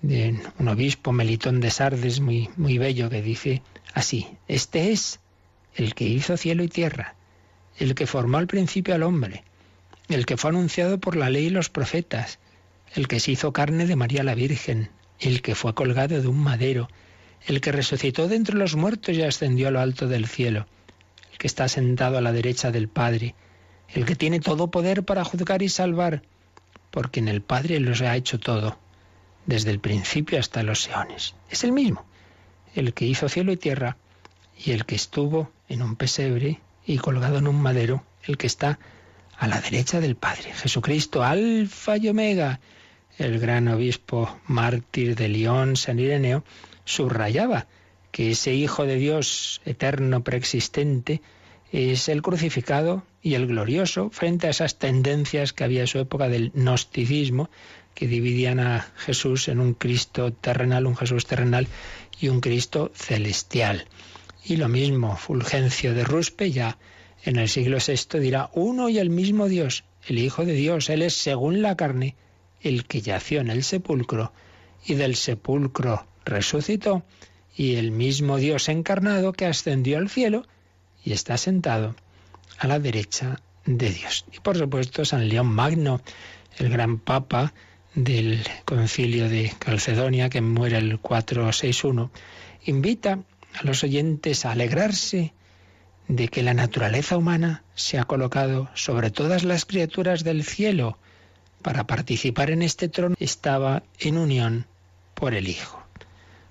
de 0.00 0.40
un 0.58 0.68
obispo 0.68 1.12
Melitón 1.12 1.60
de 1.60 1.70
Sardes 1.70 2.20
muy, 2.20 2.48
muy 2.56 2.78
bello 2.78 3.10
que 3.10 3.20
dice 3.20 3.62
así, 3.92 4.26
este 4.48 4.90
es 4.90 5.20
el 5.74 5.94
que 5.94 6.04
hizo 6.04 6.38
cielo 6.38 6.62
y 6.62 6.68
tierra, 6.68 7.14
el 7.76 7.94
que 7.94 8.06
formó 8.06 8.38
al 8.38 8.46
principio 8.46 8.94
al 8.94 9.02
hombre, 9.02 9.44
el 10.08 10.24
que 10.24 10.38
fue 10.38 10.48
anunciado 10.48 10.98
por 10.98 11.14
la 11.14 11.28
ley 11.28 11.48
y 11.48 11.50
los 11.50 11.68
profetas, 11.68 12.38
el 12.94 13.08
que 13.08 13.20
se 13.20 13.32
hizo 13.32 13.52
carne 13.52 13.86
de 13.86 13.96
María 13.96 14.22
la 14.22 14.34
Virgen, 14.34 14.90
el 15.18 15.42
que 15.42 15.54
fue 15.54 15.74
colgado 15.74 16.20
de 16.20 16.26
un 16.26 16.38
madero, 16.38 16.88
el 17.46 17.60
que 17.60 17.72
resucitó 17.72 18.28
de 18.28 18.36
entre 18.36 18.56
los 18.56 18.76
muertos 18.76 19.14
y 19.14 19.22
ascendió 19.22 19.68
a 19.68 19.70
lo 19.70 19.80
alto 19.80 20.08
del 20.08 20.26
cielo, 20.26 20.66
el 21.32 21.38
que 21.38 21.46
está 21.46 21.68
sentado 21.68 22.18
a 22.18 22.20
la 22.20 22.32
derecha 22.32 22.70
del 22.70 22.88
Padre, 22.88 23.34
el 23.88 24.04
que 24.04 24.16
tiene 24.16 24.40
todo 24.40 24.70
poder 24.70 25.04
para 25.04 25.24
juzgar 25.24 25.62
y 25.62 25.68
salvar, 25.68 26.22
porque 26.90 27.20
en 27.20 27.28
el 27.28 27.42
Padre 27.42 27.80
los 27.80 28.00
ha 28.02 28.16
hecho 28.16 28.38
todo, 28.38 28.78
desde 29.46 29.70
el 29.70 29.80
principio 29.80 30.38
hasta 30.38 30.62
los 30.62 30.88
eones. 30.88 31.34
Es 31.48 31.64
el 31.64 31.72
mismo, 31.72 32.04
el 32.74 32.92
que 32.94 33.06
hizo 33.06 33.28
cielo 33.28 33.52
y 33.52 33.56
tierra, 33.56 33.96
y 34.64 34.72
el 34.72 34.84
que 34.84 34.94
estuvo 34.94 35.50
en 35.68 35.82
un 35.82 35.96
pesebre 35.96 36.60
y 36.84 36.98
colgado 36.98 37.38
en 37.38 37.48
un 37.48 37.60
madero, 37.60 38.04
el 38.24 38.36
que 38.36 38.46
está 38.46 38.78
a 39.38 39.46
la 39.46 39.60
derecha 39.60 40.00
del 40.00 40.16
Padre. 40.16 40.52
Jesucristo, 40.52 41.22
alfa 41.24 41.96
y 41.96 42.08
omega, 42.08 42.60
el 43.20 43.38
gran 43.38 43.68
obispo 43.68 44.34
mártir 44.46 45.14
de 45.14 45.28
León, 45.28 45.76
San 45.76 45.98
Ireneo, 45.98 46.42
subrayaba 46.86 47.66
que 48.12 48.30
ese 48.30 48.54
Hijo 48.54 48.86
de 48.86 48.96
Dios 48.96 49.60
eterno, 49.66 50.24
preexistente, 50.24 51.20
es 51.70 52.08
el 52.08 52.22
crucificado 52.22 53.04
y 53.22 53.34
el 53.34 53.46
glorioso 53.46 54.08
frente 54.10 54.46
a 54.46 54.50
esas 54.50 54.78
tendencias 54.78 55.52
que 55.52 55.64
había 55.64 55.82
en 55.82 55.86
su 55.86 55.98
época 55.98 56.28
del 56.28 56.50
gnosticismo, 56.54 57.50
que 57.94 58.06
dividían 58.06 58.58
a 58.58 58.90
Jesús 58.96 59.48
en 59.48 59.60
un 59.60 59.74
Cristo 59.74 60.32
terrenal, 60.32 60.86
un 60.86 60.96
Jesús 60.96 61.26
terrenal 61.26 61.68
y 62.18 62.28
un 62.28 62.40
Cristo 62.40 62.90
celestial. 62.94 63.84
Y 64.44 64.56
lo 64.56 64.68
mismo, 64.68 65.16
Fulgencio 65.16 65.92
de 65.92 66.04
Ruspe 66.04 66.50
ya 66.50 66.78
en 67.22 67.36
el 67.36 67.50
siglo 67.50 67.76
VI 67.86 68.18
dirá, 68.18 68.48
uno 68.54 68.88
y 68.88 68.98
el 68.98 69.10
mismo 69.10 69.46
Dios, 69.46 69.84
el 70.06 70.18
Hijo 70.18 70.46
de 70.46 70.54
Dios, 70.54 70.88
Él 70.88 71.02
es 71.02 71.14
según 71.14 71.60
la 71.60 71.76
carne, 71.76 72.16
el 72.62 72.84
que 72.84 73.00
yació 73.00 73.40
en 73.40 73.50
el 73.50 73.62
sepulcro 73.62 74.32
y 74.84 74.94
del 74.94 75.16
sepulcro 75.16 76.06
resucitó, 76.24 77.04
y 77.56 77.76
el 77.76 77.90
mismo 77.90 78.38
Dios 78.38 78.68
encarnado 78.68 79.32
que 79.32 79.46
ascendió 79.46 79.98
al 79.98 80.08
cielo 80.08 80.46
y 81.04 81.12
está 81.12 81.36
sentado 81.36 81.94
a 82.58 82.66
la 82.66 82.78
derecha 82.78 83.40
de 83.66 83.90
Dios. 83.90 84.24
Y 84.32 84.40
por 84.40 84.56
supuesto 84.56 85.04
San 85.04 85.28
León 85.28 85.48
Magno, 85.48 86.00
el 86.58 86.70
gran 86.70 86.98
papa 86.98 87.52
del 87.94 88.42
concilio 88.64 89.28
de 89.28 89.52
Calcedonia, 89.58 90.28
que 90.28 90.40
muere 90.40 90.78
el 90.78 90.98
461, 91.00 92.10
invita 92.64 93.18
a 93.58 93.64
los 93.64 93.82
oyentes 93.82 94.44
a 94.44 94.52
alegrarse 94.52 95.32
de 96.08 96.28
que 96.28 96.42
la 96.42 96.54
naturaleza 96.54 97.16
humana 97.16 97.64
se 97.74 97.98
ha 97.98 98.04
colocado 98.04 98.68
sobre 98.74 99.10
todas 99.10 99.44
las 99.44 99.64
criaturas 99.64 100.24
del 100.24 100.44
cielo 100.44 100.98
para 101.62 101.86
participar 101.86 102.50
en 102.50 102.62
este 102.62 102.88
trono, 102.88 103.14
estaba 103.18 103.82
en 103.98 104.18
unión 104.18 104.66
por 105.14 105.34
el 105.34 105.48
Hijo. 105.48 105.82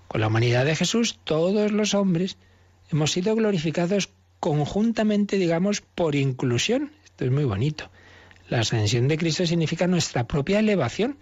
Con 0.07 0.21
la 0.21 0.27
humanidad 0.27 0.65
de 0.65 0.75
Jesús, 0.75 1.19
todos 1.23 1.71
los 1.71 1.93
hombres 1.93 2.37
hemos 2.91 3.11
sido 3.11 3.35
glorificados 3.35 4.09
conjuntamente, 4.39 5.37
digamos, 5.37 5.81
por 5.81 6.15
inclusión. 6.15 6.91
Esto 7.03 7.25
es 7.25 7.31
muy 7.31 7.43
bonito. 7.43 7.89
La 8.49 8.61
ascensión 8.61 9.07
de 9.07 9.17
Cristo 9.17 9.45
significa 9.45 9.87
nuestra 9.87 10.27
propia 10.27 10.59
elevación, 10.59 11.17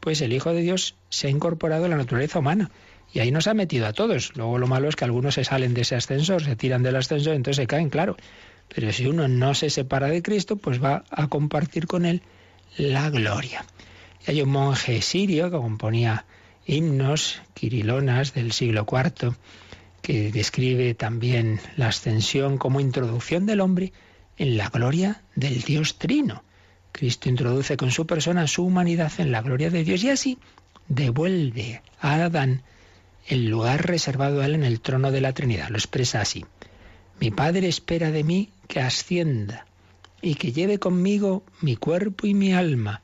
pues 0.00 0.20
el 0.20 0.32
Hijo 0.32 0.52
de 0.52 0.62
Dios 0.62 0.96
se 1.10 1.26
ha 1.26 1.30
incorporado 1.30 1.84
a 1.84 1.88
la 1.88 1.96
naturaleza 1.96 2.38
humana 2.38 2.70
y 3.12 3.20
ahí 3.20 3.30
nos 3.30 3.46
ha 3.46 3.54
metido 3.54 3.86
a 3.86 3.92
todos. 3.92 4.34
Luego 4.36 4.58
lo 4.58 4.66
malo 4.66 4.88
es 4.88 4.96
que 4.96 5.04
algunos 5.04 5.34
se 5.34 5.44
salen 5.44 5.74
de 5.74 5.82
ese 5.82 5.96
ascensor, 5.96 6.42
se 6.42 6.56
tiran 6.56 6.82
del 6.82 6.96
ascensor, 6.96 7.34
entonces 7.34 7.62
se 7.62 7.66
caen, 7.66 7.90
claro. 7.90 8.16
Pero 8.74 8.90
si 8.92 9.06
uno 9.06 9.28
no 9.28 9.54
se 9.54 9.68
separa 9.68 10.08
de 10.08 10.22
Cristo, 10.22 10.56
pues 10.56 10.82
va 10.82 11.04
a 11.10 11.28
compartir 11.28 11.86
con 11.86 12.06
él 12.06 12.22
la 12.76 13.10
gloria. 13.10 13.64
Y 14.26 14.30
hay 14.30 14.42
un 14.42 14.50
monje 14.50 15.02
sirio 15.02 15.50
que 15.50 15.56
componía 15.56 16.24
himnos, 16.66 17.42
quirilonas 17.54 18.34
del 18.34 18.52
siglo 18.52 18.86
IV, 18.90 19.34
que 20.00 20.30
describe 20.32 20.94
también 20.94 21.60
la 21.76 21.88
ascensión 21.88 22.58
como 22.58 22.80
introducción 22.80 23.46
del 23.46 23.60
hombre 23.60 23.92
en 24.36 24.56
la 24.56 24.68
gloria 24.68 25.22
del 25.34 25.62
Dios 25.62 25.98
Trino. 25.98 26.44
Cristo 26.92 27.28
introduce 27.28 27.76
con 27.76 27.90
su 27.90 28.06
persona 28.06 28.46
su 28.46 28.64
humanidad 28.64 29.12
en 29.18 29.32
la 29.32 29.42
gloria 29.42 29.70
de 29.70 29.84
Dios 29.84 30.04
y 30.04 30.10
así 30.10 30.38
devuelve 30.88 31.82
a 32.00 32.14
Adán 32.14 32.62
el 33.26 33.46
lugar 33.46 33.86
reservado 33.86 34.40
a 34.40 34.46
él 34.46 34.54
en 34.54 34.64
el 34.64 34.80
trono 34.80 35.10
de 35.10 35.20
la 35.20 35.32
Trinidad. 35.32 35.68
Lo 35.68 35.78
expresa 35.78 36.20
así. 36.20 36.44
Mi 37.20 37.30
Padre 37.30 37.68
espera 37.68 38.10
de 38.10 38.24
mí 38.24 38.50
que 38.66 38.80
ascienda 38.80 39.66
y 40.22 40.36
que 40.36 40.52
lleve 40.52 40.78
conmigo 40.78 41.42
mi 41.60 41.76
cuerpo 41.76 42.28
y 42.28 42.32
mi 42.32 42.54
alma 42.54 43.02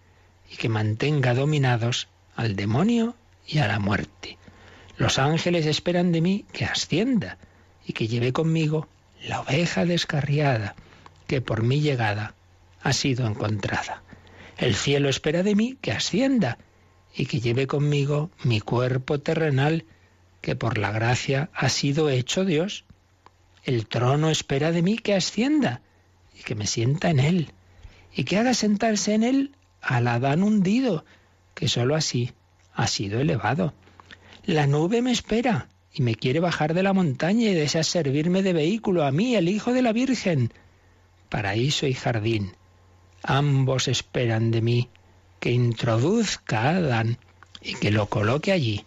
y 0.51 0.57
que 0.57 0.69
mantenga 0.69 1.35
dominados 1.35 2.09
al 2.37 2.55
demonio 2.55 3.17
y 3.47 3.59
a 3.59 3.67
la 3.67 3.81
muerte. 3.81 4.39
Los 4.97 5.19
ángeles 5.19 5.67
esperan 5.67 6.13
de 6.13 6.21
mí 6.21 6.45
que 6.53 6.65
ascienda 6.65 7.39
y 7.85 7.93
que 7.93 8.07
lleve 8.07 8.33
conmigo 8.33 8.89
la 9.27 9.41
oveja 9.41 9.85
descarriada, 9.85 10.77
que 11.27 11.41
por 11.41 11.63
mi 11.63 11.81
llegada 11.81 12.35
ha 12.83 12.93
sido 12.93 13.27
encontrada. 13.27 14.03
El 14.57 14.75
cielo 14.75 15.09
espera 15.09 15.43
de 15.43 15.55
mí 15.55 15.77
que 15.81 15.93
ascienda 15.93 16.59
y 17.15 17.27
que 17.27 17.41
lleve 17.41 17.67
conmigo 17.67 18.31
mi 18.45 18.61
cuerpo 18.61 19.19
terrenal, 19.19 19.85
que 20.41 20.55
por 20.55 20.79
la 20.79 20.93
gracia 20.93 21.51
ha 21.53 21.69
sido 21.69 22.11
hecho 22.11 22.45
Dios. 22.45 22.85
El 23.65 23.87
trono 23.87 24.31
espera 24.31 24.71
de 24.71 24.83
mí 24.83 24.99
que 24.99 25.15
ascienda 25.15 25.83
y 26.39 26.43
que 26.43 26.55
me 26.55 26.67
sienta 26.67 27.11
en 27.11 27.21
él, 27.21 27.53
y 28.15 28.25
que 28.25 28.39
haga 28.39 28.55
sentarse 28.55 29.15
en 29.15 29.23
él 29.23 29.53
al 29.81 30.07
Adán 30.07 30.43
hundido, 30.43 31.05
que 31.55 31.69
sólo 31.69 31.95
así 31.95 32.33
ha 32.73 32.87
sido 32.87 33.21
elevado. 33.21 33.75
La 34.45 34.67
nube 34.67 35.03
me 35.03 35.13
espera 35.13 35.69
y 35.93 36.03
me 36.03 36.15
quiere 36.15 36.41
bajar 36.41 36.75
de 36.75 36.83
la 36.83 36.93
montaña 36.93 37.49
y 37.49 37.55
desea 37.55 37.83
servirme 37.83 38.43
de 38.43 38.53
vehículo 38.53 39.05
a 39.05 39.11
mí, 39.11 39.35
el 39.35 39.49
Hijo 39.49 39.73
de 39.73 39.83
la 39.83 39.93
Virgen. 39.93 40.53
Paraíso 41.29 41.87
y 41.87 41.95
jardín, 41.95 42.53
ambos 43.23 43.89
esperan 43.89 44.51
de 44.51 44.63
mí 44.63 44.89
que 45.41 45.51
introduzca 45.51 46.63
a 46.63 46.77
Adán 46.77 47.19
y 47.61 47.75
que 47.75 47.91
lo 47.91 48.07
coloque 48.07 48.53
allí 48.53 48.87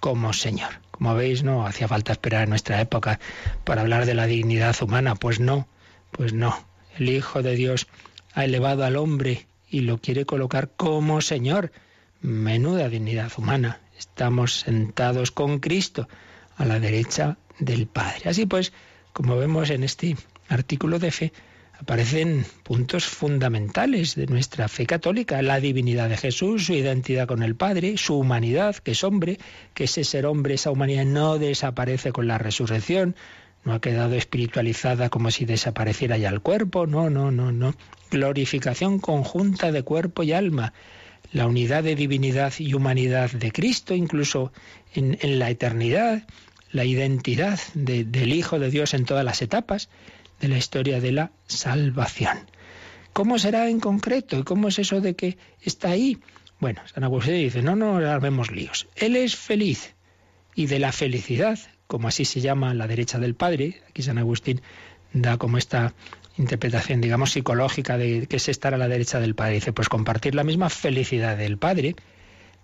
como 0.00 0.32
Señor. 0.32 0.80
Como 0.90 1.14
veis, 1.14 1.42
no 1.42 1.66
hacía 1.66 1.88
falta 1.88 2.12
esperar 2.12 2.42
a 2.42 2.46
nuestra 2.46 2.80
época 2.80 3.18
para 3.64 3.82
hablar 3.82 4.06
de 4.06 4.14
la 4.14 4.26
dignidad 4.26 4.76
humana. 4.82 5.14
Pues 5.16 5.40
no, 5.40 5.66
pues 6.12 6.32
no. 6.32 6.71
El 6.98 7.08
Hijo 7.08 7.42
de 7.42 7.54
Dios 7.54 7.86
ha 8.34 8.44
elevado 8.44 8.84
al 8.84 8.96
hombre 8.96 9.46
y 9.70 9.80
lo 9.80 9.98
quiere 9.98 10.26
colocar 10.26 10.70
como 10.76 11.20
Señor. 11.20 11.72
Menuda 12.20 12.88
dignidad 12.88 13.32
humana 13.36 13.80
estamos 13.98 14.60
sentados 14.60 15.30
con 15.30 15.58
Cristo 15.60 16.08
a 16.56 16.64
la 16.64 16.80
derecha 16.80 17.38
del 17.58 17.86
Padre. 17.86 18.28
Así 18.28 18.46
pues, 18.46 18.72
como 19.12 19.36
vemos 19.36 19.70
en 19.70 19.84
este 19.84 20.16
artículo 20.48 20.98
de 20.98 21.10
fe, 21.10 21.32
aparecen 21.78 22.44
puntos 22.62 23.06
fundamentales 23.06 24.14
de 24.14 24.26
nuestra 24.26 24.68
fe 24.68 24.86
católica, 24.86 25.42
la 25.42 25.60
divinidad 25.60 26.08
de 26.08 26.16
Jesús, 26.16 26.66
su 26.66 26.74
identidad 26.74 27.26
con 27.26 27.42
el 27.42 27.56
Padre, 27.56 27.96
su 27.96 28.16
humanidad, 28.16 28.76
que 28.76 28.92
es 28.92 29.02
hombre, 29.02 29.38
que 29.74 29.84
ese 29.84 30.04
ser 30.04 30.26
hombre, 30.26 30.54
esa 30.54 30.70
humanidad 30.70 31.04
no 31.04 31.38
desaparece 31.38 32.12
con 32.12 32.28
la 32.28 32.38
resurrección, 32.38 33.16
no 33.64 33.74
ha 33.74 33.80
quedado 33.80 34.14
espiritualizada 34.14 35.08
como 35.08 35.30
si 35.30 35.44
desapareciera 35.44 36.16
ya 36.18 36.28
el 36.28 36.40
cuerpo, 36.40 36.86
no, 36.86 37.10
no, 37.10 37.30
no, 37.30 37.52
no. 37.52 37.74
Glorificación 38.10 38.98
conjunta 38.98 39.72
de 39.72 39.82
cuerpo 39.82 40.22
y 40.22 40.32
alma 40.32 40.72
la 41.32 41.46
unidad 41.46 41.82
de 41.82 41.94
divinidad 41.94 42.52
y 42.58 42.74
humanidad 42.74 43.30
de 43.30 43.52
Cristo, 43.52 43.94
incluso 43.94 44.52
en, 44.94 45.16
la 45.38 45.50
eternidad, 45.50 46.26
la 46.70 46.84
identidad 46.84 47.58
del 47.74 48.32
Hijo 48.32 48.58
de 48.58 48.70
Dios 48.70 48.94
en 48.94 49.04
todas 49.04 49.24
las 49.24 49.40
etapas 49.40 49.88
de 50.40 50.48
la 50.48 50.58
historia 50.58 51.00
de 51.00 51.12
la 51.12 51.32
salvación. 51.46 52.50
¿Cómo 53.12 53.38
será 53.38 53.68
en 53.68 53.80
concreto? 53.80 54.38
¿Y 54.38 54.42
cómo 54.42 54.68
es 54.68 54.78
eso 54.78 55.00
de 55.00 55.14
que 55.14 55.38
está 55.62 55.90
ahí? 55.90 56.18
Bueno, 56.60 56.80
San 56.92 57.04
Agustín 57.04 57.34
dice, 57.34 57.62
no, 57.62 57.76
no 57.76 57.96
armemos 57.96 58.50
líos. 58.50 58.88
Él 58.96 59.16
es 59.16 59.36
feliz 59.36 59.94
y 60.54 60.66
de 60.66 60.78
la 60.78 60.92
felicidad, 60.92 61.58
como 61.86 62.08
así 62.08 62.24
se 62.24 62.40
llama 62.40 62.74
la 62.74 62.86
derecha 62.86 63.18
del 63.18 63.34
Padre, 63.34 63.82
aquí 63.88 64.02
San 64.02 64.18
Agustín 64.18 64.60
da 65.12 65.36
como 65.36 65.58
esta 65.58 65.94
interpretación, 66.38 67.00
digamos, 67.00 67.32
psicológica 67.32 67.98
de 67.98 68.26
que 68.26 68.36
es 68.36 68.48
estar 68.48 68.74
a 68.74 68.78
la 68.78 68.88
derecha 68.88 69.20
del 69.20 69.34
Padre. 69.34 69.54
Dice, 69.54 69.72
pues 69.72 69.88
compartir 69.88 70.34
la 70.34 70.44
misma 70.44 70.70
felicidad 70.70 71.36
del 71.36 71.58
Padre. 71.58 71.96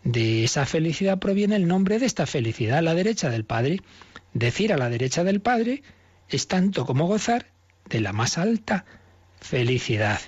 De 0.05 0.45
esa 0.45 0.65
felicidad 0.65 1.19
proviene 1.19 1.57
el 1.57 1.67
nombre 1.67 1.99
de 1.99 2.07
esta 2.07 2.27
felicidad, 2.27 2.83
la 2.83 2.95
derecha 2.95 3.31
del 3.31 3.45
Padre. 3.45 3.81
Decir 4.33 4.73
a 4.73 4.79
la 4.79 4.89
derecha 4.89 5.25
del 5.25 5.41
Padre 5.41 5.83
es 6.29 6.49
tanto 6.49 6.87
como 6.87 7.07
gozar 7.07 7.47
de 7.89 8.01
la 8.01 8.13
más 8.13 8.39
alta 8.39 8.85
felicidad. 9.41 10.21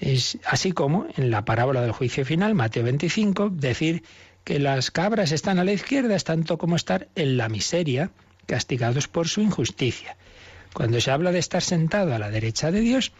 Es 0.00 0.38
así 0.44 0.72
como 0.72 1.06
en 1.16 1.30
la 1.30 1.44
parábola 1.44 1.82
del 1.82 1.92
juicio 1.92 2.24
final, 2.24 2.54
Mateo 2.54 2.82
25, 2.82 3.50
decir 3.50 4.02
que 4.44 4.58
las 4.58 4.90
cabras 4.90 5.32
están 5.32 5.58
a 5.58 5.64
la 5.64 5.72
izquierda 5.72 6.14
es 6.14 6.24
tanto 6.24 6.58
como 6.58 6.76
estar 6.76 7.08
en 7.14 7.36
la 7.36 7.48
miseria, 7.48 8.10
castigados 8.46 9.08
por 9.08 9.28
su 9.28 9.40
injusticia. 9.40 10.16
Cuando 10.74 11.00
se 11.00 11.10
habla 11.10 11.32
de 11.32 11.38
estar 11.38 11.62
sentado 11.62 12.14
a 12.14 12.18
la 12.18 12.30
derecha 12.30 12.70
de 12.70 12.80
Dios, 12.80 13.12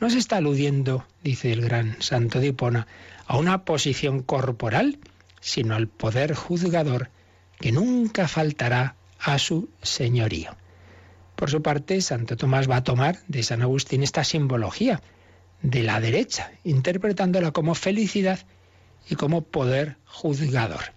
no 0.00 0.10
se 0.10 0.18
está 0.18 0.38
aludiendo, 0.38 1.06
dice 1.22 1.52
el 1.52 1.62
gran 1.62 2.00
santo 2.02 2.40
de 2.40 2.48
Hipona, 2.48 2.86
a 3.26 3.38
una 3.38 3.64
posición 3.64 4.22
corporal, 4.22 4.98
sino 5.40 5.76
al 5.76 5.86
poder 5.86 6.34
juzgador 6.34 7.10
que 7.60 7.70
nunca 7.70 8.26
faltará 8.26 8.96
a 9.20 9.38
su 9.38 9.68
señorío. 9.82 10.56
Por 11.36 11.50
su 11.50 11.62
parte, 11.62 12.00
Santo 12.00 12.36
Tomás 12.36 12.68
va 12.68 12.76
a 12.76 12.84
tomar 12.84 13.18
de 13.28 13.42
San 13.42 13.62
Agustín 13.62 14.02
esta 14.02 14.24
simbología 14.24 15.02
de 15.62 15.82
la 15.82 16.00
derecha, 16.00 16.52
interpretándola 16.64 17.52
como 17.52 17.74
felicidad 17.74 18.40
y 19.08 19.16
como 19.16 19.42
poder 19.42 19.96
juzgador. 20.04 20.92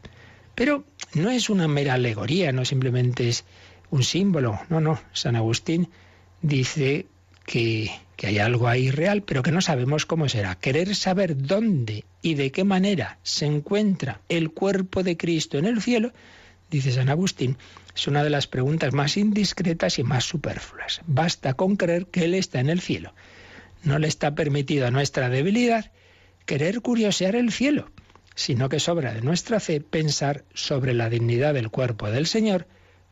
Pero 0.55 0.85
no 1.13 1.29
es 1.29 1.49
una 1.49 1.67
mera 1.67 1.93
alegoría, 1.93 2.51
no 2.51 2.65
simplemente 2.65 3.29
es 3.29 3.45
un 3.89 4.03
símbolo. 4.03 4.59
No, 4.69 4.79
no. 4.81 4.99
San 5.13 5.35
Agustín 5.35 5.89
dice 6.41 7.05
que, 7.45 7.91
que, 8.15 8.27
hay 8.27 8.39
algo 8.39 8.67
ahí 8.67 8.89
real, 8.91 9.23
pero 9.23 9.43
que 9.43 9.51
no 9.51 9.61
sabemos 9.61 10.05
cómo 10.05 10.27
será. 10.29 10.55
Querer 10.55 10.95
saber 10.95 11.37
dónde 11.37 12.05
y 12.21 12.33
de 12.33 12.51
qué 12.51 12.63
manera 12.63 13.19
se 13.23 13.45
encuentra 13.45 14.21
el 14.29 14.51
cuerpo 14.51 15.03
de 15.03 15.15
Cristo 15.15 15.57
en 15.57 15.65
el 15.65 15.81
cielo, 15.81 16.11
dice 16.69 16.91
San 16.91 17.09
Agustín, 17.09 17.57
es 17.95 18.07
una 18.07 18.23
de 18.23 18.29
las 18.29 18.47
preguntas 18.47 18.93
más 18.93 19.17
indiscretas 19.17 19.99
y 19.99 20.03
más 20.03 20.25
superfluas. 20.25 21.01
Basta 21.07 21.53
con 21.53 21.75
creer 21.75 22.07
que 22.07 22.25
Él 22.25 22.33
está 22.33 22.59
en 22.59 22.69
el 22.69 22.81
cielo. 22.81 23.13
No 23.83 23.99
le 23.99 24.07
está 24.07 24.35
permitido 24.35 24.87
a 24.87 24.91
nuestra 24.91 25.29
debilidad 25.29 25.91
querer 26.45 26.81
curiosear 26.81 27.35
el 27.35 27.51
cielo, 27.51 27.91
sino 28.37 28.69
que 28.69 28.79
sobra 28.79 29.13
de 29.13 29.21
nuestra 29.21 29.59
fe 29.59 29.81
pensar 29.81 30.45
sobre 30.53 30.93
la 30.93 31.09
dignidad 31.09 31.55
del 31.55 31.71
cuerpo 31.71 32.11
del 32.11 32.27
Señor 32.27 32.67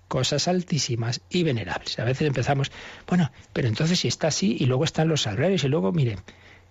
cosas 0.08 0.48
altísimas 0.48 1.22
y 1.32 1.42
venerables. 1.42 1.98
A 1.98 2.04
veces 2.04 2.28
empezamos, 2.28 2.72
bueno, 3.08 3.32
pero 3.52 3.68
entonces 3.68 4.00
si 4.00 4.08
está 4.08 4.28
así 4.28 4.56
y 4.60 4.68
luego 4.68 4.84
están 4.84 5.08
los 5.08 5.24
sagrarios 5.24 5.64
y 5.64 5.68
luego, 5.68 5.92
miren, 5.92 6.20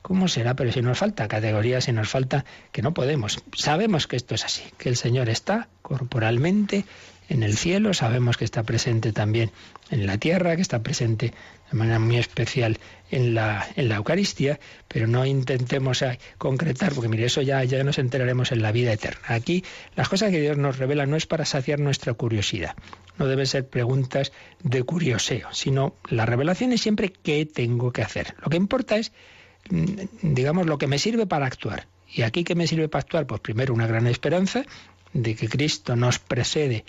¿cómo 0.03 0.29
será? 0.29 0.55
Pero 0.55 0.71
si 0.71 0.83
nos 0.83 0.99
falta 0.99 1.27
categoría, 1.27 1.81
si 1.81 1.91
nos 1.91 2.09
falta 2.09 2.45
que 2.71 2.81
no 2.81 2.95
podemos. 2.95 3.43
Sabemos 3.57 4.07
que 4.07 4.15
esto 4.15 4.37
es 4.37 4.45
así, 4.45 4.63
que 4.79 4.89
el 4.89 4.97
Señor 4.97 5.29
está 5.29 5.69
corporalmente 5.83 6.85
en 7.29 7.43
el 7.43 7.57
cielo, 7.57 7.93
sabemos 7.93 8.37
que 8.37 8.45
está 8.45 8.63
presente 8.63 9.11
también 9.13 9.51
en 9.91 10.07
la 10.07 10.17
tierra, 10.19 10.55
que 10.55 10.63
está 10.63 10.85
presente 10.85 11.35
de 11.75 11.79
manera 11.79 11.99
muy 11.99 12.19
especial 12.19 12.79
en 13.11 13.35
la, 13.35 13.67
en 13.75 13.89
la 13.89 13.97
Eucaristía, 13.97 14.61
pero 14.87 15.09
no 15.09 15.27
intentemos 15.27 16.05
concretar, 16.39 16.93
porque 16.93 17.09
mire, 17.09 17.25
eso 17.25 17.43
ya, 17.43 17.65
ya 17.65 17.83
nos 17.83 17.99
enteraremos 17.99 18.53
en 18.53 18.63
la 18.63 18.71
vida 18.71 18.93
eterna. 18.93 19.21
Aquí 19.27 19.65
las 19.97 20.09
cosas 20.09 20.31
que 20.31 20.41
Dios 20.41 20.57
nos 20.57 20.79
revela 20.79 21.05
no 21.05 21.17
es 21.17 21.27
para 21.27 21.45
saciar 21.45 21.81
nuestra 21.81 22.15
curiosidad, 22.15 22.77
no 23.19 23.27
deben 23.27 23.47
ser 23.47 23.69
preguntas 23.69 24.33
de 24.63 24.85
curioseo, 24.85 25.49
sino 25.53 25.97
la 26.09 26.27
revelación 26.27 26.73
es 26.73 26.81
siempre 26.81 27.13
qué 27.13 27.45
tengo 27.45 27.93
que 27.93 28.03
hacer. 28.03 28.37
Lo 28.45 28.51
que 28.51 28.57
importa 28.57 28.97
es, 28.97 29.11
mm, 29.71 30.35
digamos, 30.35 30.67
lo 30.67 30.79
que 30.79 30.87
me 30.87 31.01
sirve 31.01 31.27
para 31.27 31.47
actuar. 31.47 31.89
¿Y 32.09 32.23
aquí 32.23 32.45
qué 32.45 32.55
me 32.55 32.69
sirve 32.69 32.89
para 32.89 33.01
actuar? 33.01 33.27
Pues 33.27 33.41
primero 33.41 33.75
una 33.75 33.89
gran 33.89 34.07
esperanza 34.07 34.65
de 35.13 35.35
que 35.35 35.49
Cristo 35.49 35.97
nos 35.97 36.21
precede 36.21 36.85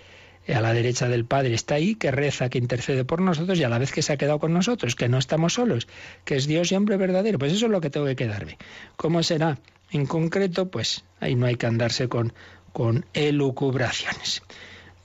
a 0.53 0.61
la 0.61 0.73
derecha 0.73 1.07
del 1.07 1.25
Padre 1.25 1.53
está 1.53 1.75
ahí, 1.75 1.95
que 1.95 2.11
reza, 2.11 2.49
que 2.49 2.57
intercede 2.57 3.05
por 3.05 3.21
nosotros 3.21 3.57
y 3.59 3.63
a 3.63 3.69
la 3.69 3.79
vez 3.79 3.91
que 3.91 4.01
se 4.01 4.13
ha 4.13 4.17
quedado 4.17 4.39
con 4.39 4.53
nosotros, 4.53 4.95
que 4.95 5.09
no 5.09 5.17
estamos 5.17 5.53
solos, 5.53 5.87
que 6.23 6.35
es 6.35 6.47
Dios 6.47 6.71
y 6.71 6.75
hombre 6.75 6.97
verdadero. 6.97 7.39
Pues 7.39 7.53
eso 7.53 7.65
es 7.65 7.71
lo 7.71 7.81
que 7.81 7.89
tengo 7.89 8.05
que 8.05 8.15
quedarme. 8.15 8.57
¿Cómo 8.95 9.23
será? 9.23 9.57
En 9.91 10.05
concreto, 10.05 10.69
pues 10.69 11.03
ahí 11.19 11.35
no 11.35 11.45
hay 11.45 11.55
que 11.55 11.65
andarse 11.65 12.07
con, 12.07 12.33
con 12.73 13.05
elucubraciones. 13.13 14.43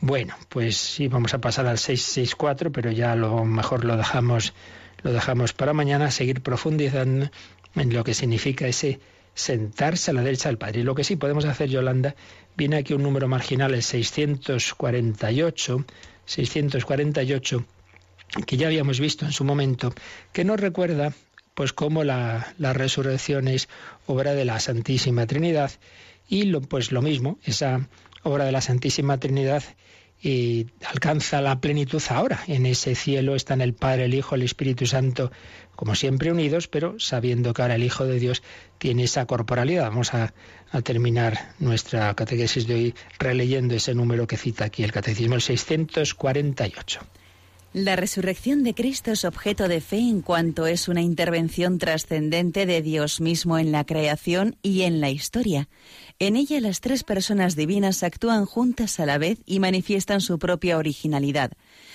Bueno, 0.01 0.35
pues 0.49 0.77
sí, 0.77 1.09
vamos 1.09 1.35
a 1.35 1.41
pasar 1.41 1.67
al 1.67 1.79
664, 1.79 2.73
pero 2.73 2.91
ya 2.91 3.15
lo 3.15 3.45
mejor 3.45 3.85
lo 3.85 3.97
dejamos, 3.97 4.55
lo 5.03 5.13
dejamos 5.13 5.53
para 5.53 5.75
mañana, 5.75 6.11
seguir 6.11 6.43
profundizando 6.43 7.31
en 7.77 7.93
lo 7.93 8.03
que 8.03 8.15
significa 8.15 8.67
ese 8.67 8.99
sentarse 9.35 10.11
a 10.11 10.15
la 10.15 10.23
derecha 10.23 10.49
del 10.49 10.59
Padre. 10.59 10.81
Y 10.81 10.85
lo 10.85 10.95
que 10.95 11.05
sí 11.05 11.17
podemos 11.17 11.45
hacer, 11.45 11.69
Yolanda, 11.69 12.15
viene 12.57 12.77
aquí 12.77 12.95
un 12.95 13.03
número 13.03 13.29
marginal, 13.29 13.75
el 13.75 13.83
648, 13.83 15.85
648, 16.27 17.65
que 18.47 18.57
ya 18.57 18.69
habíamos 18.69 19.01
visto 19.01 19.25
en 19.25 19.33
su 19.33 19.45
momento, 19.45 19.93
que 20.33 20.45
nos 20.45 20.61
recuerda 20.61 21.13
pues 21.55 21.73
cómo 21.73 22.05
la, 22.05 22.55
resurrección 22.59 23.49
es 23.49 23.69
obra 24.07 24.35
de 24.35 24.45
la 24.45 24.61
Santísima 24.61 25.27
Trinidad 25.27 25.73
y 26.29 26.45
lo, 26.45 26.61
pues 26.61 26.93
lo 26.93 27.03
mismo, 27.03 27.39
esa 27.45 27.89
obra 28.23 28.45
de 28.45 28.53
la 28.53 28.61
Santísima 28.61 29.19
Trinidad 29.19 29.65
y 30.23 30.67
alcanza 30.87 31.41
la 31.41 31.61
plenitud 31.61 32.03
ahora. 32.09 32.41
En 32.47 32.67
ese 32.67 32.95
cielo 32.95 33.35
están 33.35 33.61
el 33.61 33.75
Padre, 33.75 34.05
el 34.05 34.15
Hijo, 34.15 34.35
el 34.35 34.43
Espíritu 34.43 34.87
Santo, 34.87 35.33
como 35.75 35.95
siempre 35.95 36.31
unidos, 36.31 36.69
pero 36.69 37.01
sabiendo 37.01 37.55
que 37.55 37.63
ahora 37.63 37.77
el 37.77 37.85
Hijo 37.85 38.05
de 38.05 38.19
Dios 38.19 38.43
tiene 38.81 39.05
esa 39.05 39.27
corporalidad. 39.27 39.85
Vamos 39.91 40.15
a, 40.15 40.33
terminar 40.83 41.53
nuestra 41.59 42.15
catequesis 42.15 42.67
de 42.67 42.75
hoy 42.75 42.95
releyendo 43.19 43.75
ese 43.75 43.95
número 43.95 44.27
que 44.27 44.37
cita 44.37 44.65
aquí 44.65 44.85
el 44.85 44.93
Catecismo, 44.93 45.35
el 45.35 45.43
648. 45.43 47.01
La 47.73 47.95
resurrección 47.95 48.63
de 48.65 48.75
Cristo 48.75 49.13
es 49.13 49.25
objeto 49.25 49.69
de 49.69 49.81
fe 49.81 49.99
en 49.99 50.23
cuanto 50.23 50.67
es 50.67 50.89
una 50.89 51.03
intervención 51.03 51.79
trascendente 51.79 52.67
de 52.67 52.83
Dios 52.83 53.21
mismo 53.21 53.59
en 53.59 53.71
la 53.71 53.85
creación 53.85 54.57
y 54.63 54.83
en 54.83 55.01
la 55.01 55.11
historia. 55.11 55.69
En 56.19 56.37
ella 56.37 56.61
las 56.61 56.81
tres 56.81 57.05
personas 57.05 57.57
divinas 57.57 58.03
actúan 58.03 58.45
juntas 58.45 58.99
a 58.99 59.07
la 59.07 59.19
vez 59.19 59.39
y 59.47 59.61
manifiestan 59.61 60.21
su 60.21 60.39
propia 60.39 60.79
originalidad. 60.79 61.53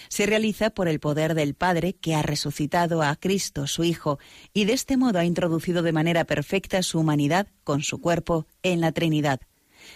Se 0.09 0.25
realiza 0.25 0.69
por 0.69 0.87
el 0.87 0.99
poder 0.99 1.35
del 1.35 1.55
Padre 1.55 1.93
que 1.93 2.15
ha 2.15 2.21
resucitado 2.21 3.01
a 3.01 3.15
Cristo, 3.15 3.67
su 3.67 3.83
Hijo, 3.83 4.19
y 4.53 4.65
de 4.65 4.73
este 4.73 4.97
modo 4.97 5.19
ha 5.19 5.25
introducido 5.25 5.83
de 5.83 5.91
manera 5.91 6.25
perfecta 6.25 6.83
su 6.83 6.99
humanidad 6.99 7.47
con 7.63 7.81
su 7.81 7.99
cuerpo 7.99 8.47
en 8.63 8.81
la 8.81 8.91
Trinidad. 8.91 9.41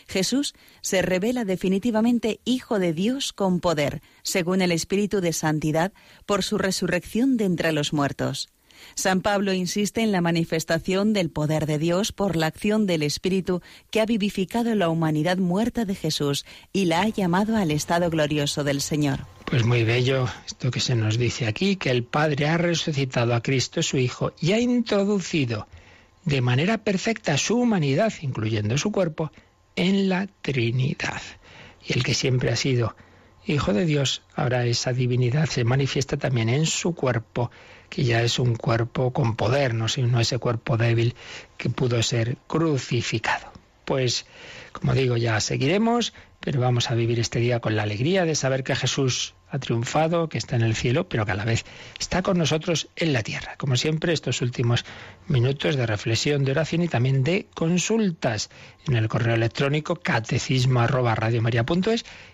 Jesús 0.08 0.54
se 0.82 1.02
revela 1.02 1.46
definitivamente 1.46 2.40
Hijo 2.46 2.80
de 2.80 2.94
Dios 2.94 3.34
con 3.34 3.60
poder, 3.60 4.02
según 4.24 4.62
el 4.62 4.72
Espíritu 4.72 5.22
de 5.22 5.34
Santidad, 5.34 5.92
por 6.26 6.44
su 6.44 6.58
resurrección 6.58 7.38
de 7.38 7.46
entre 7.46 7.72
los 7.72 7.94
muertos. 7.94 8.50
San 8.96 9.22
Pablo 9.22 9.54
insiste 9.54 10.02
en 10.02 10.12
la 10.12 10.22
manifestación 10.22 11.12
del 11.12 11.30
poder 11.30 11.66
de 11.66 11.78
Dios 11.80 12.12
por 12.12 12.36
la 12.36 12.48
acción 12.48 12.86
del 12.86 13.04
Espíritu 13.04 13.62
que 13.92 14.00
ha 14.00 14.06
vivificado 14.06 14.74
la 14.76 14.90
humanidad 14.90 15.38
muerta 15.38 15.86
de 15.86 15.96
Jesús 15.96 16.46
y 16.72 16.86
la 16.86 17.02
ha 17.02 17.10
llamado 17.10 17.58
al 17.58 17.72
estado 17.72 18.10
glorioso 18.10 18.64
del 18.64 18.82
Señor. 18.82 19.28
Pues 19.50 19.66
muy 19.66 19.84
bello 19.84 20.30
esto 20.46 20.70
que 20.70 20.80
se 20.80 20.94
nos 20.94 21.18
dice 21.18 21.48
aquí, 21.48 21.76
que 21.76 21.90
el 21.90 22.04
Padre 22.04 22.48
ha 22.48 22.60
resucitado 22.60 23.34
a 23.34 23.42
Cristo 23.42 23.82
su 23.82 23.98
Hijo 23.98 24.32
y 24.40 24.52
ha 24.52 24.60
introducido 24.60 25.68
de 26.24 26.42
manera 26.42 26.78
perfecta 26.78 27.36
su 27.36 27.58
humanidad, 27.60 28.14
incluyendo 28.22 28.78
su 28.78 28.92
cuerpo, 28.92 29.32
en 29.76 30.08
la 30.08 30.28
Trinidad. 30.44 31.22
Y 31.84 31.94
el 31.94 32.04
que 32.04 32.14
siempre 32.14 32.52
ha 32.52 32.56
sido 32.56 32.96
Hijo 33.48 33.74
de 33.74 33.86
Dios, 33.86 34.22
ahora 34.36 34.68
esa 34.68 34.94
divinidad 34.94 35.48
se 35.48 35.64
manifiesta 35.64 36.18
también 36.18 36.50
en 36.50 36.68
su 36.68 36.94
cuerpo, 36.94 37.50
que 37.90 38.04
ya 38.04 38.22
es 38.22 38.38
un 38.38 38.56
cuerpo 38.56 39.12
con 39.14 39.36
poder, 39.36 39.74
no 39.74 39.88
sino 39.88 40.20
ese 40.20 40.38
cuerpo 40.38 40.78
débil 40.78 41.16
que 41.58 41.72
pudo 41.72 42.04
ser 42.04 42.38
crucificado. 42.46 43.52
Pues, 43.84 44.28
como 44.74 44.94
digo, 44.94 45.18
ya 45.18 45.40
seguiremos, 45.40 46.14
pero 46.40 46.62
vamos 46.62 46.92
a 46.92 46.94
vivir 46.94 47.20
este 47.20 47.40
día 47.40 47.60
con 47.60 47.76
la 47.76 47.82
alegría 47.82 48.26
de 48.26 48.36
saber 48.36 48.64
que 48.64 48.76
Jesús 48.76 49.34
ha 49.52 49.60
triunfado, 49.60 50.30
que 50.30 50.38
está 50.38 50.56
en 50.56 50.62
el 50.62 50.76
cielo, 50.76 51.08
pero 51.10 51.26
que 51.26 51.32
a 51.32 51.36
la 51.36 51.46
vez 51.46 51.66
está 52.00 52.22
con 52.22 52.38
nosotros 52.38 52.88
en 52.96 53.14
la 53.14 53.24
tierra. 53.24 53.56
Como 53.58 53.76
siempre, 53.76 54.14
estos 54.14 54.42
últimos 54.42 54.86
minutos 55.28 55.76
de 55.76 55.86
reflexión, 55.86 56.44
de 56.46 56.52
oración 56.52 56.84
y 56.84 56.88
también 56.88 57.24
de 57.24 57.48
consultas 57.54 58.50
en 58.88 58.96
el 58.96 59.08
correo 59.08 59.36
electrónico 59.36 59.96
catecismo 59.96 60.80
arroba 60.80 61.16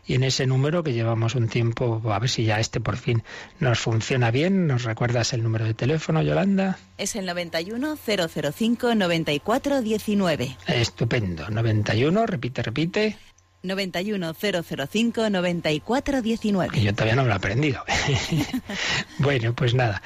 y 0.07 0.13
en 0.13 0.23
ese 0.23 0.45
número 0.45 0.83
que 0.83 0.93
llevamos 0.93 1.35
un 1.35 1.47
tiempo, 1.47 2.01
a 2.11 2.19
ver 2.19 2.29
si 2.29 2.43
ya 2.45 2.59
este 2.59 2.79
por 2.79 2.97
fin 2.97 3.23
nos 3.59 3.79
funciona 3.79 4.31
bien. 4.31 4.67
¿Nos 4.67 4.83
recuerdas 4.83 5.33
el 5.33 5.43
número 5.43 5.65
de 5.65 5.73
teléfono, 5.73 6.21
Yolanda? 6.21 6.77
Es 6.97 7.15
el 7.15 7.25
91 7.25 7.97
005 7.97 8.95
94 8.95 9.81
19. 9.81 10.57
Estupendo. 10.67 11.49
91, 11.49 12.25
repite, 12.25 12.61
repite. 12.61 13.17
91005 13.65 15.29
9419. 15.29 16.81
Yo 16.81 16.93
todavía 16.93 17.15
no 17.15 17.25
lo 17.25 17.31
he 17.31 17.35
aprendido. 17.35 17.83
bueno, 19.19 19.53
pues 19.53 19.73
nada, 19.73 20.01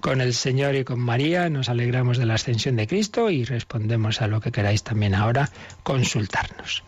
con 0.00 0.20
el 0.20 0.34
Señor 0.34 0.74
y 0.74 0.84
con 0.84 1.00
María 1.00 1.48
nos 1.48 1.68
alegramos 1.68 2.18
de 2.18 2.26
la 2.26 2.34
ascensión 2.34 2.76
de 2.76 2.86
Cristo 2.86 3.30
y 3.30 3.44
respondemos 3.44 4.20
a 4.20 4.26
lo 4.26 4.40
que 4.40 4.52
queráis 4.52 4.82
también 4.82 5.14
ahora 5.14 5.50
consultarnos. 5.82 6.84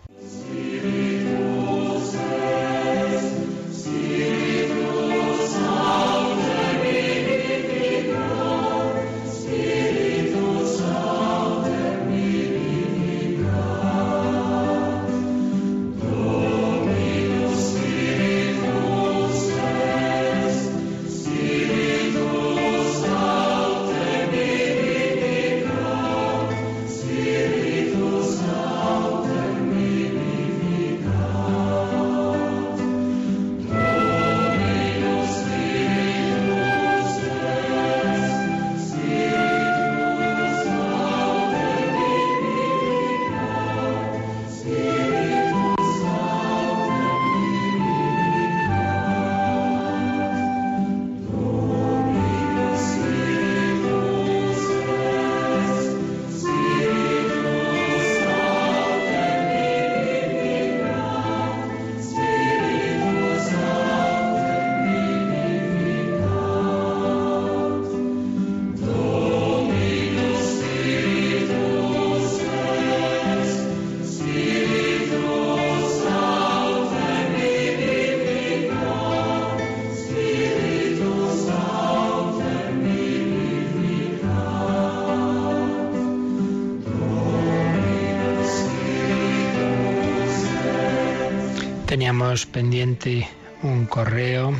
Teníamos 91.95 92.45
pendiente 92.47 93.29
un 93.63 93.87
correo 93.87 94.53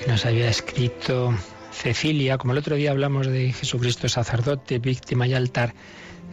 que 0.00 0.10
nos 0.10 0.26
había 0.26 0.50
escrito 0.50 1.32
Cecilia, 1.70 2.36
como 2.36 2.52
el 2.52 2.58
otro 2.58 2.74
día 2.74 2.90
hablamos 2.90 3.28
de 3.28 3.52
Jesucristo 3.52 4.08
sacerdote, 4.08 4.80
víctima 4.80 5.28
y 5.28 5.34
altar, 5.34 5.72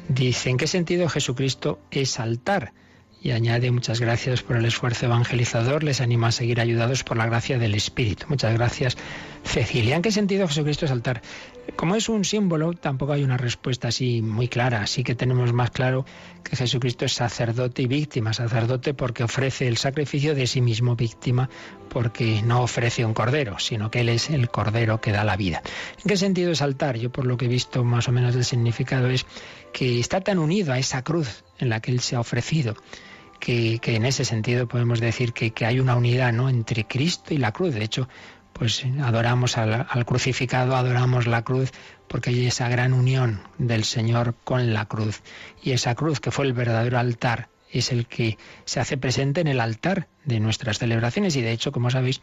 dice, 0.07 0.49
¿en 0.49 0.57
qué 0.57 0.65
sentido 0.65 1.09
Jesucristo 1.09 1.77
es 1.91 2.19
altar? 2.19 2.73
y 3.21 3.31
añade 3.31 3.69
muchas 3.69 3.99
gracias 3.99 4.41
por 4.41 4.55
el 4.55 4.65
esfuerzo 4.65 5.05
evangelizador, 5.05 5.83
les 5.83 6.01
anima 6.01 6.27
a 6.27 6.31
seguir 6.31 6.59
ayudados 6.59 7.03
por 7.03 7.17
la 7.17 7.25
gracia 7.25 7.59
del 7.59 7.75
Espíritu. 7.75 8.25
Muchas 8.29 8.53
gracias, 8.53 8.97
Cecilia. 9.49 9.95
¿En 9.95 10.03
qué 10.03 10.11
sentido 10.11 10.47
Jesucristo 10.47 10.85
es 10.85 10.91
altar? 10.91 11.23
Como 11.75 11.95
es 11.95 12.07
un 12.07 12.23
símbolo, 12.23 12.73
tampoco 12.73 13.13
hay 13.13 13.23
una 13.23 13.35
respuesta 13.35 13.87
así 13.87 14.21
muy 14.21 14.47
clara. 14.47 14.81
Así 14.81 15.03
que 15.03 15.15
tenemos 15.15 15.53
más 15.53 15.71
claro 15.71 16.05
que 16.43 16.55
Jesucristo 16.55 17.05
es 17.05 17.13
sacerdote 17.13 17.81
y 17.81 17.87
víctima. 17.87 18.31
Sacerdote 18.31 18.93
porque 18.93 19.23
ofrece 19.23 19.67
el 19.67 19.77
sacrificio 19.77 20.35
de 20.35 20.45
sí 20.45 20.61
mismo, 20.61 20.95
víctima 20.95 21.49
porque 21.89 22.43
no 22.43 22.61
ofrece 22.61 23.03
un 23.03 23.15
cordero, 23.15 23.57
sino 23.57 23.89
que 23.89 24.01
Él 24.01 24.09
es 24.09 24.29
el 24.29 24.49
cordero 24.49 25.01
que 25.01 25.11
da 25.11 25.23
la 25.23 25.35
vida. 25.35 25.63
¿En 25.97 26.07
qué 26.07 26.15
sentido 26.15 26.51
es 26.51 26.61
altar? 26.61 26.97
Yo 26.97 27.11
por 27.11 27.25
lo 27.25 27.35
que 27.35 27.45
he 27.45 27.49
visto 27.49 27.83
más 27.83 28.07
o 28.07 28.11
menos 28.11 28.35
el 28.35 28.45
significado 28.45 29.07
es 29.09 29.25
que 29.73 29.99
está 29.99 30.21
tan 30.21 30.37
unido 30.37 30.73
a 30.73 30.77
esa 30.77 31.03
cruz 31.03 31.43
en 31.57 31.69
la 31.69 31.79
que 31.79 31.91
Él 31.91 32.01
se 32.01 32.15
ha 32.15 32.19
ofrecido 32.19 32.75
que, 33.39 33.79
en 33.83 34.05
ese 34.05 34.25
sentido 34.25 34.67
podemos 34.67 34.99
decir 34.99 35.33
que, 35.33 35.53
hay 35.65 35.79
una 35.79 35.95
unidad 35.95 36.33
¿no? 36.33 36.49
entre 36.49 36.85
Cristo 36.85 37.33
y 37.33 37.37
la 37.37 37.51
cruz. 37.51 37.73
De 37.73 37.83
hecho, 37.83 38.07
pues 38.59 38.85
adoramos 39.01 39.57
al, 39.57 40.05
crucificado, 40.05 40.75
adoramos 40.75 41.27
la 41.27 41.43
cruz, 41.43 41.71
porque 42.09 42.31
hay 42.31 42.45
esa 42.45 42.67
gran 42.67 42.91
unión 42.91 43.39
del 43.57 43.85
Señor 43.85 44.35
con 44.43 44.73
la 44.73 44.85
cruz. 44.85 45.21
Y 45.63 45.71
esa 45.71 45.95
cruz 45.95 46.19
que 46.19 46.29
fue 46.29 46.45
el 46.45 46.51
verdadero 46.51 46.99
altar 46.99 47.47
es 47.71 47.93
el 47.93 48.05
que 48.05 48.37
se 48.65 48.81
hace 48.81 48.97
presente 48.97 49.39
en 49.39 49.47
el 49.47 49.61
altar 49.61 50.09
de 50.25 50.41
nuestras 50.41 50.77
celebraciones 50.77 51.37
y 51.37 51.41
de 51.41 51.53
hecho, 51.53 51.71
como 51.71 51.89
sabéis, 51.89 52.19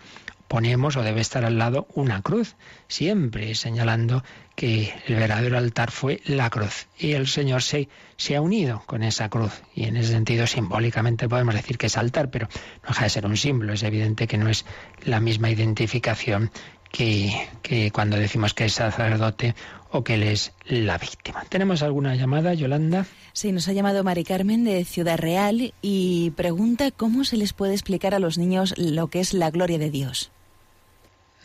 ponemos 0.47 0.97
o 0.97 1.03
debe 1.03 1.23
estar 1.23 1.47
al 1.47 1.57
lado 1.57 1.87
una 1.95 2.21
cruz, 2.21 2.57
siempre 2.87 3.55
señalando 3.55 4.23
que 4.57 4.93
el 5.07 5.15
verdadero 5.15 5.59
altar 5.59 5.91
fue 5.91 6.21
la 6.25 6.51
cruz. 6.51 6.89
Y 6.99 7.13
el 7.13 7.29
Señor 7.29 7.63
se, 7.63 7.89
se 8.17 8.35
ha 8.35 8.41
unido 8.41 8.83
con 8.87 9.03
esa 9.03 9.29
cruz. 9.29 9.63
Y 9.75 9.85
en 9.85 9.97
ese 9.97 10.13
sentido, 10.13 10.47
simbólicamente 10.47 11.29
podemos 11.29 11.55
decir 11.55 11.79
que 11.79 11.87
es 11.87 11.97
altar, 11.97 12.31
pero 12.31 12.49
no 12.83 12.89
deja 12.89 13.05
de 13.05 13.11
ser 13.11 13.27
un 13.27 13.37
símbolo. 13.37 13.75
Es 13.75 13.83
evidente 13.83 14.27
que 14.27 14.39
no 14.39 14.49
es 14.49 14.65
la 15.05 15.21
misma 15.21 15.51
identificación 15.51 16.51
que, 16.91 17.49
que 17.63 17.91
cuando 17.91 18.17
decimos 18.17 18.55
que 18.55 18.65
es 18.65 18.73
sacerdote 18.73 19.55
o 19.91 20.03
que 20.03 20.15
él 20.15 20.23
es 20.23 20.53
la 20.65 20.99
víctima. 20.99 21.45
¿Tenemos 21.49 21.83
alguna 21.83 22.17
llamada, 22.17 22.55
Yolanda? 22.55 23.07
Sí, 23.35 23.53
nos 23.53 23.69
ha 23.69 23.73
llamado 23.73 24.05
Mari 24.05 24.25
Carmen 24.25 24.65
de 24.65 24.85
Ciudad 24.85 25.19
Real 25.19 25.75
y 25.83 26.31
pregunta 26.31 26.91
cómo 26.91 27.25
se 27.25 27.37
les 27.37 27.53
puede 27.53 27.75
explicar 27.75 28.15
a 28.15 28.19
los 28.19 28.39
niños 28.39 28.75
lo 28.79 29.09
que 29.09 29.21
es 29.21 29.35
la 29.35 29.51
gloria 29.51 29.79
de 29.79 29.91
Dios. 29.91 30.33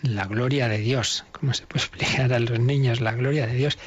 La 0.01 0.25
gloria 0.25 0.67
de 0.67 0.79
Dios. 0.79 1.25
¿Cómo 1.31 1.53
se 1.53 1.65
puede 1.65 1.85
explicar 1.85 2.33
a 2.33 2.39
los 2.39 2.59
niños 2.59 3.01
la 3.01 3.13
gloria 3.13 3.47
de 3.47 3.53
Dios? 3.53 3.77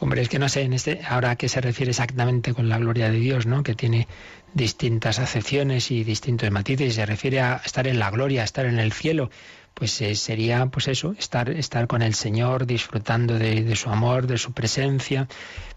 Hombre, 0.00 0.22
es 0.22 0.28
que 0.28 0.38
no 0.38 0.48
sé 0.48 0.62
en 0.62 0.72
este, 0.72 1.00
ahora 1.08 1.30
a 1.30 1.36
qué 1.36 1.48
se 1.48 1.60
refiere 1.60 1.90
exactamente 1.90 2.54
con 2.54 2.68
la 2.68 2.78
gloria 2.78 3.10
de 3.10 3.18
Dios, 3.18 3.46
¿no? 3.46 3.62
Que 3.62 3.74
tiene 3.74 4.08
distintas 4.52 5.18
acepciones 5.18 5.90
y 5.90 6.02
distintos 6.02 6.50
matices. 6.50 6.88
Y 6.88 6.92
se 6.92 7.06
refiere 7.06 7.40
a 7.40 7.62
estar 7.64 7.86
en 7.86 7.98
la 7.98 8.10
gloria, 8.10 8.42
a 8.42 8.44
estar 8.44 8.66
en 8.66 8.78
el 8.78 8.92
cielo 8.92 9.30
pues 9.74 10.00
eh, 10.00 10.14
sería 10.14 10.66
pues 10.66 10.88
eso, 10.88 11.14
estar, 11.18 11.50
estar 11.50 11.86
con 11.86 12.02
el 12.02 12.14
Señor, 12.14 12.66
disfrutando 12.66 13.38
de, 13.38 13.74
su 13.76 13.90
amor, 13.90 14.26
de 14.26 14.38
su 14.38 14.52
presencia. 14.52 15.28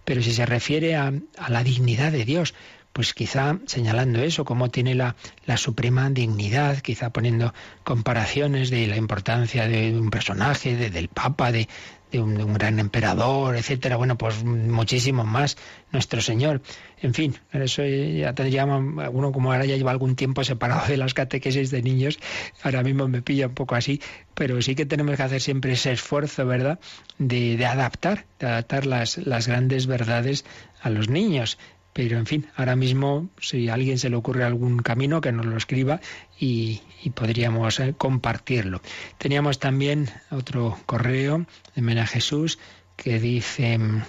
Pero 0.04 0.22
si 0.22 0.34
se 0.34 0.46
refiere 0.46 0.96
a, 0.96 1.14
a, 1.38 1.50
la 1.50 1.64
dignidad 1.64 2.12
de 2.12 2.26
Dios, 2.26 2.54
pues 2.96 3.14
quizá 3.14 3.60
señalando 3.66 4.24
eso, 4.24 4.46
cómo 4.46 4.72
tiene 4.72 4.96
la, 4.96 5.18
la 5.46 5.58
suprema 5.58 6.10
dignidad, 6.10 6.78
quizá 6.78 7.10
poniendo 7.10 7.54
comparaciones 7.84 8.70
de 8.70 8.88
la 8.88 8.96
importancia 8.96 9.68
de 9.68 10.00
un 10.00 10.10
personaje, 10.10 10.78
de, 10.78 10.90
del 10.90 11.10
Papa, 11.10 11.52
de, 11.52 11.68
de 12.10 12.22
un, 12.22 12.54
gran 12.54 12.80
emperador, 12.80 13.58
etcétera. 13.58 13.98
Bueno, 13.98 14.18
pues 14.18 14.46
muchísimo 14.46 15.26
más 15.26 15.58
nuestro 15.92 16.22
Señor. 16.22 16.62
En 17.02 17.14
fin, 17.14 17.36
eso 17.52 17.84
ya 17.84 18.34
tendría 18.34 18.64
uno 18.64 19.32
como 19.34 19.52
ahora 19.52 19.66
ya 19.66 19.76
lleva 19.76 19.92
algún 19.92 20.16
tiempo 20.16 20.46
separado 20.46 20.88
de 20.88 20.96
las 20.96 21.14
catequesis 21.14 21.72
de 21.72 21.82
niños, 21.82 22.18
ahora 22.64 22.82
mismo 22.82 23.10
me 23.10 23.22
pilla 23.22 23.48
un 23.48 23.56
poco 23.56 23.76
así, 23.76 24.00
pero 24.36 24.62
sí 24.62 24.74
que 24.74 24.86
tenemos 24.86 25.18
que 25.18 25.24
hacer 25.24 25.42
siempre 25.42 25.74
ese 25.74 25.92
esfuerzo, 25.92 26.46
¿verdad?, 26.46 26.80
de, 27.18 27.58
de 27.58 27.66
adaptar, 27.66 28.26
de 28.40 28.48
adaptar 28.48 28.86
las, 28.86 29.18
las 29.18 29.48
grandes 29.50 29.86
verdades 29.86 30.46
a 30.82 30.90
los 30.90 31.10
niños. 31.10 31.58
Pero 31.96 32.18
en 32.18 32.26
fin, 32.26 32.46
ahora 32.58 32.76
mismo, 32.76 33.30
si 33.40 33.70
a 33.70 33.74
alguien 33.74 33.98
se 33.98 34.10
le 34.10 34.18
ocurre 34.18 34.44
algún 34.44 34.80
camino, 34.80 35.22
que 35.22 35.32
nos 35.32 35.46
lo 35.46 35.56
escriba 35.56 36.02
y, 36.38 36.82
podríamos 37.14 37.80
eh, 37.80 37.94
compartirlo. 37.98 38.82
Teníamos 39.18 39.60
también 39.60 40.10
otro 40.30 40.78
correo 40.86 41.46
de 41.74 41.82
Mena 41.82 42.06
Jesús 42.06 42.60
que 42.98 43.18
dice, 43.22 43.78
mm, 43.78 44.04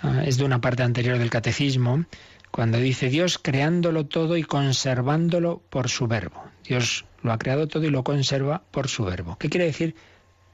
ah, 0.00 0.22
es 0.24 0.38
de 0.38 0.44
una 0.44 0.62
parte 0.62 0.84
anterior 0.84 1.18
del 1.18 1.28
catecismo, 1.28 2.06
cuando 2.50 2.78
dice 2.78 3.10
Dios 3.10 3.36
creándolo 3.36 4.06
todo 4.06 4.38
y 4.38 4.42
conservándolo 4.42 5.60
por 5.68 5.90
su 5.90 6.06
verbo. 6.06 6.42
Dios 6.64 7.04
lo 7.22 7.32
ha 7.32 7.38
creado 7.38 7.68
todo 7.68 7.84
y 7.84 7.90
lo 7.90 8.04
conserva 8.04 8.62
por 8.70 8.88
su 8.88 9.04
verbo. 9.04 9.36
¿Qué 9.38 9.50
quiere 9.50 9.66
decir 9.66 9.94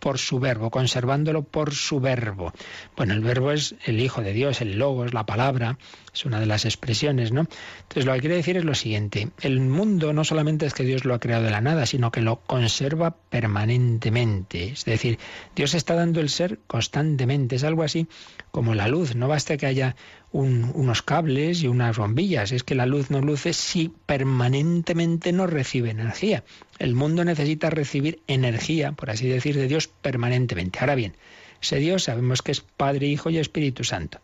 por 0.05 0.19
su 0.19 0.39
verbo, 0.39 0.69
conservándolo 0.69 1.45
por 1.45 1.73
su 1.73 1.99
verbo. 1.99 2.53
Bueno, 2.95 3.15
el 3.15 3.21
verbo 3.21 3.53
es 3.53 3.75
el 3.87 3.99
Hijo 4.01 4.21
de 4.21 4.35
Dios, 4.35 4.61
el 4.61 4.79
logo, 4.79 5.07
es 5.07 5.15
la 5.15 5.25
palabra, 5.25 5.79
es 6.13 6.27
una 6.27 6.41
de 6.41 6.45
las 6.45 6.67
expresiones, 6.67 7.33
¿no? 7.33 7.47
Entonces 7.81 8.05
lo 8.05 8.13
que 8.13 8.21
quiere 8.21 8.37
decir 8.37 8.59
es 8.59 8.67
lo 8.67 8.75
siguiente, 8.75 9.31
el 9.41 9.61
mundo 9.61 10.13
no 10.13 10.23
solamente 10.23 10.67
es 10.67 10.75
que 10.75 10.85
Dios 10.85 11.07
lo 11.07 11.15
ha 11.15 11.21
creado 11.21 11.45
de 11.45 11.51
la 11.51 11.63
nada, 11.63 11.87
sino 11.87 12.13
que 12.13 12.21
lo 12.21 12.41
conserva 12.41 13.17
permanentemente. 13.31 14.73
Es 14.73 14.85
decir, 14.85 15.19
Dios 15.57 15.73
está 15.73 15.95
dando 15.95 16.21
el 16.21 16.29
ser 16.29 16.59
constantemente, 16.67 17.57
es 17.57 17.65
algo 17.65 17.83
así 17.83 18.07
como 18.51 18.75
la 18.75 18.89
luz, 18.89 19.17
no 19.17 19.27
basta 19.27 19.57
que 19.57 19.65
haya 19.65 19.97
unos 20.35 21.03
cables 21.03 21.63
y 21.63 21.69
unas 21.69 21.97
bombillas. 21.97 22.51
Es 22.51 22.65
que 22.65 22.75
la 22.75 22.87
luz 22.87 23.11
no 23.11 23.21
luce 23.21 23.53
si 23.53 23.93
permanentemente 24.05 25.33
no 25.33 25.47
recibe 25.47 25.91
energía. 25.91 26.43
El 26.79 26.95
mundo 26.95 27.25
necesita 27.25 27.71
recibir 27.71 28.21
energía, 28.27 28.93
por 28.93 29.11
así 29.11 29.29
decir, 29.29 29.57
de 29.57 29.69
Dios 29.69 29.87
permanentemente. 29.87 30.81
Ahora 30.81 30.97
bien, 30.97 31.17
ese 31.63 31.77
Dios 31.77 32.05
sabemos 32.05 32.43
que 32.43 32.53
es 32.53 32.61
Padre, 32.61 33.07
Hijo 33.07 33.31
y 33.31 33.39
Espíritu 33.39 33.85
Santo. 33.85 34.21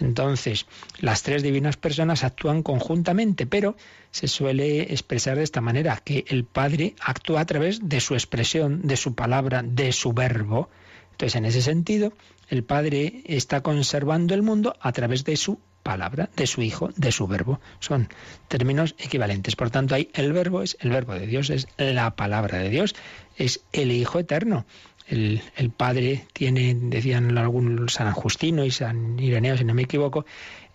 Entonces, 0.00 0.66
las 0.98 1.22
tres 1.22 1.44
divinas 1.44 1.76
personas 1.76 2.24
actúan 2.24 2.64
conjuntamente, 2.64 3.46
pero 3.46 3.76
se 4.10 4.26
suele 4.26 4.82
expresar 4.92 5.36
de 5.36 5.44
esta 5.44 5.60
manera, 5.60 6.00
que 6.04 6.24
el 6.26 6.44
Padre 6.44 6.96
actúa 7.00 7.42
a 7.42 7.46
través 7.46 7.88
de 7.88 8.00
su 8.00 8.14
expresión, 8.14 8.82
de 8.82 8.96
su 8.96 9.14
palabra, 9.14 9.62
de 9.62 9.92
su 9.92 10.12
verbo. 10.12 10.68
Entonces, 11.14 11.36
en 11.36 11.44
ese 11.44 11.62
sentido, 11.62 12.12
el 12.48 12.64
Padre 12.64 13.22
está 13.26 13.62
conservando 13.62 14.34
el 14.34 14.42
mundo 14.42 14.74
a 14.80 14.90
través 14.90 15.24
de 15.24 15.36
su 15.36 15.60
palabra, 15.84 16.28
de 16.34 16.48
su 16.48 16.60
Hijo, 16.60 16.90
de 16.96 17.12
su 17.12 17.28
verbo. 17.28 17.60
Son 17.78 18.08
términos 18.48 18.96
equivalentes. 18.98 19.54
Por 19.54 19.70
tanto, 19.70 19.94
ahí 19.94 20.10
el 20.14 20.32
verbo 20.32 20.62
es 20.62 20.76
el 20.80 20.90
verbo 20.90 21.14
de 21.14 21.28
Dios, 21.28 21.50
es 21.50 21.68
la 21.76 22.16
palabra 22.16 22.58
de 22.58 22.68
Dios, 22.68 22.96
es 23.36 23.60
el 23.72 23.92
Hijo 23.92 24.18
eterno. 24.18 24.66
El, 25.06 25.40
Padre 25.76 26.26
tiene, 26.32 26.74
decían 26.74 27.38
algún 27.38 27.88
San 27.88 28.10
Justino 28.12 28.64
y 28.64 28.72
San 28.72 29.20
Ireneo, 29.20 29.56
si 29.56 29.64
no 29.64 29.74
me 29.74 29.82
equivoco, 29.82 30.24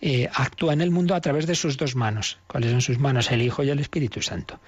eh, 0.00 0.30
actúa 0.32 0.72
en 0.72 0.80
el 0.80 0.90
mundo 0.90 1.14
a 1.14 1.20
través 1.20 1.46
de 1.46 1.54
sus 1.54 1.76
dos 1.76 1.96
manos. 1.96 2.38
¿Cuáles 2.46 2.70
son 2.70 2.80
sus 2.80 2.98
manos? 2.98 3.30
El 3.30 3.42
Hijo 3.42 3.62
y 3.62 3.68
el 3.68 3.80
Espíritu 3.80 4.22
Santo. 4.22 4.58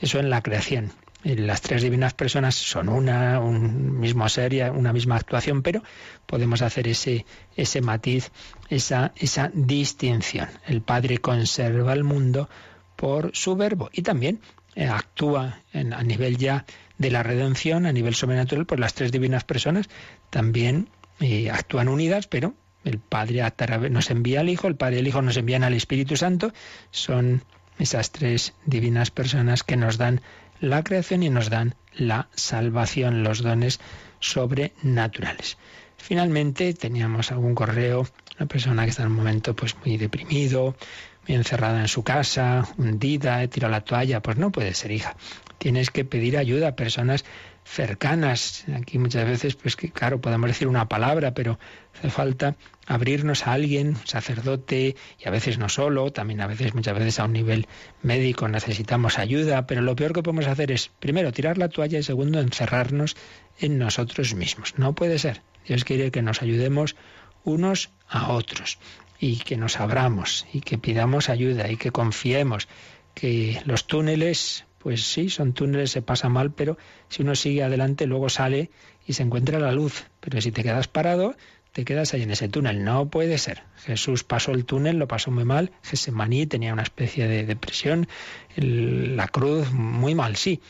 Eso 0.00 0.20
en 0.20 0.30
la 0.30 0.42
creación 0.42 0.92
las 1.24 1.60
tres 1.60 1.82
divinas 1.82 2.14
personas 2.14 2.54
son 2.54 2.88
una, 2.88 3.40
un 3.40 3.98
mismo 3.98 4.28
ser, 4.28 4.70
una 4.70 4.92
misma 4.92 5.16
actuación, 5.16 5.62
pero 5.62 5.82
podemos 6.26 6.62
hacer 6.62 6.86
ese, 6.88 7.26
ese 7.56 7.80
matiz, 7.80 8.30
esa, 8.68 9.12
esa 9.16 9.50
distinción. 9.52 10.48
El 10.66 10.80
Padre 10.82 11.18
conserva 11.18 11.92
el 11.92 12.04
mundo 12.04 12.48
por 12.96 13.30
su 13.34 13.56
verbo 13.56 13.90
y 13.92 14.02
también 14.02 14.40
eh, 14.74 14.86
actúa 14.86 15.60
a 15.72 16.02
nivel 16.04 16.36
ya 16.36 16.64
de 16.98 17.10
la 17.10 17.22
redención, 17.22 17.86
a 17.86 17.92
nivel 17.92 18.14
sobrenatural, 18.14 18.66
por 18.66 18.78
las 18.78 18.94
tres 18.94 19.12
divinas 19.12 19.44
personas 19.44 19.88
también 20.30 20.88
eh, 21.20 21.50
actúan 21.50 21.88
unidas, 21.88 22.26
pero 22.26 22.54
el 22.84 22.98
Padre 22.98 23.42
nos 23.90 24.10
envía 24.10 24.40
al 24.40 24.48
Hijo, 24.48 24.68
el 24.68 24.76
Padre 24.76 24.96
y 24.96 24.98
el 25.00 25.08
Hijo 25.08 25.22
nos 25.22 25.36
envían 25.36 25.64
al 25.64 25.74
Espíritu 25.74 26.16
Santo, 26.16 26.52
son 26.90 27.42
esas 27.78 28.10
tres 28.10 28.54
divinas 28.66 29.10
personas 29.10 29.62
que 29.62 29.76
nos 29.76 29.98
dan 29.98 30.20
la 30.60 30.82
creación 30.82 31.22
y 31.22 31.30
nos 31.30 31.50
dan 31.50 31.74
la 31.94 32.28
salvación, 32.34 33.22
los 33.22 33.42
dones 33.42 33.80
sobrenaturales. 34.20 35.58
Finalmente 35.96 36.74
teníamos 36.74 37.32
algún 37.32 37.54
correo, 37.54 38.06
una 38.38 38.46
persona 38.46 38.84
que 38.84 38.90
está 38.90 39.02
en 39.02 39.08
un 39.08 39.16
momento 39.16 39.54
pues 39.54 39.76
muy 39.84 39.96
deprimido, 39.96 40.76
muy 41.26 41.36
encerrada 41.36 41.80
en 41.80 41.88
su 41.88 42.02
casa, 42.02 42.66
hundida, 42.78 43.46
tirado 43.48 43.72
la 43.72 43.82
toalla, 43.82 44.22
pues 44.22 44.36
no 44.38 44.50
puede 44.50 44.74
ser 44.74 44.92
hija. 44.92 45.16
Tienes 45.58 45.90
que 45.90 46.04
pedir 46.04 46.38
ayuda 46.38 46.68
a 46.68 46.76
personas 46.76 47.24
cercanas. 47.68 48.64
Aquí 48.74 48.98
muchas 48.98 49.26
veces, 49.26 49.54
pues 49.54 49.76
que 49.76 49.90
claro, 49.90 50.20
podemos 50.20 50.48
decir 50.48 50.68
una 50.68 50.88
palabra, 50.88 51.34
pero 51.34 51.58
hace 51.94 52.10
falta 52.10 52.56
abrirnos 52.86 53.46
a 53.46 53.52
alguien, 53.52 53.96
sacerdote, 54.04 54.96
y 55.18 55.28
a 55.28 55.30
veces 55.30 55.58
no 55.58 55.68
solo, 55.68 56.10
también 56.10 56.40
a 56.40 56.46
veces, 56.46 56.74
muchas 56.74 56.98
veces 56.98 57.20
a 57.20 57.24
un 57.24 57.34
nivel 57.34 57.68
médico 58.02 58.48
necesitamos 58.48 59.18
ayuda, 59.18 59.66
pero 59.66 59.82
lo 59.82 59.94
peor 59.94 60.12
que 60.12 60.22
podemos 60.22 60.46
hacer 60.46 60.72
es, 60.72 60.90
primero, 60.98 61.32
tirar 61.32 61.58
la 61.58 61.68
toalla 61.68 61.98
y 61.98 62.02
segundo, 62.02 62.40
encerrarnos 62.40 63.16
en 63.58 63.78
nosotros 63.78 64.34
mismos. 64.34 64.74
No 64.78 64.94
puede 64.94 65.18
ser. 65.18 65.42
Dios 65.66 65.84
quiere 65.84 66.10
que 66.10 66.22
nos 66.22 66.40
ayudemos 66.40 66.96
unos 67.44 67.90
a 68.08 68.32
otros 68.32 68.78
y 69.20 69.36
que 69.38 69.56
nos 69.56 69.78
abramos 69.78 70.46
y 70.52 70.60
que 70.60 70.78
pidamos 70.78 71.28
ayuda 71.28 71.70
y 71.70 71.76
que 71.76 71.90
confiemos 71.90 72.68
que 73.14 73.60
los 73.66 73.86
túneles, 73.86 74.64
pues 74.78 75.04
sí, 75.04 75.28
son 75.28 75.52
túneles, 75.52 75.90
se 75.90 76.02
pasa 76.02 76.28
mal, 76.28 76.52
pero 76.52 76.78
si 77.08 77.22
uno 77.22 77.34
sigue 77.34 77.62
adelante 77.62 78.06
luego 78.06 78.28
sale 78.28 78.70
y 79.06 79.12
se 79.14 79.22
encuentra 79.22 79.58
la 79.58 79.72
luz. 79.72 80.04
Pero 80.20 80.40
si 80.40 80.52
te 80.52 80.62
quedas 80.62 80.88
parado, 80.88 81.34
te 81.72 81.84
quedas 81.84 82.14
ahí 82.14 82.22
en 82.22 82.30
ese 82.30 82.48
túnel. 82.48 82.84
No 82.84 83.08
puede 83.08 83.38
ser. 83.38 83.62
Jesús 83.84 84.24
pasó 84.24 84.52
el 84.52 84.64
túnel, 84.64 84.98
lo 84.98 85.08
pasó 85.08 85.30
muy 85.30 85.44
mal. 85.44 85.72
Gesemaní 85.82 86.46
tenía 86.46 86.72
una 86.72 86.82
especie 86.82 87.26
de 87.28 87.44
depresión. 87.44 88.08
la 88.56 89.28
cruz, 89.28 89.72
muy 89.72 90.14
mal, 90.14 90.36
sí. 90.36 90.60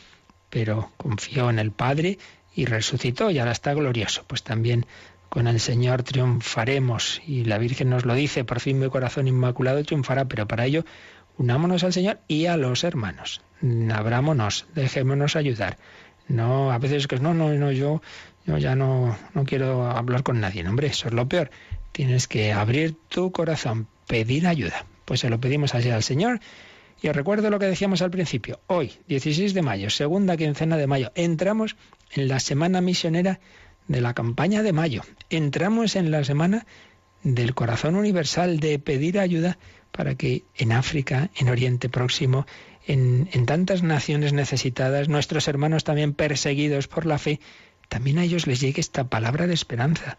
Pero 0.49 0.91
confió 0.97 1.49
en 1.49 1.59
el 1.59 1.71
Padre 1.71 2.17
y 2.55 2.65
resucitó 2.65 3.29
y 3.29 3.39
ahora 3.39 3.51
está 3.51 3.73
glorioso. 3.73 4.23
Pues 4.27 4.43
también 4.43 4.85
con 5.29 5.47
el 5.47 5.59
Señor 5.59 6.03
triunfaremos 6.03 7.21
y 7.25 7.43
la 7.45 7.59
Virgen 7.59 7.89
nos 7.89 8.05
lo 8.05 8.15
dice, 8.15 8.43
por 8.43 8.59
fin 8.59 8.79
mi 8.79 8.89
corazón 8.89 9.27
inmaculado 9.27 9.83
triunfará, 9.83 10.25
pero 10.25 10.47
para 10.47 10.65
ello 10.65 10.85
unámonos 11.37 11.83
al 11.83 11.93
Señor 11.93 12.19
y 12.27 12.47
a 12.47 12.57
los 12.57 12.83
hermanos. 12.83 13.41
Abrámonos, 13.91 14.67
dejémonos 14.75 15.35
ayudar. 15.35 15.77
No, 16.27 16.71
a 16.71 16.77
veces 16.77 17.07
que 17.07 17.17
no, 17.17 17.33
no, 17.33 17.51
no, 17.53 17.71
yo, 17.71 18.01
yo 18.45 18.57
ya 18.57 18.75
no, 18.75 19.17
no 19.33 19.43
quiero 19.43 19.85
hablar 19.89 20.23
con 20.23 20.39
nadie. 20.39 20.65
hombre, 20.67 20.87
eso 20.87 21.07
es 21.07 21.13
lo 21.13 21.27
peor. 21.27 21.49
Tienes 21.91 22.27
que 22.27 22.53
abrir 22.53 22.95
tu 23.09 23.31
corazón, 23.31 23.87
pedir 24.07 24.47
ayuda. 24.47 24.85
Pues 25.05 25.21
se 25.21 25.29
lo 25.29 25.39
pedimos 25.39 25.73
así 25.73 25.89
al 25.89 26.03
Señor. 26.03 26.39
Y 27.01 27.07
os 27.07 27.15
recuerdo 27.15 27.49
lo 27.49 27.59
que 27.59 27.65
decíamos 27.65 28.01
al 28.01 28.11
principio. 28.11 28.59
Hoy, 28.67 28.91
16 29.07 29.53
de 29.53 29.61
mayo, 29.61 29.89
segunda 29.89 30.37
quincena 30.37 30.77
de 30.77 30.85
mayo, 30.85 31.11
entramos 31.15 31.77
en 32.11 32.27
la 32.27 32.39
semana 32.39 32.81
misionera 32.81 33.39
de 33.87 34.01
la 34.01 34.13
campaña 34.13 34.63
de 34.63 34.73
mayo. 34.73 35.01
Entramos 35.29 35.95
en 35.95 36.11
la 36.11 36.23
semana 36.23 36.65
del 37.23 37.55
corazón 37.55 37.95
universal 37.95 38.59
de 38.59 38.79
pedir 38.79 39.19
ayuda 39.19 39.57
para 39.91 40.15
que 40.15 40.43
en 40.55 40.71
África, 40.71 41.29
en 41.35 41.49
Oriente 41.49 41.89
Próximo, 41.89 42.45
en, 42.89 43.45
tantas 43.45 43.83
naciones 43.83 44.33
necesitadas, 44.33 45.09
nuestros 45.09 45.47
hermanos 45.47 45.83
también 45.83 46.13
perseguidos 46.13 46.87
por 46.87 47.05
la 47.05 47.19
fe, 47.19 47.39
también 47.87 48.17
a 48.17 48.23
ellos 48.23 48.47
les 48.47 48.59
llegue 48.59 48.81
esta 48.81 49.03
palabra 49.03 49.45
de 49.45 49.53
esperanza, 49.53 50.17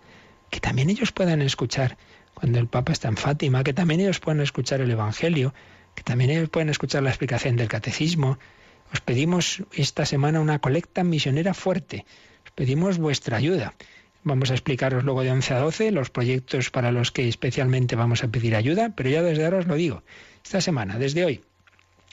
que 0.50 0.60
también 0.60 0.88
ellos 0.88 1.10
puedan 1.10 1.42
escuchar 1.42 1.98
cuando 2.32 2.60
el 2.60 2.68
Papa 2.68 2.92
está 2.92 3.08
en 3.08 3.16
Fátima, 3.16 3.64
que 3.64 3.72
también 3.72 4.00
ellos 4.00 4.20
puedan 4.20 4.40
escuchar 4.40 4.80
el 4.80 4.90
Evangelio, 4.90 5.52
que 5.96 6.04
también 6.04 6.30
ellos 6.30 6.48
puedan 6.48 6.68
escuchar 6.68 7.02
la 7.02 7.10
explicación 7.10 7.56
del 7.56 7.66
Catecismo. 7.66 8.38
Os 8.92 9.00
pedimos 9.00 9.64
esta 9.72 10.06
semana 10.06 10.40
una 10.40 10.60
colecta 10.60 11.02
misionera 11.02 11.54
fuerte, 11.54 12.06
os 12.44 12.52
pedimos 12.52 12.98
vuestra 12.98 13.36
ayuda. 13.36 13.74
Vamos 14.22 14.50
a 14.52 14.54
explicaros 14.54 15.02
luego 15.02 15.22
de 15.22 15.32
11 15.32 15.54
a 15.54 15.58
12 15.58 15.90
los 15.90 16.10
proyectos 16.10 16.70
para 16.70 16.92
los 16.92 17.10
que 17.10 17.26
especialmente 17.26 17.96
vamos 17.96 18.22
a 18.22 18.28
pedir 18.28 18.54
ayuda, 18.54 18.92
pero 18.94 19.10
ya 19.10 19.22
desde 19.22 19.44
ahora 19.44 19.58
os 19.58 19.66
lo 19.66 19.74
digo. 19.74 20.04
Esta 20.44 20.60
semana, 20.60 20.98
desde 20.98 21.24
hoy 21.24 21.42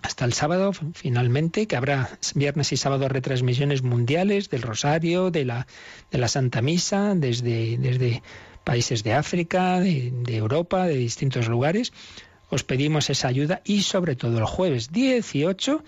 hasta 0.01 0.25
el 0.25 0.33
sábado, 0.33 0.71
finalmente, 0.93 1.67
que 1.67 1.75
habrá 1.75 2.17
viernes 2.35 2.71
y 2.71 2.77
sábado 2.77 3.09
retransmisiones 3.09 3.81
mundiales 3.81 4.49
del 4.49 4.61
Rosario, 4.61 5.31
de 5.31 5.45
la, 5.45 5.67
de 6.11 6.17
la 6.17 6.27
Santa 6.27 6.61
Misa, 6.61 7.15
desde, 7.15 7.77
desde 7.77 8.21
países 8.63 9.03
de 9.03 9.13
África, 9.13 9.79
de, 9.79 10.13
de 10.13 10.35
Europa, 10.35 10.85
de 10.85 10.95
distintos 10.95 11.47
lugares. 11.47 11.93
Os 12.49 12.63
pedimos 12.63 13.09
esa 13.09 13.27
ayuda 13.27 13.61
y 13.65 13.81
sobre 13.81 14.15
todo 14.15 14.37
el 14.37 14.45
jueves 14.45 14.91
18, 14.91 15.83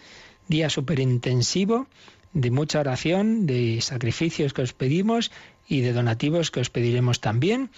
día 0.48 0.70
súper 0.70 1.00
intensivo 1.00 1.88
de 2.34 2.52
mucha 2.52 2.80
oración, 2.80 3.46
de 3.46 3.82
sacrificios 3.82 4.54
que 4.54 4.62
os 4.62 4.74
pedimos 4.74 5.32
y 5.68 5.82
de 5.82 5.94
donativos 5.94 6.52
que 6.52 6.60
os 6.60 6.70
pediremos 6.70 7.22
también. 7.22 7.70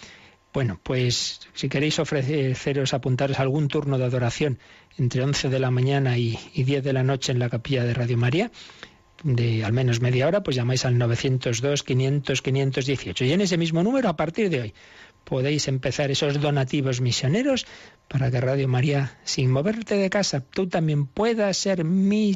Bueno, 0.53 0.79
pues 0.83 1.39
si 1.53 1.69
queréis 1.69 1.97
ofreceros, 1.99 2.93
apuntaros 2.93 3.39
algún 3.39 3.69
turno 3.69 3.97
de 3.97 4.03
adoración 4.05 4.59
entre 4.97 5.23
11 5.23 5.49
de 5.49 5.59
la 5.59 5.71
mañana 5.71 6.17
y, 6.17 6.37
10 6.53 6.83
de 6.83 6.93
la 6.93 7.03
noche 7.03 7.31
en 7.31 7.39
la 7.39 7.49
capilla 7.49 7.85
de 7.85 7.93
Radio 7.93 8.17
María, 8.17 8.51
de 9.23 9.63
al 9.63 9.71
menos 9.71 10.01
media 10.01 10.27
hora, 10.27 10.43
pues 10.43 10.57
llamáis 10.57 10.83
al 10.83 10.97
902 10.97 11.83
500 11.83 12.41
518. 12.41 13.25
Y 13.25 13.31
en 13.31 13.41
ese 13.41 13.57
mismo 13.57 13.81
número, 13.81 14.09
a 14.09 14.17
partir 14.17 14.49
de 14.49 14.61
hoy, 14.61 14.73
podéis 15.23 15.69
empezar 15.69 16.11
esos 16.11 16.41
donativos 16.41 16.99
misioneros 16.99 17.65
para 18.09 18.29
que 18.29 18.41
Radio 18.41 18.67
María, 18.67 19.17
sin 19.23 19.51
moverte 19.51 19.95
de 19.95 20.09
casa, 20.09 20.41
tú 20.41 20.67
también 20.67 21.05
puedas 21.05 21.55
ser 21.55 21.85
mi 21.85 22.35